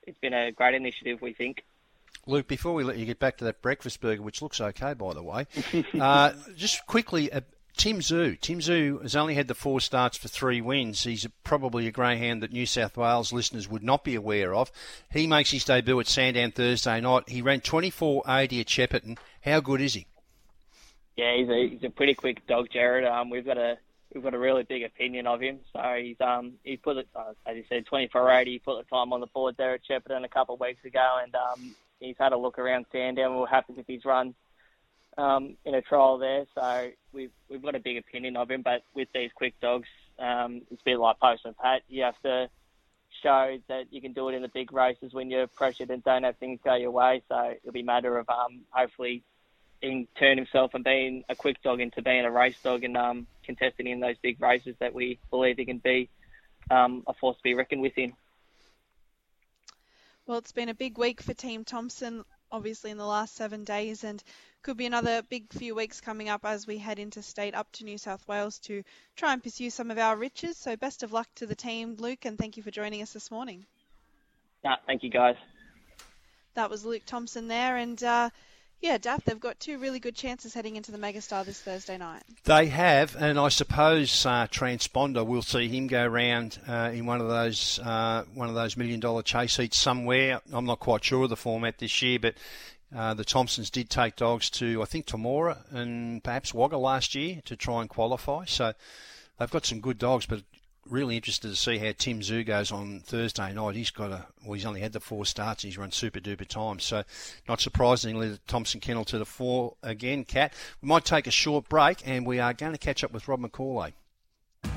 it's 0.03 0.17
been 0.19 0.33
a 0.33 0.51
great 0.51 0.75
initiative, 0.75 1.21
we 1.21 1.33
think. 1.33 1.63
Luke, 2.27 2.47
before 2.47 2.73
we 2.73 2.83
let 2.83 2.97
you 2.97 3.05
get 3.05 3.19
back 3.19 3.37
to 3.37 3.43
that 3.45 3.61
breakfast 3.61 4.01
burger, 4.01 4.21
which 4.21 4.41
looks 4.41 4.59
okay, 4.59 4.93
by 4.93 5.13
the 5.13 5.21
way, 5.21 5.45
uh, 5.99 6.33
just 6.55 6.85
quickly, 6.87 7.31
uh, 7.31 7.41
Tim 7.77 7.99
Tszyu. 7.99 8.39
Tim 8.39 8.59
Tszyu 8.59 9.01
has 9.01 9.15
only 9.15 9.35
had 9.35 9.47
the 9.47 9.53
four 9.53 9.81
starts 9.81 10.17
for 10.17 10.27
three 10.27 10.61
wins. 10.61 11.03
He's 11.03 11.27
probably 11.43 11.87
a 11.87 11.91
greyhound 11.91 12.41
that 12.41 12.51
New 12.51 12.65
South 12.65 12.97
Wales 12.97 13.33
listeners 13.33 13.69
would 13.69 13.83
not 13.83 14.03
be 14.03 14.15
aware 14.15 14.55
of. 14.55 14.71
He 15.11 15.27
makes 15.27 15.51
his 15.51 15.65
debut 15.65 15.99
at 15.99 16.07
Sandown 16.07 16.51
Thursday 16.51 17.01
night. 17.01 17.29
He 17.29 17.41
ran 17.41 17.61
24.80 17.61 18.25
at 18.61 18.67
Shepparton. 18.67 19.17
How 19.41 19.59
good 19.59 19.81
is 19.81 19.93
he? 19.93 20.07
Yeah, 21.15 21.35
he's 21.37 21.49
a 21.49 21.69
he's 21.69 21.83
a 21.83 21.89
pretty 21.89 22.13
quick 22.13 22.45
dog, 22.47 22.67
Gerard. 22.71 23.05
Um, 23.05 23.29
we've 23.29 23.45
got 23.45 23.57
a 23.57 23.77
we've 24.13 24.23
got 24.23 24.33
a 24.33 24.39
really 24.39 24.63
big 24.63 24.83
opinion 24.83 25.27
of 25.27 25.41
him. 25.41 25.59
So 25.71 25.79
he's 26.01 26.19
um 26.19 26.53
he 26.63 26.77
put 26.77 26.97
it 26.97 27.07
uh, 27.15 27.33
as 27.45 27.55
you 27.55 27.63
said 27.69 27.85
24.80. 27.85 28.47
He 28.47 28.59
put 28.59 28.77
the 28.77 28.89
time 28.95 29.13
on 29.13 29.21
the 29.21 29.27
board 29.27 29.55
there 29.57 29.73
at 29.73 29.81
Shepparton 29.89 30.25
a 30.25 30.29
couple 30.29 30.55
of 30.55 30.61
weeks 30.61 30.83
ago, 30.83 31.19
and 31.23 31.33
um 31.35 31.75
he's 31.99 32.17
had 32.19 32.33
a 32.33 32.37
look 32.37 32.59
around 32.59 32.85
Sandown. 32.91 33.33
We 33.33 33.41
we're 33.41 33.47
happy 33.47 33.73
with 33.73 33.87
his 33.87 34.03
run 34.03 34.35
um, 35.17 35.55
in 35.65 35.75
a 35.75 35.81
trial 35.81 36.17
there. 36.17 36.45
So 36.55 36.89
we've 37.13 37.31
we've 37.49 37.61
got 37.61 37.75
a 37.75 37.79
big 37.79 37.97
opinion 37.97 38.37
of 38.37 38.49
him. 38.49 38.61
But 38.61 38.83
with 38.93 39.09
these 39.13 39.31
quick 39.33 39.59
dogs, 39.61 39.87
um, 40.19 40.61
it's 40.71 40.81
a 40.81 40.85
bit 40.85 40.99
like 40.99 41.19
Postman 41.19 41.55
Pat. 41.61 41.81
You 41.87 42.03
have 42.03 42.21
to 42.23 42.49
show 43.23 43.57
that 43.69 43.85
you 43.91 44.01
can 44.01 44.13
do 44.13 44.29
it 44.29 44.35
in 44.35 44.41
the 44.41 44.49
big 44.49 44.73
races 44.73 45.13
when 45.13 45.29
you're 45.29 45.47
pressured 45.47 45.89
and 45.89 46.03
don't 46.03 46.23
have 46.23 46.37
things 46.37 46.59
go 46.63 46.75
your 46.75 46.91
way. 46.91 47.21
So 47.29 47.55
it'll 47.61 47.71
be 47.71 47.81
a 47.81 47.85
matter 47.85 48.17
of 48.17 48.29
um, 48.29 48.61
hopefully 48.69 49.23
in 49.81 50.07
turn 50.17 50.37
himself 50.37 50.73
and 50.73 50.83
being 50.83 51.23
a 51.29 51.35
quick 51.35 51.61
dog 51.61 51.79
into 51.79 52.01
being 52.01 52.25
a 52.25 52.31
race 52.31 52.59
dog 52.63 52.83
and 52.83 52.97
um, 52.97 53.27
contesting 53.43 53.87
in 53.87 53.99
those 53.99 54.17
big 54.21 54.41
races 54.41 54.75
that 54.79 54.93
we 54.93 55.19
believe 55.29 55.57
he 55.57 55.65
can 55.65 55.77
be 55.77 56.09
um, 56.71 57.03
a 57.07 57.13
force 57.13 57.37
to 57.37 57.43
be 57.43 57.53
reckoned 57.53 57.81
with 57.81 57.97
in. 57.97 58.13
Well, 60.25 60.39
it's 60.39 60.51
been 60.51 60.69
a 60.69 60.73
big 60.73 60.97
week 60.97 61.21
for 61.21 61.35
Team 61.35 61.63
Thompson, 61.63 62.25
obviously 62.51 62.89
in 62.89 62.97
the 62.97 63.05
last 63.05 63.35
seven 63.35 63.63
days, 63.63 64.03
and 64.03 64.23
could 64.65 64.77
be 64.77 64.87
another 64.87 65.21
big 65.21 65.53
few 65.53 65.75
weeks 65.75 66.01
coming 66.01 66.27
up 66.27 66.43
as 66.43 66.65
we 66.65 66.79
head 66.79 66.97
into 66.97 67.21
state 67.21 67.53
up 67.53 67.71
to 67.71 67.83
New 67.83 67.99
South 67.99 68.27
Wales 68.27 68.57
to 68.57 68.81
try 69.15 69.31
and 69.31 69.43
pursue 69.43 69.69
some 69.69 69.91
of 69.91 69.99
our 69.99 70.15
riches. 70.17 70.57
So 70.57 70.75
best 70.75 71.03
of 71.03 71.13
luck 71.13 71.27
to 71.35 71.45
the 71.45 71.53
team, 71.53 71.97
Luke, 71.99 72.25
and 72.25 72.35
thank 72.35 72.57
you 72.57 72.63
for 72.63 72.71
joining 72.71 73.03
us 73.03 73.13
this 73.13 73.29
morning. 73.29 73.67
Yeah, 74.63 74.77
thank 74.87 75.03
you, 75.03 75.11
guys. 75.11 75.35
That 76.55 76.71
was 76.71 76.83
Luke 76.83 77.03
Thompson 77.05 77.47
there, 77.47 77.77
and 77.77 78.03
uh, 78.03 78.31
yeah, 78.81 78.97
Daff, 78.97 79.23
they've 79.23 79.39
got 79.39 79.59
two 79.59 79.77
really 79.77 79.99
good 79.99 80.15
chances 80.15 80.55
heading 80.55 80.77
into 80.77 80.91
the 80.91 80.97
Megastar 80.97 81.45
this 81.45 81.61
Thursday 81.61 81.99
night. 81.99 82.23
They 82.45 82.65
have, 82.65 83.15
and 83.15 83.37
I 83.37 83.49
suppose 83.49 84.25
uh, 84.25 84.47
Transponder 84.47 85.23
will 85.23 85.43
see 85.43 85.67
him 85.67 85.85
go 85.85 86.05
around 86.05 86.59
uh, 86.67 86.89
in 86.91 87.05
one 87.05 87.21
of 87.21 87.27
those 87.27 87.77
uh, 87.83 88.23
one 88.33 88.49
of 88.49 88.55
those 88.55 88.77
million 88.77 88.99
dollar 88.99 89.21
chase 89.21 89.57
heats 89.57 89.77
somewhere. 89.77 90.41
I'm 90.51 90.65
not 90.65 90.79
quite 90.79 91.03
sure 91.03 91.23
of 91.23 91.29
the 91.29 91.35
format 91.35 91.77
this 91.77 92.01
year, 92.01 92.17
but 92.17 92.33
uh, 92.95 93.13
the 93.13 93.25
Thompsons 93.25 93.69
did 93.69 93.89
take 93.89 94.15
dogs 94.15 94.49
to 94.51 94.81
I 94.81 94.85
think 94.85 95.05
Temora 95.05 95.57
and 95.71 96.23
perhaps 96.23 96.53
Wagga 96.53 96.77
last 96.77 97.15
year 97.15 97.41
to 97.45 97.55
try 97.55 97.81
and 97.81 97.89
qualify. 97.89 98.45
So 98.45 98.73
they've 99.37 99.51
got 99.51 99.65
some 99.65 99.81
good 99.81 99.97
dogs, 99.97 100.25
but 100.25 100.43
really 100.89 101.15
interested 101.15 101.49
to 101.49 101.55
see 101.55 101.77
how 101.77 101.91
Tim 101.97 102.21
Tszyu 102.21 102.45
goes 102.45 102.71
on 102.71 102.99
Thursday 102.99 103.53
night. 103.53 103.75
He's 103.75 103.89
got 103.89 104.11
a 104.11 104.25
well, 104.43 104.53
he's 104.53 104.65
only 104.65 104.81
had 104.81 104.93
the 104.93 104.99
four 104.99 105.25
starts. 105.25 105.63
And 105.63 105.71
he's 105.71 105.77
run 105.77 105.91
super 105.91 106.19
duper 106.19 106.47
time. 106.47 106.79
So, 106.79 107.03
not 107.47 107.59
surprisingly, 107.59 108.29
the 108.29 108.39
Thompson 108.47 108.79
Kennel 108.79 109.05
to 109.05 109.17
the 109.17 109.25
four 109.25 109.75
again. 109.81 110.23
Kat. 110.23 110.53
We 110.81 110.87
might 110.87 111.05
take 111.05 111.27
a 111.27 111.31
short 111.31 111.67
break, 111.67 112.07
and 112.07 112.25
we 112.25 112.39
are 112.39 112.53
going 112.53 112.73
to 112.73 112.77
catch 112.77 113.03
up 113.03 113.11
with 113.11 113.27
Rob 113.27 113.39
Macaulay. 113.39 113.93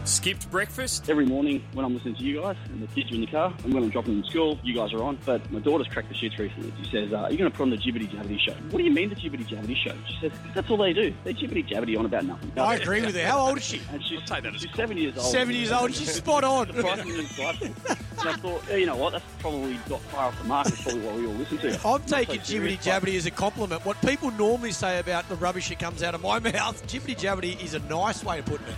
Skipped 0.05 0.51
breakfast? 0.51 1.09
Every 1.11 1.27
morning 1.27 1.63
when 1.73 1.85
I'm 1.85 1.95
listening 1.95 2.17
to 2.17 2.23
you 2.23 2.41
guys 2.41 2.57
and 2.71 2.83
the 2.83 2.87
kids 2.89 3.11
are 3.11 3.15
in 3.15 3.21
the 3.21 3.27
car, 3.27 3.53
and 3.65 3.75
when 3.75 3.83
I'm 3.83 3.91
dropping 3.91 4.15
them 4.15 4.23
to 4.23 4.31
school, 4.31 4.59
you 4.63 4.75
guys 4.75 4.93
are 4.93 5.03
on. 5.03 5.19
But 5.27 5.51
my 5.53 5.61
daughter's 5.61 5.89
cracked 5.89 6.09
the 6.09 6.15
shits 6.15 6.39
recently. 6.39 6.73
She 6.83 6.91
says, 6.91 7.13
uh, 7.13 7.17
Are 7.19 7.31
you 7.31 7.39
going 7.39 7.51
to 7.51 7.57
put 7.57 7.65
on 7.65 7.71
the 7.71 7.77
Jibbity 7.77 8.09
Jabbity 8.09 8.39
show? 8.41 8.53
What 8.71 8.79
do 8.79 8.85
you 8.85 8.91
mean 8.91 9.09
the 9.11 9.15
Jibbity 9.17 9.47
Jabbity 9.47 9.77
show? 9.77 9.95
She 10.09 10.19
says, 10.21 10.33
That's 10.55 10.71
all 10.71 10.77
they 10.79 10.93
do. 10.93 11.13
They 11.25 11.35
Jibbity 11.35 11.69
Jabbity 11.69 11.99
on 11.99 12.07
about 12.07 12.25
nothing. 12.25 12.51
I 12.57 12.77
agree 12.77 13.01
with 13.03 13.15
her. 13.17 13.27
How 13.27 13.39
old 13.41 13.59
is 13.59 13.65
she? 13.65 13.83
And 13.93 14.03
she's, 14.03 14.21
I'll 14.21 14.27
take 14.27 14.45
that 14.45 14.55
as 14.55 14.61
she's 14.63 14.75
seven 14.75 14.97
years 14.97 15.17
old. 15.17 15.27
Seven 15.27 15.55
years 15.55 15.73
old. 15.73 15.95
She's 15.95 16.13
spot 16.13 16.45
on. 16.45 16.67
Surprisingly 16.69 17.25
insightful. 17.25 18.19
and 18.21 18.29
I 18.29 18.33
thought, 18.37 18.63
yeah, 18.71 18.77
you 18.77 18.87
know 18.87 18.97
what? 18.97 19.13
That's 19.13 19.25
probably 19.39 19.75
got 19.89 20.01
far 20.03 20.27
off 20.27 20.39
the 20.39 20.45
mark. 20.45 20.67
That's 20.67 20.83
probably 20.83 21.01
what 21.03 21.15
we 21.17 21.27
all 21.27 21.33
listen 21.35 21.59
to. 21.59 21.89
I'm 21.89 22.03
taking 22.03 22.37
Not 22.37 22.47
so 22.47 22.55
Jibbity 22.55 22.79
Jabbity 22.83 23.17
as 23.17 23.27
a 23.27 23.31
compliment. 23.31 23.85
What 23.85 24.01
people 24.03 24.31
normally 24.33 24.73
say 24.73 24.99
about 24.99 25.29
the 25.29 25.37
rubbish 25.37 25.69
that 25.69 25.79
comes 25.79 26.03
out 26.03 26.15
of 26.15 26.23
my 26.23 26.39
mouth, 26.53 26.87
Jibbity 26.87 27.17
Jabbity 27.19 27.63
is 27.63 27.75
a 27.75 27.79
nice 27.81 28.25
way 28.25 28.39
of 28.39 28.47
putting 28.47 28.67
it. 28.67 28.75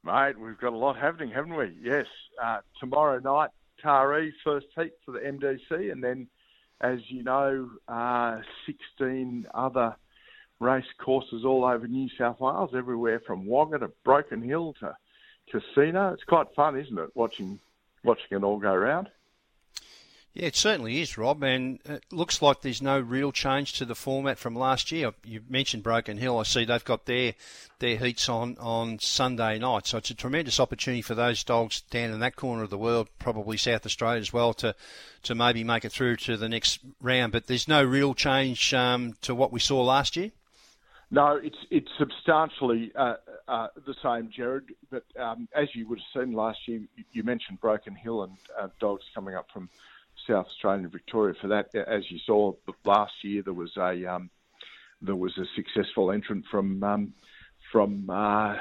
Mate, 0.04 0.38
we've 0.38 0.58
got 0.58 0.72
a 0.72 0.76
lot 0.76 0.96
happening, 0.96 1.30
haven't 1.30 1.54
we? 1.54 1.76
Yes. 1.80 2.06
Uh, 2.42 2.58
tomorrow 2.78 3.18
night, 3.18 3.50
Taree, 3.82 4.32
first 4.44 4.66
heat 4.76 4.92
for 5.04 5.12
the 5.12 5.20
MDC, 5.20 5.90
and 5.90 6.02
then, 6.02 6.28
as 6.80 6.98
you 7.08 7.22
know, 7.22 7.70
uh, 7.88 8.38
16 8.66 9.46
other 9.54 9.96
race 10.60 10.84
courses 10.98 11.44
all 11.44 11.64
over 11.64 11.86
New 11.88 12.08
South 12.16 12.40
Wales, 12.40 12.70
everywhere 12.74 13.20
from 13.26 13.46
Wagga 13.46 13.80
to 13.80 13.90
Broken 14.04 14.42
Hill 14.42 14.74
to 14.80 14.96
Casino. 15.50 16.12
It's 16.12 16.24
quite 16.24 16.46
fun, 16.54 16.78
isn't 16.78 16.98
it, 16.98 17.10
watching 17.14 17.58
watching 18.04 18.38
it 18.38 18.42
all 18.42 18.58
go 18.58 18.74
round? 18.74 19.08
Yeah, 20.34 20.46
it 20.46 20.56
certainly 20.56 21.02
is, 21.02 21.18
Rob, 21.18 21.42
and 21.42 21.78
it 21.84 22.04
looks 22.10 22.40
like 22.40 22.62
there's 22.62 22.80
no 22.80 22.98
real 22.98 23.32
change 23.32 23.74
to 23.74 23.84
the 23.84 23.94
format 23.94 24.38
from 24.38 24.54
last 24.56 24.90
year. 24.90 25.12
You 25.24 25.42
mentioned 25.46 25.82
Broken 25.82 26.16
Hill. 26.16 26.38
I 26.38 26.44
see 26.44 26.64
they've 26.64 26.82
got 26.82 27.04
their 27.04 27.34
their 27.80 27.98
heats 27.98 28.30
on 28.30 28.56
on 28.58 28.98
Sunday 28.98 29.58
night, 29.58 29.86
so 29.86 29.98
it's 29.98 30.08
a 30.08 30.14
tremendous 30.14 30.58
opportunity 30.58 31.02
for 31.02 31.14
those 31.14 31.44
dogs 31.44 31.82
down 31.82 32.12
in 32.12 32.20
that 32.20 32.36
corner 32.36 32.62
of 32.62 32.70
the 32.70 32.78
world, 32.78 33.08
probably 33.18 33.58
South 33.58 33.84
Australia 33.84 34.20
as 34.20 34.32
well, 34.32 34.54
to 34.54 34.74
to 35.24 35.34
maybe 35.34 35.64
make 35.64 35.84
it 35.84 35.92
through 35.92 36.16
to 36.16 36.38
the 36.38 36.48
next 36.48 36.80
round. 37.02 37.32
But 37.32 37.46
there's 37.46 37.68
no 37.68 37.84
real 37.84 38.14
change 38.14 38.72
um, 38.72 39.16
to 39.20 39.34
what 39.34 39.52
we 39.52 39.60
saw 39.60 39.82
last 39.82 40.16
year. 40.16 40.30
No, 41.10 41.36
it's 41.36 41.58
it's 41.70 41.90
substantially 41.98 42.90
uh, 42.96 43.16
uh, 43.46 43.66
the 43.86 43.94
same, 44.02 44.30
Gerard. 44.34 44.72
But 44.90 45.04
um, 45.20 45.46
as 45.54 45.68
you 45.74 45.86
would 45.88 45.98
have 45.98 46.22
seen 46.24 46.32
last 46.32 46.66
year, 46.66 46.80
you 47.12 47.22
mentioned 47.22 47.60
Broken 47.60 47.94
Hill 47.94 48.22
and 48.22 48.32
uh, 48.58 48.68
dogs 48.80 49.04
coming 49.14 49.34
up 49.34 49.48
from 49.52 49.68
South 50.28 50.46
Australia 50.46 50.84
and 50.84 50.92
Victoria 50.92 51.34
for 51.40 51.48
that. 51.48 51.74
As 51.74 52.10
you 52.10 52.18
saw 52.24 52.52
last 52.84 53.12
year, 53.22 53.42
there 53.42 53.52
was 53.52 53.76
a 53.76 54.06
um, 54.06 54.30
there 55.00 55.16
was 55.16 55.36
a 55.38 55.44
successful 55.56 56.12
entrant 56.12 56.44
from 56.50 56.82
um, 56.82 57.14
from 57.70 58.08
uh, 58.10 58.56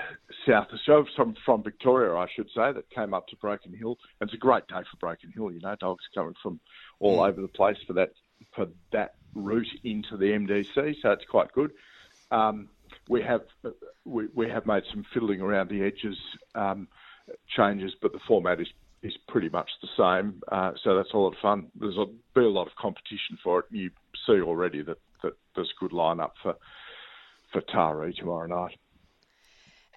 South 0.47 0.68
Australia, 0.74 1.06
from 1.16 1.36
from 1.45 1.64
Victoria, 1.64 2.16
I 2.16 2.28
should 2.34 2.47
say, 2.47 2.72
that 2.72 2.89
came 2.89 3.14
up 3.14 3.28
to 3.28 3.36
Broken 3.36 3.74
Hill. 3.74 3.97
And 4.20 4.30
it's 4.30 4.36
a 4.36 4.39
great 4.39 4.68
day 4.68 4.82
for 4.89 4.97
Broken 4.99 5.32
Hill. 5.32 5.52
You 5.52 5.60
know, 5.60 5.76
dogs 5.80 6.04
coming 6.16 6.36
from 6.41 6.60
all 6.99 7.18
mm. 7.20 7.30
over 7.30 7.41
the 7.41 7.47
place 7.47 7.78
for 7.86 7.93
that 7.93 8.12
for 8.56 8.68
that 8.91 9.16
route 9.36 9.68
into 9.84 10.18
the 10.18 10.26
MDC, 10.26 10.95
so 11.02 11.12
it's 11.12 11.26
quite 11.26 11.52
good. 11.54 11.72
Um, 12.32 12.70
we 13.08 13.22
have 13.22 13.41
we, 14.06 14.28
we 14.34 14.49
have 14.49 14.66
made 14.66 14.84
some 14.91 15.06
fiddling 15.14 15.41
around 15.41 15.70
the 15.70 15.84
edges 15.84 16.18
um, 16.56 16.88
changes, 17.56 17.93
but 18.02 18.14
the 18.14 18.20
format 18.28 18.60
is 18.60 18.68
is 19.04 19.18
pretty 19.28 19.49
much 19.49 19.70
the 19.82 19.88
same. 19.97 20.41
Uh, 20.52 20.74
so 20.84 20.95
that's 20.95 21.14
a 21.14 21.18
lot 21.18 21.34
of 21.34 21.39
fun. 21.41 21.68
There's 21.76 21.97
a 21.97 22.06
be 22.36 22.45
a 22.45 22.49
lot 22.49 22.68
of 22.68 22.76
competition 22.76 23.38
for 23.43 23.60
it. 23.60 23.66
You 23.72 23.89
see 24.28 24.41
already 24.41 24.84
that, 24.84 24.97
that 25.24 25.34
there's 25.56 25.72
a 25.76 25.80
good 25.80 25.91
lineup 25.91 26.32
for 26.41 26.56
for 27.52 27.62
Taree 27.62 28.16
tomorrow 28.16 28.47
night. 28.47 28.78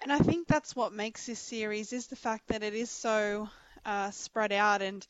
And 0.01 0.11
I 0.11 0.19
think 0.19 0.47
that's 0.47 0.75
what 0.75 0.93
makes 0.93 1.25
this 1.25 1.39
series 1.39 1.93
is 1.93 2.07
the 2.07 2.15
fact 2.15 2.47
that 2.47 2.63
it 2.63 2.73
is 2.73 2.89
so 2.89 3.49
uh, 3.85 4.11
spread 4.11 4.51
out, 4.51 4.81
and 4.81 5.05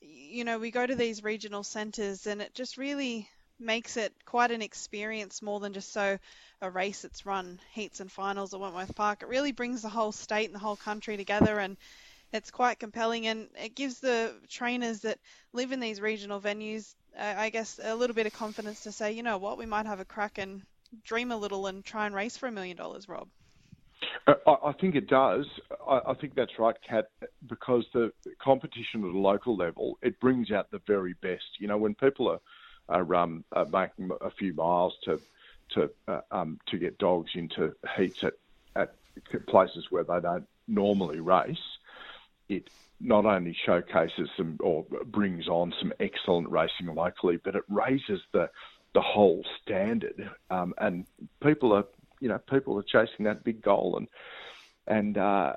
you 0.00 0.44
know 0.44 0.58
we 0.58 0.70
go 0.70 0.86
to 0.86 0.94
these 0.94 1.22
regional 1.22 1.62
centres, 1.62 2.26
and 2.26 2.42
it 2.42 2.54
just 2.54 2.76
really 2.76 3.28
makes 3.58 3.96
it 3.96 4.12
quite 4.24 4.50
an 4.50 4.62
experience 4.62 5.40
more 5.40 5.60
than 5.60 5.72
just 5.72 5.92
so 5.92 6.18
a 6.60 6.70
race 6.70 7.02
that's 7.02 7.24
run 7.24 7.58
heats 7.72 8.00
and 8.00 8.12
finals 8.12 8.52
at 8.52 8.60
Wentworth 8.60 8.94
Park. 8.94 9.22
It 9.22 9.28
really 9.28 9.52
brings 9.52 9.82
the 9.82 9.88
whole 9.88 10.12
state 10.12 10.46
and 10.46 10.54
the 10.54 10.58
whole 10.60 10.76
country 10.76 11.16
together, 11.16 11.58
and 11.58 11.76
it's 12.36 12.50
quite 12.50 12.78
compelling 12.78 13.26
and 13.26 13.48
it 13.62 13.74
gives 13.74 14.00
the 14.00 14.34
trainers 14.48 15.00
that 15.00 15.18
live 15.52 15.72
in 15.72 15.80
these 15.80 16.00
regional 16.00 16.40
venues, 16.40 16.94
uh, 17.18 17.34
I 17.36 17.50
guess, 17.50 17.80
a 17.82 17.94
little 17.94 18.14
bit 18.14 18.26
of 18.26 18.32
confidence 18.32 18.82
to 18.82 18.92
say, 18.92 19.12
you 19.12 19.22
know 19.22 19.38
what, 19.38 19.58
we 19.58 19.66
might 19.66 19.86
have 19.86 20.00
a 20.00 20.04
crack 20.04 20.38
and 20.38 20.62
dream 21.04 21.32
a 21.32 21.36
little 21.36 21.66
and 21.66 21.84
try 21.84 22.06
and 22.06 22.14
race 22.14 22.36
for 22.36 22.46
a 22.46 22.52
million 22.52 22.76
dollars, 22.76 23.08
Rob. 23.08 23.28
Uh, 24.26 24.34
I 24.46 24.72
think 24.72 24.94
it 24.94 25.08
does. 25.08 25.46
I 25.88 26.14
think 26.20 26.34
that's 26.34 26.58
right, 26.58 26.74
Kat, 26.86 27.10
because 27.48 27.84
the 27.92 28.12
competition 28.42 29.04
at 29.04 29.14
a 29.14 29.18
local 29.18 29.56
level, 29.56 29.98
it 30.02 30.20
brings 30.20 30.50
out 30.50 30.70
the 30.70 30.80
very 30.86 31.14
best. 31.22 31.44
You 31.58 31.68
know, 31.68 31.78
when 31.78 31.94
people 31.94 32.28
are, 32.28 32.40
are, 32.88 33.14
um, 33.14 33.44
are 33.52 33.66
making 33.66 34.10
a 34.20 34.30
few 34.30 34.52
miles 34.52 34.94
to 35.04 35.20
to 35.70 35.90
uh, 36.06 36.20
um, 36.30 36.60
to 36.66 36.78
get 36.78 36.98
dogs 36.98 37.30
into 37.34 37.74
heats 37.96 38.22
at, 38.22 38.34
at 38.74 38.94
places 39.46 39.86
where 39.90 40.04
they 40.04 40.20
don't 40.20 40.46
normally 40.68 41.20
race, 41.20 41.78
it 42.48 42.70
not 43.00 43.26
only 43.26 43.56
showcases 43.64 44.28
some 44.36 44.56
or 44.60 44.84
brings 45.06 45.48
on 45.48 45.72
some 45.78 45.92
excellent 46.00 46.48
racing 46.50 46.94
locally, 46.94 47.38
but 47.42 47.54
it 47.54 47.64
raises 47.68 48.20
the 48.32 48.50
the 48.94 49.00
whole 49.02 49.44
standard. 49.62 50.30
Um, 50.50 50.72
and 50.78 51.04
people 51.42 51.72
are, 51.74 51.84
you 52.20 52.28
know, 52.28 52.38
people 52.38 52.78
are 52.78 52.82
chasing 52.82 53.26
that 53.26 53.44
big 53.44 53.62
goal, 53.62 53.96
and 53.98 54.08
and 54.86 55.18
uh, 55.18 55.54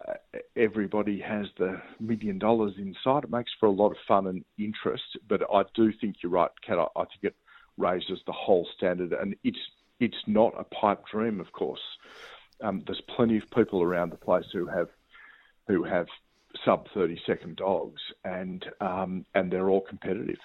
everybody 0.55 1.19
has 1.19 1.47
the 1.57 1.81
million 1.99 2.39
dollars 2.39 2.73
inside. 2.77 3.23
It 3.25 3.31
makes 3.31 3.51
for 3.59 3.67
a 3.67 3.71
lot 3.71 3.91
of 3.91 3.97
fun 4.07 4.27
and 4.27 4.43
interest. 4.57 5.17
But 5.27 5.43
I 5.53 5.63
do 5.73 5.93
think 5.93 6.17
you're 6.21 6.31
right, 6.31 6.51
Kat. 6.65 6.79
I, 6.79 6.87
I 6.95 7.05
think 7.05 7.23
it 7.23 7.35
raises 7.77 8.19
the 8.25 8.33
whole 8.33 8.67
standard, 8.75 9.13
and 9.13 9.35
it's 9.43 9.59
it's 9.99 10.27
not 10.27 10.53
a 10.57 10.63
pipe 10.63 11.05
dream, 11.11 11.39
of 11.39 11.51
course. 11.51 11.81
Um, 12.61 12.83
there's 12.85 13.01
plenty 13.01 13.37
of 13.37 13.49
people 13.51 13.81
around 13.81 14.11
the 14.11 14.17
place 14.17 14.45
who 14.51 14.65
have 14.65 14.89
who 15.67 15.83
have 15.83 16.07
sub 16.65 16.87
30 16.93 17.21
second 17.25 17.55
dogs, 17.57 18.01
and 18.23 18.65
um, 18.81 19.25
and 19.35 19.51
they're 19.51 19.69
all 19.69 19.81
competitive. 19.81 20.39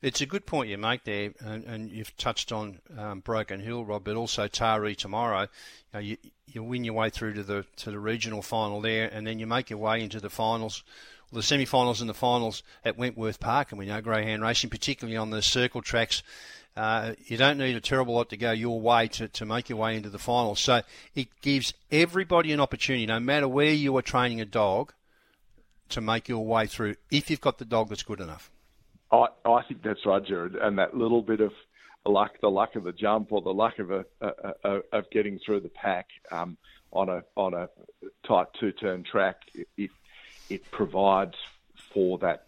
It's 0.00 0.20
a 0.20 0.26
good 0.26 0.46
point 0.46 0.68
you 0.68 0.78
make 0.78 1.02
there, 1.02 1.32
and, 1.40 1.64
and 1.64 1.90
you've 1.90 2.16
touched 2.16 2.52
on 2.52 2.78
um, 2.96 3.18
Broken 3.18 3.58
Hill, 3.58 3.84
Rob, 3.84 4.04
but 4.04 4.14
also 4.14 4.46
Taree 4.46 4.96
tomorrow. 4.96 5.42
You, 5.42 5.48
know, 5.92 5.98
you, 5.98 6.16
you 6.46 6.62
win 6.62 6.84
your 6.84 6.94
way 6.94 7.10
through 7.10 7.34
to 7.34 7.42
the 7.42 7.64
to 7.76 7.90
the 7.90 7.98
regional 7.98 8.40
final 8.40 8.80
there, 8.80 9.08
and 9.12 9.26
then 9.26 9.40
you 9.40 9.46
make 9.46 9.70
your 9.70 9.80
way 9.80 10.00
into 10.00 10.20
the 10.20 10.30
finals, 10.30 10.84
the 11.32 11.42
semi-finals 11.42 12.00
and 12.00 12.08
the 12.08 12.14
finals 12.14 12.62
at 12.84 12.96
Wentworth 12.96 13.40
Park, 13.40 13.72
and 13.72 13.78
we 13.78 13.86
know 13.86 14.00
greyhound 14.00 14.42
racing, 14.42 14.70
particularly 14.70 15.16
on 15.16 15.30
the 15.30 15.42
circle 15.42 15.82
tracks, 15.82 16.22
uh, 16.78 17.14
you 17.26 17.36
don't 17.36 17.58
need 17.58 17.74
a 17.74 17.80
terrible 17.80 18.14
lot 18.14 18.28
to 18.30 18.36
go 18.36 18.52
your 18.52 18.80
way 18.80 19.08
to, 19.08 19.26
to 19.26 19.44
make 19.44 19.68
your 19.68 19.78
way 19.78 19.96
into 19.96 20.10
the 20.10 20.18
finals. 20.18 20.60
So 20.60 20.82
it 21.14 21.28
gives 21.42 21.74
everybody 21.90 22.52
an 22.52 22.60
opportunity, 22.60 23.04
no 23.04 23.18
matter 23.18 23.48
where 23.48 23.72
you 23.72 23.96
are 23.96 24.02
training 24.02 24.40
a 24.40 24.44
dog, 24.44 24.92
to 25.88 26.00
make 26.00 26.28
your 26.28 26.44
way 26.46 26.66
through 26.66 26.94
if 27.10 27.30
you've 27.30 27.40
got 27.40 27.58
the 27.58 27.64
dog 27.64 27.88
that's 27.88 28.04
good 28.04 28.20
enough. 28.20 28.50
I, 29.10 29.26
I 29.44 29.62
think 29.62 29.82
that's 29.82 30.06
right, 30.06 30.24
Gerard. 30.24 30.54
And 30.54 30.78
that 30.78 30.96
little 30.96 31.22
bit 31.22 31.40
of 31.40 31.52
luck, 32.06 32.32
the 32.40 32.50
luck 32.50 32.76
of 32.76 32.84
the 32.84 32.92
jump 32.92 33.32
or 33.32 33.40
the 33.40 33.52
luck 33.52 33.78
of 33.78 33.90
a, 33.90 34.04
a, 34.20 34.32
a 34.64 34.80
of 34.92 35.10
getting 35.10 35.40
through 35.44 35.60
the 35.60 35.70
pack 35.70 36.06
um, 36.30 36.56
on 36.92 37.08
a 37.08 37.24
on 37.36 37.54
a 37.54 37.68
tight 38.26 38.46
two 38.60 38.70
turn 38.72 39.02
track, 39.02 39.36
it 39.76 39.90
it 40.48 40.70
provides 40.70 41.34
for 41.92 42.18
that 42.18 42.47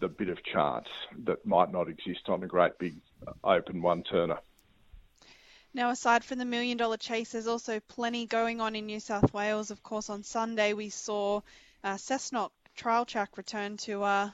the 0.00 0.08
bit 0.08 0.28
of 0.28 0.42
chance 0.42 0.88
that 1.24 1.46
might 1.46 1.72
not 1.72 1.88
exist 1.88 2.28
on 2.28 2.42
a 2.42 2.46
great 2.46 2.78
big 2.78 2.96
open 3.42 3.82
one 3.82 4.02
turner. 4.02 4.38
Now, 5.72 5.90
aside 5.90 6.24
from 6.24 6.38
the 6.38 6.44
million 6.44 6.78
dollar 6.78 6.96
chase, 6.96 7.32
there's 7.32 7.46
also 7.46 7.80
plenty 7.80 8.26
going 8.26 8.60
on 8.60 8.74
in 8.76 8.86
New 8.86 9.00
South 9.00 9.32
Wales. 9.34 9.70
Of 9.70 9.82
course, 9.82 10.08
on 10.08 10.22
Sunday 10.22 10.72
we 10.72 10.88
saw 10.88 11.42
uh, 11.84 11.96
Cessnock 11.96 12.50
Trial 12.76 13.04
Track 13.04 13.36
return 13.36 13.76
to 13.78 14.02
uh, 14.02 14.30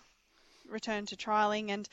return 0.68 1.06
to 1.06 1.16
trialing, 1.16 1.70
and 1.70 1.88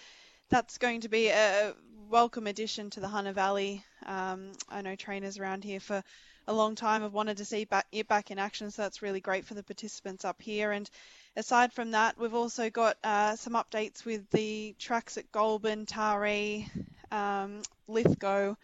that's 0.49 0.77
going 0.77 1.01
to 1.01 1.09
be 1.09 1.29
a 1.29 1.73
welcome 2.09 2.47
addition 2.47 2.89
to 2.91 2.99
the 2.99 3.07
Hunter 3.07 3.33
Valley. 3.33 3.83
Um, 4.05 4.51
I 4.69 4.81
know 4.81 4.95
trainers 4.95 5.39
around 5.39 5.63
here 5.63 5.79
for 5.79 6.03
a 6.47 6.53
long 6.53 6.75
time 6.75 7.03
have 7.03 7.13
wanted 7.13 7.37
to 7.37 7.45
see 7.45 7.65
back, 7.65 7.85
it 7.91 8.07
back 8.07 8.31
in 8.31 8.39
action, 8.39 8.71
so 8.71 8.81
that's 8.81 9.01
really 9.01 9.19
great 9.19 9.45
for 9.45 9.53
the 9.53 9.63
participants 9.63 10.25
up 10.25 10.41
here. 10.41 10.71
And 10.71 10.89
aside 11.35 11.73
from 11.73 11.91
that, 11.91 12.17
we've 12.19 12.33
also 12.33 12.69
got 12.69 12.97
uh, 13.03 13.35
some 13.35 13.53
updates 13.53 14.05
with 14.05 14.29
the 14.31 14.75
tracks 14.79 15.17
at 15.17 15.31
Goulburn, 15.31 15.85
Taree, 15.85 16.69
um, 17.11 17.61
Lithgow, 17.87 18.55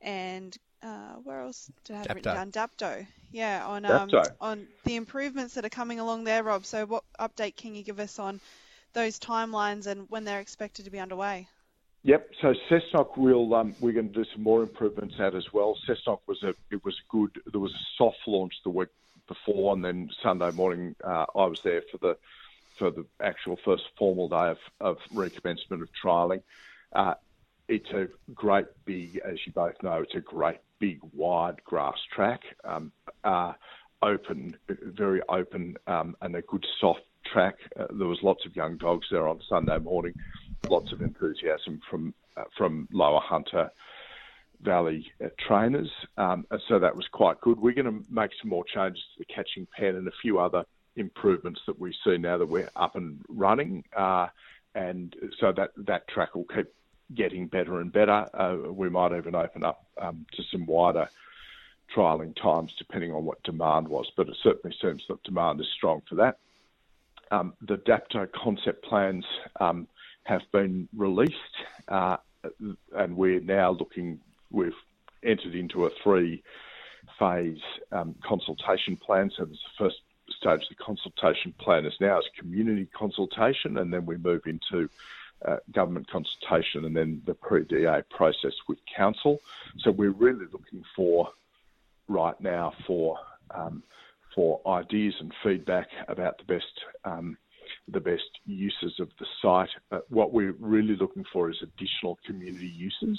and 0.00 0.56
uh, 0.82 1.14
where 1.24 1.40
else 1.40 1.70
did 1.84 1.96
I 1.96 1.98
have 1.98 2.16
written 2.16 2.34
down? 2.34 2.52
Dapto. 2.52 3.06
Yeah, 3.32 3.66
on 3.66 3.84
um, 3.84 4.08
Dapto. 4.08 4.32
on 4.40 4.66
the 4.84 4.96
improvements 4.96 5.54
that 5.54 5.64
are 5.64 5.70
coming 5.70 6.00
along 6.00 6.24
there, 6.24 6.42
Rob. 6.42 6.64
So, 6.64 6.86
what 6.86 7.04
update 7.18 7.56
can 7.56 7.74
you 7.74 7.82
give 7.82 8.00
us 8.00 8.18
on 8.18 8.40
those 8.92 9.18
timelines 9.18 9.86
and 9.86 10.08
when 10.10 10.24
they're 10.24 10.40
expected 10.40 10.86
to 10.86 10.90
be 10.90 10.98
underway? 10.98 11.48
Yep. 12.02 12.30
So 12.40 12.54
Cessnock 12.70 13.18
will 13.18 13.54
um, 13.54 13.74
we're 13.80 13.92
going 13.92 14.08
to 14.08 14.14
do 14.14 14.24
some 14.32 14.42
more 14.42 14.62
improvements 14.62 15.16
at 15.18 15.34
as 15.34 15.52
well. 15.52 15.76
Cessnock 15.86 16.20
was 16.26 16.42
a 16.42 16.54
it 16.70 16.82
was 16.84 16.98
good 17.10 17.30
there 17.52 17.60
was 17.60 17.72
a 17.72 17.84
soft 17.98 18.20
launch 18.26 18.54
the 18.64 18.70
week 18.70 18.88
before, 19.30 19.72
and 19.72 19.84
then 19.84 20.10
Sunday 20.22 20.50
morning 20.50 20.94
uh, 21.02 21.24
I 21.34 21.46
was 21.46 21.60
there 21.62 21.82
for 21.90 21.98
the 21.98 22.16
for 22.78 22.90
the 22.90 23.04
actual 23.22 23.58
first 23.64 23.84
formal 23.98 24.28
day 24.28 24.50
of, 24.50 24.58
of 24.80 24.96
recommencement 25.14 25.82
of 25.82 25.88
trialling. 26.02 26.42
Uh, 26.92 27.14
it's 27.68 27.90
a 27.90 28.08
great 28.34 28.66
big, 28.84 29.20
as 29.24 29.38
you 29.46 29.52
both 29.52 29.80
know, 29.82 30.00
it's 30.02 30.14
a 30.14 30.20
great 30.20 30.58
big 30.78 30.98
wide 31.14 31.62
grass 31.64 31.98
track, 32.14 32.40
um, 32.64 32.90
uh, 33.22 33.52
open, 34.02 34.56
very 34.68 35.20
open, 35.28 35.76
um, 35.86 36.16
and 36.22 36.34
a 36.34 36.42
good 36.42 36.66
soft 36.80 37.02
track. 37.30 37.56
Uh, 37.78 37.86
there 37.90 38.08
was 38.08 38.18
lots 38.22 38.46
of 38.46 38.56
young 38.56 38.78
dogs 38.78 39.06
there 39.10 39.28
on 39.28 39.40
Sunday 39.46 39.78
morning 39.78 40.14
lots 40.68 40.92
of 40.92 41.00
enthusiasm 41.00 41.80
from 41.88 42.14
uh, 42.36 42.44
from 42.56 42.88
Lower 42.92 43.20
Hunter 43.20 43.70
Valley 44.62 45.10
uh, 45.24 45.28
trainers. 45.38 45.90
Um, 46.16 46.46
so 46.68 46.78
that 46.78 46.94
was 46.94 47.08
quite 47.08 47.40
good. 47.40 47.60
We're 47.60 47.74
going 47.74 47.86
to 47.86 48.04
make 48.10 48.32
some 48.40 48.50
more 48.50 48.64
changes 48.64 49.02
to 49.14 49.18
the 49.18 49.24
catching 49.24 49.66
pen 49.76 49.96
and 49.96 50.08
a 50.08 50.12
few 50.22 50.38
other 50.38 50.64
improvements 50.96 51.60
that 51.66 51.78
we 51.78 51.94
see 52.04 52.18
now 52.18 52.38
that 52.38 52.48
we're 52.48 52.70
up 52.76 52.96
and 52.96 53.20
running. 53.28 53.84
Uh, 53.96 54.28
and 54.74 55.16
so 55.38 55.52
that 55.52 55.72
that 55.76 56.06
track 56.08 56.34
will 56.34 56.44
keep 56.44 56.66
getting 57.14 57.46
better 57.46 57.80
and 57.80 57.92
better. 57.92 58.28
Uh, 58.34 58.56
we 58.70 58.88
might 58.88 59.16
even 59.16 59.34
open 59.34 59.64
up 59.64 59.84
um, 60.00 60.26
to 60.32 60.42
some 60.44 60.66
wider 60.66 61.08
trialling 61.94 62.36
times 62.40 62.72
depending 62.78 63.12
on 63.12 63.24
what 63.24 63.42
demand 63.42 63.88
was, 63.88 64.10
but 64.16 64.28
it 64.28 64.36
certainly 64.42 64.76
seems 64.80 65.02
that 65.08 65.22
demand 65.24 65.60
is 65.60 65.68
strong 65.68 66.02
for 66.08 66.14
that. 66.16 66.38
Um, 67.32 67.54
the 67.60 67.76
Dapto 67.78 68.30
concept 68.30 68.84
plans 68.84 69.24
um, 69.60 69.88
have 70.24 70.42
been 70.52 70.88
released, 70.96 71.34
uh, 71.88 72.16
and 72.96 73.16
we're 73.16 73.40
now 73.40 73.70
looking. 73.70 74.20
We've 74.50 74.72
entered 75.22 75.54
into 75.54 75.86
a 75.86 75.90
three-phase 76.02 77.58
um, 77.92 78.14
consultation 78.24 78.96
plan. 78.96 79.30
So 79.36 79.44
the 79.44 79.56
first 79.78 79.96
stage 80.30 80.62
of 80.62 80.68
the 80.68 80.84
consultation 80.84 81.52
plan 81.58 81.84
is 81.86 81.94
now 82.00 82.18
is 82.18 82.24
community 82.38 82.88
consultation, 82.96 83.78
and 83.78 83.92
then 83.92 84.06
we 84.06 84.16
move 84.16 84.42
into 84.46 84.88
uh, 85.46 85.56
government 85.72 86.08
consultation, 86.10 86.84
and 86.84 86.96
then 86.96 87.22
the 87.26 87.34
pre-DA 87.34 88.02
process 88.10 88.52
with 88.68 88.78
council. 88.94 89.40
So 89.78 89.90
we're 89.90 90.10
really 90.10 90.46
looking 90.52 90.84
for 90.94 91.28
right 92.08 92.38
now 92.40 92.72
for 92.86 93.18
um, 93.54 93.82
for 94.34 94.60
ideas 94.66 95.14
and 95.20 95.32
feedback 95.42 95.88
about 96.08 96.38
the 96.38 96.44
best 96.44 96.84
um, 97.04 97.36
the 97.88 98.00
best 98.00 98.28
uses 98.46 99.00
of 99.00 99.08
the 99.18 99.26
site. 99.42 99.70
Uh, 99.90 100.00
what 100.08 100.32
we're 100.32 100.54
really 100.58 100.96
looking 100.96 101.24
for 101.32 101.50
is 101.50 101.56
additional 101.62 102.18
community 102.26 102.68
uses, 102.68 103.18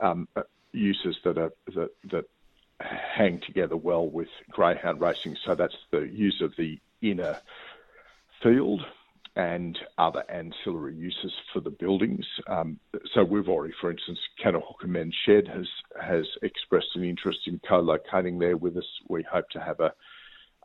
um, 0.00 0.28
uh, 0.36 0.42
uses 0.72 1.16
that 1.24 1.38
are 1.38 1.52
that 1.74 1.90
that 2.10 2.24
hang 2.80 3.40
together 3.40 3.76
well 3.76 4.06
with 4.06 4.28
greyhound 4.50 5.00
racing. 5.00 5.36
So 5.44 5.54
that's 5.54 5.76
the 5.90 6.00
use 6.00 6.40
of 6.42 6.54
the 6.56 6.78
inner 7.00 7.40
field 8.42 8.84
and 9.34 9.78
other 9.98 10.24
ancillary 10.30 10.94
uses 10.94 11.32
for 11.52 11.60
the 11.60 11.70
buildings. 11.70 12.26
Um, 12.46 12.78
so 13.12 13.22
we've 13.22 13.48
already, 13.48 13.74
for 13.80 13.90
instance, 13.90 14.18
Kanahooka 14.42 14.86
Men's 14.86 15.14
Shed 15.26 15.46
has 15.48 15.68
has 16.00 16.26
expressed 16.42 16.96
an 16.96 17.04
interest 17.04 17.40
in 17.46 17.60
co-locating 17.66 18.38
there 18.38 18.56
with 18.56 18.76
us. 18.76 18.86
We 19.08 19.22
hope 19.22 19.48
to 19.50 19.60
have 19.60 19.80
a 19.80 19.92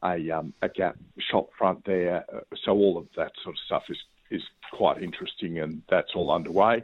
a, 0.03 0.31
um, 0.31 0.53
a 0.63 0.69
GAP 0.69 0.95
shop 1.19 1.49
front 1.57 1.85
there. 1.85 2.25
Uh, 2.33 2.39
so 2.65 2.71
all 2.71 2.97
of 2.97 3.07
that 3.17 3.33
sort 3.43 3.55
of 3.55 3.59
stuff 3.65 3.83
is 3.89 3.97
is 4.31 4.41
quite 4.71 5.03
interesting, 5.03 5.59
and 5.59 5.81
that's 5.89 6.15
all 6.15 6.31
underway. 6.31 6.83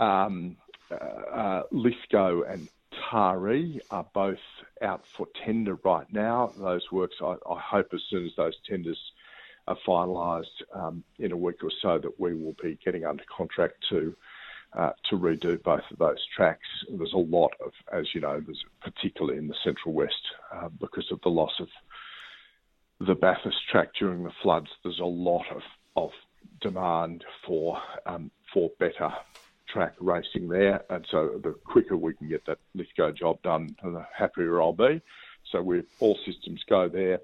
Um, 0.00 0.56
uh, 0.90 0.94
uh, 0.94 1.62
Lithgow 1.70 2.42
and 2.42 2.68
Taree 2.92 3.80
are 3.90 4.06
both 4.14 4.38
out 4.82 5.04
for 5.16 5.26
tender 5.44 5.78
right 5.84 6.06
now. 6.12 6.52
Those 6.56 6.90
works, 6.92 7.16
I, 7.22 7.36
I 7.50 7.60
hope, 7.60 7.88
as 7.92 8.02
soon 8.10 8.26
as 8.26 8.32
those 8.36 8.56
tenders 8.68 8.98
are 9.66 9.76
finalised 9.86 10.62
um, 10.74 11.02
in 11.18 11.32
a 11.32 11.36
week 11.36 11.62
or 11.62 11.70
so, 11.82 11.98
that 11.98 12.20
we 12.20 12.34
will 12.34 12.54
be 12.62 12.78
getting 12.84 13.04
under 13.04 13.24
contract 13.36 13.84
to. 13.90 14.14
Uh, 14.76 14.90
to 15.08 15.16
redo 15.16 15.62
both 15.62 15.84
of 15.92 15.98
those 15.98 16.18
tracks. 16.34 16.66
There's 16.90 17.12
a 17.12 17.16
lot 17.16 17.52
of, 17.64 17.70
as 17.92 18.12
you 18.12 18.20
know, 18.20 18.42
there's 18.44 18.64
particularly 18.82 19.38
in 19.38 19.46
the 19.46 19.54
Central 19.62 19.94
West 19.94 20.20
uh, 20.52 20.68
because 20.80 21.12
of 21.12 21.20
the 21.22 21.28
loss 21.28 21.52
of 21.60 21.68
the 23.00 23.14
Bathurst 23.14 23.68
track 23.70 23.90
during 23.98 24.24
the 24.24 24.32
floods, 24.42 24.68
there's 24.82 25.00
a 25.00 25.04
lot 25.04 25.44
of, 25.54 25.62
of 25.96 26.10
demand 26.60 27.24
for 27.46 27.78
um, 28.06 28.30
for 28.52 28.70
better 28.78 29.12
track 29.74 29.94
racing 29.98 30.48
there, 30.48 30.82
and 30.88 31.04
so 31.10 31.40
the 31.42 31.54
quicker 31.64 31.96
we 31.96 32.14
can 32.14 32.28
get 32.28 32.46
that 32.46 32.58
Lithgow 32.74 33.10
job 33.10 33.42
done, 33.42 33.74
the 33.82 34.06
happier 34.16 34.62
I'll 34.62 34.72
be. 34.72 35.02
So 35.50 35.60
we 35.60 35.82
all 35.98 36.16
systems 36.24 36.62
go 36.68 36.88
there. 36.88 37.18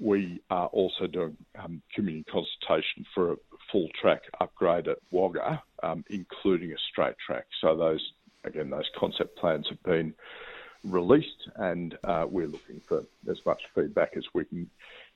We 0.00 0.42
are 0.50 0.66
also 0.66 1.06
doing 1.06 1.36
um, 1.56 1.80
community 1.94 2.24
consultation 2.24 3.06
for 3.14 3.32
a 3.32 3.36
full 3.70 3.88
track 4.00 4.22
upgrade 4.40 4.88
at 4.88 4.98
Wagga, 5.12 5.62
um, 5.84 6.04
including 6.10 6.72
a 6.72 6.78
straight 6.90 7.14
track. 7.24 7.46
So 7.60 7.76
those 7.76 8.12
again, 8.42 8.70
those 8.70 8.90
concept 8.98 9.38
plans 9.38 9.68
have 9.68 9.82
been 9.84 10.14
released, 10.82 11.48
and 11.56 11.96
uh, 12.02 12.26
we're 12.28 12.48
looking 12.48 12.80
for 12.80 13.04
as 13.30 13.38
much 13.46 13.62
feedback 13.74 14.16
as 14.16 14.24
we 14.34 14.44
can 14.44 14.68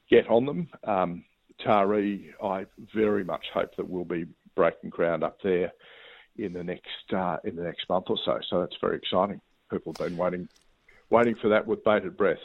get 0.09 0.29
on 0.29 0.47
them. 0.47 0.69
Um, 0.85 1.25
Taree, 1.61 2.33
I 2.43 2.67
very 2.95 3.25
much 3.25 3.47
hope 3.53 3.75
that 3.77 3.91
we'll 3.91 4.05
be 4.05 4.27
breaking 4.55 4.91
ground 4.91 5.25
up 5.25 5.43
there 5.43 5.73
in 6.39 6.53
the 6.53 6.65
next 6.65 7.13
uh, 7.13 7.39
in 7.45 7.57
the 7.57 7.63
next 7.63 7.89
month 7.89 8.07
or 8.09 8.19
so. 8.25 8.39
So 8.49 8.61
that's 8.61 8.77
very 8.81 8.97
exciting. 8.97 9.41
People 9.71 9.93
have 9.99 10.09
been 10.09 10.17
waiting 10.17 10.49
waiting 11.11 11.35
for 11.35 11.49
that 11.49 11.67
with 11.67 11.85
bated 11.85 12.17
breath. 12.17 12.39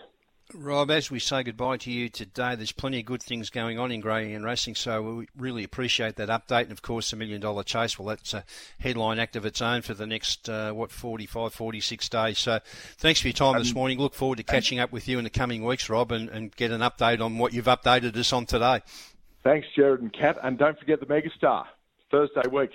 Rob, 0.54 0.92
as 0.92 1.10
we 1.10 1.20
say 1.20 1.42
goodbye 1.42 1.78
to 1.78 1.92
you 1.92 2.10
today, 2.10 2.56
there's 2.56 2.72
plenty 2.72 3.00
of 3.00 3.06
good 3.06 3.24
things 3.24 3.50
going 3.50 3.80
on 3.80 3.92
in 3.92 4.02
greyhound 4.02 4.44
racing, 4.44 4.76
so 4.76 5.02
we 5.02 5.28
really 5.38 5.64
appreciate 5.64 6.18
that 6.18 6.30
update. 6.30 6.64
And 6.64 6.72
of 6.72 6.82
course, 6.82 7.10
the 7.10 7.16
million 7.16 7.42
dollar 7.42 7.64
chase, 7.64 7.98
well, 7.98 8.10
that's 8.10 8.34
a 8.34 8.44
headline 8.78 9.20
act 9.20 9.36
of 9.36 9.46
its 9.46 9.62
own 9.62 9.82
for 9.82 9.94
the 9.94 10.06
next, 10.06 10.50
uh, 10.50 10.72
what, 10.72 10.92
45, 10.92 11.54
46 11.54 12.10
days. 12.10 12.40
So 12.40 12.60
thanks 12.98 13.22
for 13.22 13.28
your 13.30 13.34
time 13.34 13.58
this 13.58 13.74
morning. 13.74 13.98
Look 13.98 14.14
forward 14.14 14.38
to 14.38 14.44
catching 14.44 14.80
up 14.80 14.92
with 14.92 15.08
you 15.08 15.18
in 15.18 15.24
the 15.24 15.30
coming 15.30 15.64
weeks, 15.64 15.90
Rob, 15.90 16.12
and, 16.12 16.30
and 16.30 16.56
get 16.56 16.72
an 16.72 16.82
update 16.82 17.22
on 17.22 17.38
what 17.38 17.54
you've 17.54 17.66
updated 17.66 18.16
us 18.18 18.34
on 18.34 18.46
today. 18.46 18.82
Thanks, 19.44 19.68
Gerard 19.76 20.02
and 20.02 20.14
Kat. 20.14 20.38
And 20.44 20.58
don't 20.58 20.78
forget 20.78 21.00
the 21.00 21.06
Megastar, 21.06 21.66
Thursday 22.12 22.48
week. 22.52 22.72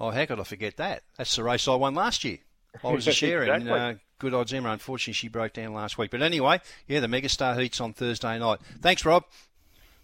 Oh, 0.00 0.10
how 0.10 0.24
could 0.26 0.40
I 0.40 0.44
forget 0.44 0.76
that? 0.78 1.02
That's 1.16 1.36
the 1.36 1.44
race 1.44 1.68
I 1.68 1.74
won 1.74 1.94
last 1.94 2.24
year. 2.24 2.38
I 2.82 2.92
was 2.92 3.06
a 3.06 3.12
share 3.12 3.42
exactly. 3.42 3.70
in 3.70 3.76
uh, 3.76 3.94
Good 4.18 4.34
Odds 4.34 4.52
Emma. 4.52 4.70
Unfortunately, 4.70 5.12
she 5.12 5.28
broke 5.28 5.52
down 5.52 5.74
last 5.74 5.98
week. 5.98 6.10
But 6.10 6.22
anyway, 6.22 6.60
yeah, 6.88 7.00
the 7.00 7.06
Megastar 7.06 7.60
Heats 7.60 7.80
on 7.80 7.92
Thursday 7.92 8.38
night. 8.38 8.60
Thanks, 8.80 9.04
Rob. 9.04 9.24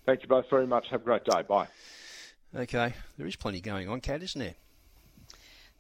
Thank 0.07 0.23
you 0.23 0.29
both 0.29 0.49
very 0.49 0.67
much. 0.67 0.89
Have 0.91 1.03
a 1.03 1.05
great 1.05 1.25
day. 1.25 1.43
Bye. 1.43 1.69
Okay, 2.57 2.95
there 3.19 3.27
is 3.27 3.37
plenty 3.37 3.61
going 3.61 3.89
on, 3.89 4.01
Kat, 4.01 4.23
isn't 4.23 4.41
there? 4.41 4.55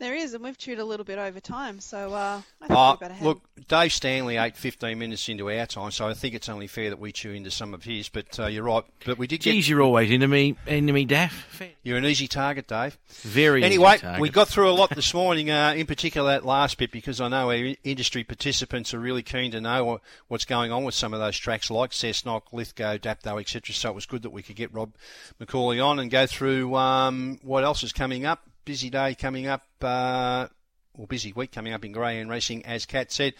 There 0.01 0.14
is, 0.14 0.32
and 0.32 0.44
we've 0.44 0.57
chewed 0.57 0.78
a 0.78 0.84
little 0.84 1.03
bit 1.05 1.18
over 1.18 1.40
time, 1.40 1.80
so 1.80 2.12
uh, 2.14 2.40
I 2.62 2.66
think 2.68 2.78
Uh, 2.78 2.96
we 3.01 3.01
better 3.05 3.14
head. 3.14 3.26
look, 3.26 3.42
Dave 3.66 3.92
Stanley 3.92 4.36
ate 4.36 4.57
15 4.57 4.96
minutes 4.96 5.28
into 5.28 5.51
our 5.51 5.66
time, 5.66 5.90
so 5.90 6.07
I 6.07 6.14
think 6.14 6.34
it's 6.36 6.49
only 6.49 6.68
fair 6.68 6.90
that 6.90 7.01
we 7.01 7.11
chew 7.11 7.32
into 7.32 7.51
some 7.51 7.74
of 7.74 7.82
his. 7.82 8.09
But 8.09 8.38
uh, 8.38 8.46
you're 8.46 8.62
right. 8.62 8.84
But 9.05 9.18
we 9.18 9.26
did 9.26 9.40
Geez, 9.40 9.64
get. 9.64 9.70
you're 9.70 9.82
always 9.82 10.09
into 10.12 10.28
me, 10.28 10.55
into 10.68 10.92
me, 10.92 11.05
Daff. 11.05 11.61
You're 11.82 11.96
an 11.99 12.05
easy 12.05 12.28
target, 12.28 12.68
Dave. 12.68 12.96
Very 13.22 13.64
Anyway, 13.64 13.94
easy 13.94 14.03
target. 14.03 14.20
we 14.20 14.28
got 14.30 14.46
through 14.46 14.70
a 14.70 14.72
lot 14.72 14.90
this 14.94 15.12
morning, 15.12 15.51
uh, 15.51 15.74
in 15.76 15.84
particular 15.86 16.30
that 16.30 16.44
last 16.46 16.78
bit, 16.78 16.92
because 16.92 17.20
I 17.20 17.26
know 17.26 17.51
our 17.51 17.74
industry 17.82 18.22
participants 18.22 18.94
are 18.94 19.01
really 19.01 19.24
keen 19.24 19.51
to 19.51 19.61
know 19.61 20.01
what's 20.28 20.44
going 20.44 20.70
on 20.70 20.84
with 20.84 20.94
some 20.94 21.12
of 21.12 21.18
those 21.18 21.36
tracks 21.36 21.72
like 21.72 21.90
Cessnock, 21.90 22.53
Lithgow, 22.53 22.99
Dapto, 22.99 23.40
etc. 23.40 23.74
So 23.74 23.88
it 23.90 23.94
was 23.96 24.07
good 24.07 24.22
that 24.22 24.30
we 24.30 24.42
could 24.44 24.55
get 24.55 24.72
Rob 24.72 24.92
Macaulay 25.40 25.80
on 25.80 25.99
and 25.99 26.09
go 26.09 26.26
through 26.28 26.76
um, 26.76 27.40
what 27.42 27.64
else 27.64 27.82
is 27.82 27.92
coming 27.92 28.24
up. 28.24 28.44
Busy 28.69 28.91
day 28.91 29.14
coming 29.14 29.47
up. 29.47 29.62
Uh, 29.81 30.47
or 30.93 31.07
busy 31.07 31.33
week 31.33 31.53
coming 31.53 31.73
up 31.73 31.87
in 31.87 31.93
greyhound 31.93 32.29
racing, 32.29 32.66
as 32.66 32.85
Kat 32.85 33.11
said. 33.11 33.33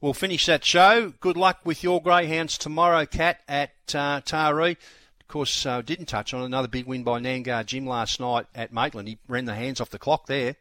We'll 0.00 0.14
finish 0.14 0.46
that 0.46 0.64
show. 0.64 1.12
Good 1.18 1.36
luck 1.36 1.58
with 1.64 1.82
your 1.82 2.00
greyhounds 2.00 2.56
tomorrow, 2.56 3.04
Kat, 3.04 3.40
at 3.48 3.72
uh, 3.88 4.20
Taree. 4.20 4.76
Of 5.20 5.26
course, 5.26 5.66
uh, 5.66 5.82
didn't 5.82 6.06
touch 6.06 6.32
on 6.32 6.44
another 6.44 6.68
big 6.68 6.86
win 6.86 7.02
by 7.02 7.18
Nangar 7.18 7.66
Jim 7.66 7.84
last 7.84 8.20
night 8.20 8.46
at 8.54 8.72
Maitland. 8.72 9.08
He 9.08 9.18
ran 9.26 9.46
the 9.46 9.56
hands 9.56 9.80
off 9.80 9.90
the 9.90 9.98
clock 9.98 10.26
there. 10.26 10.54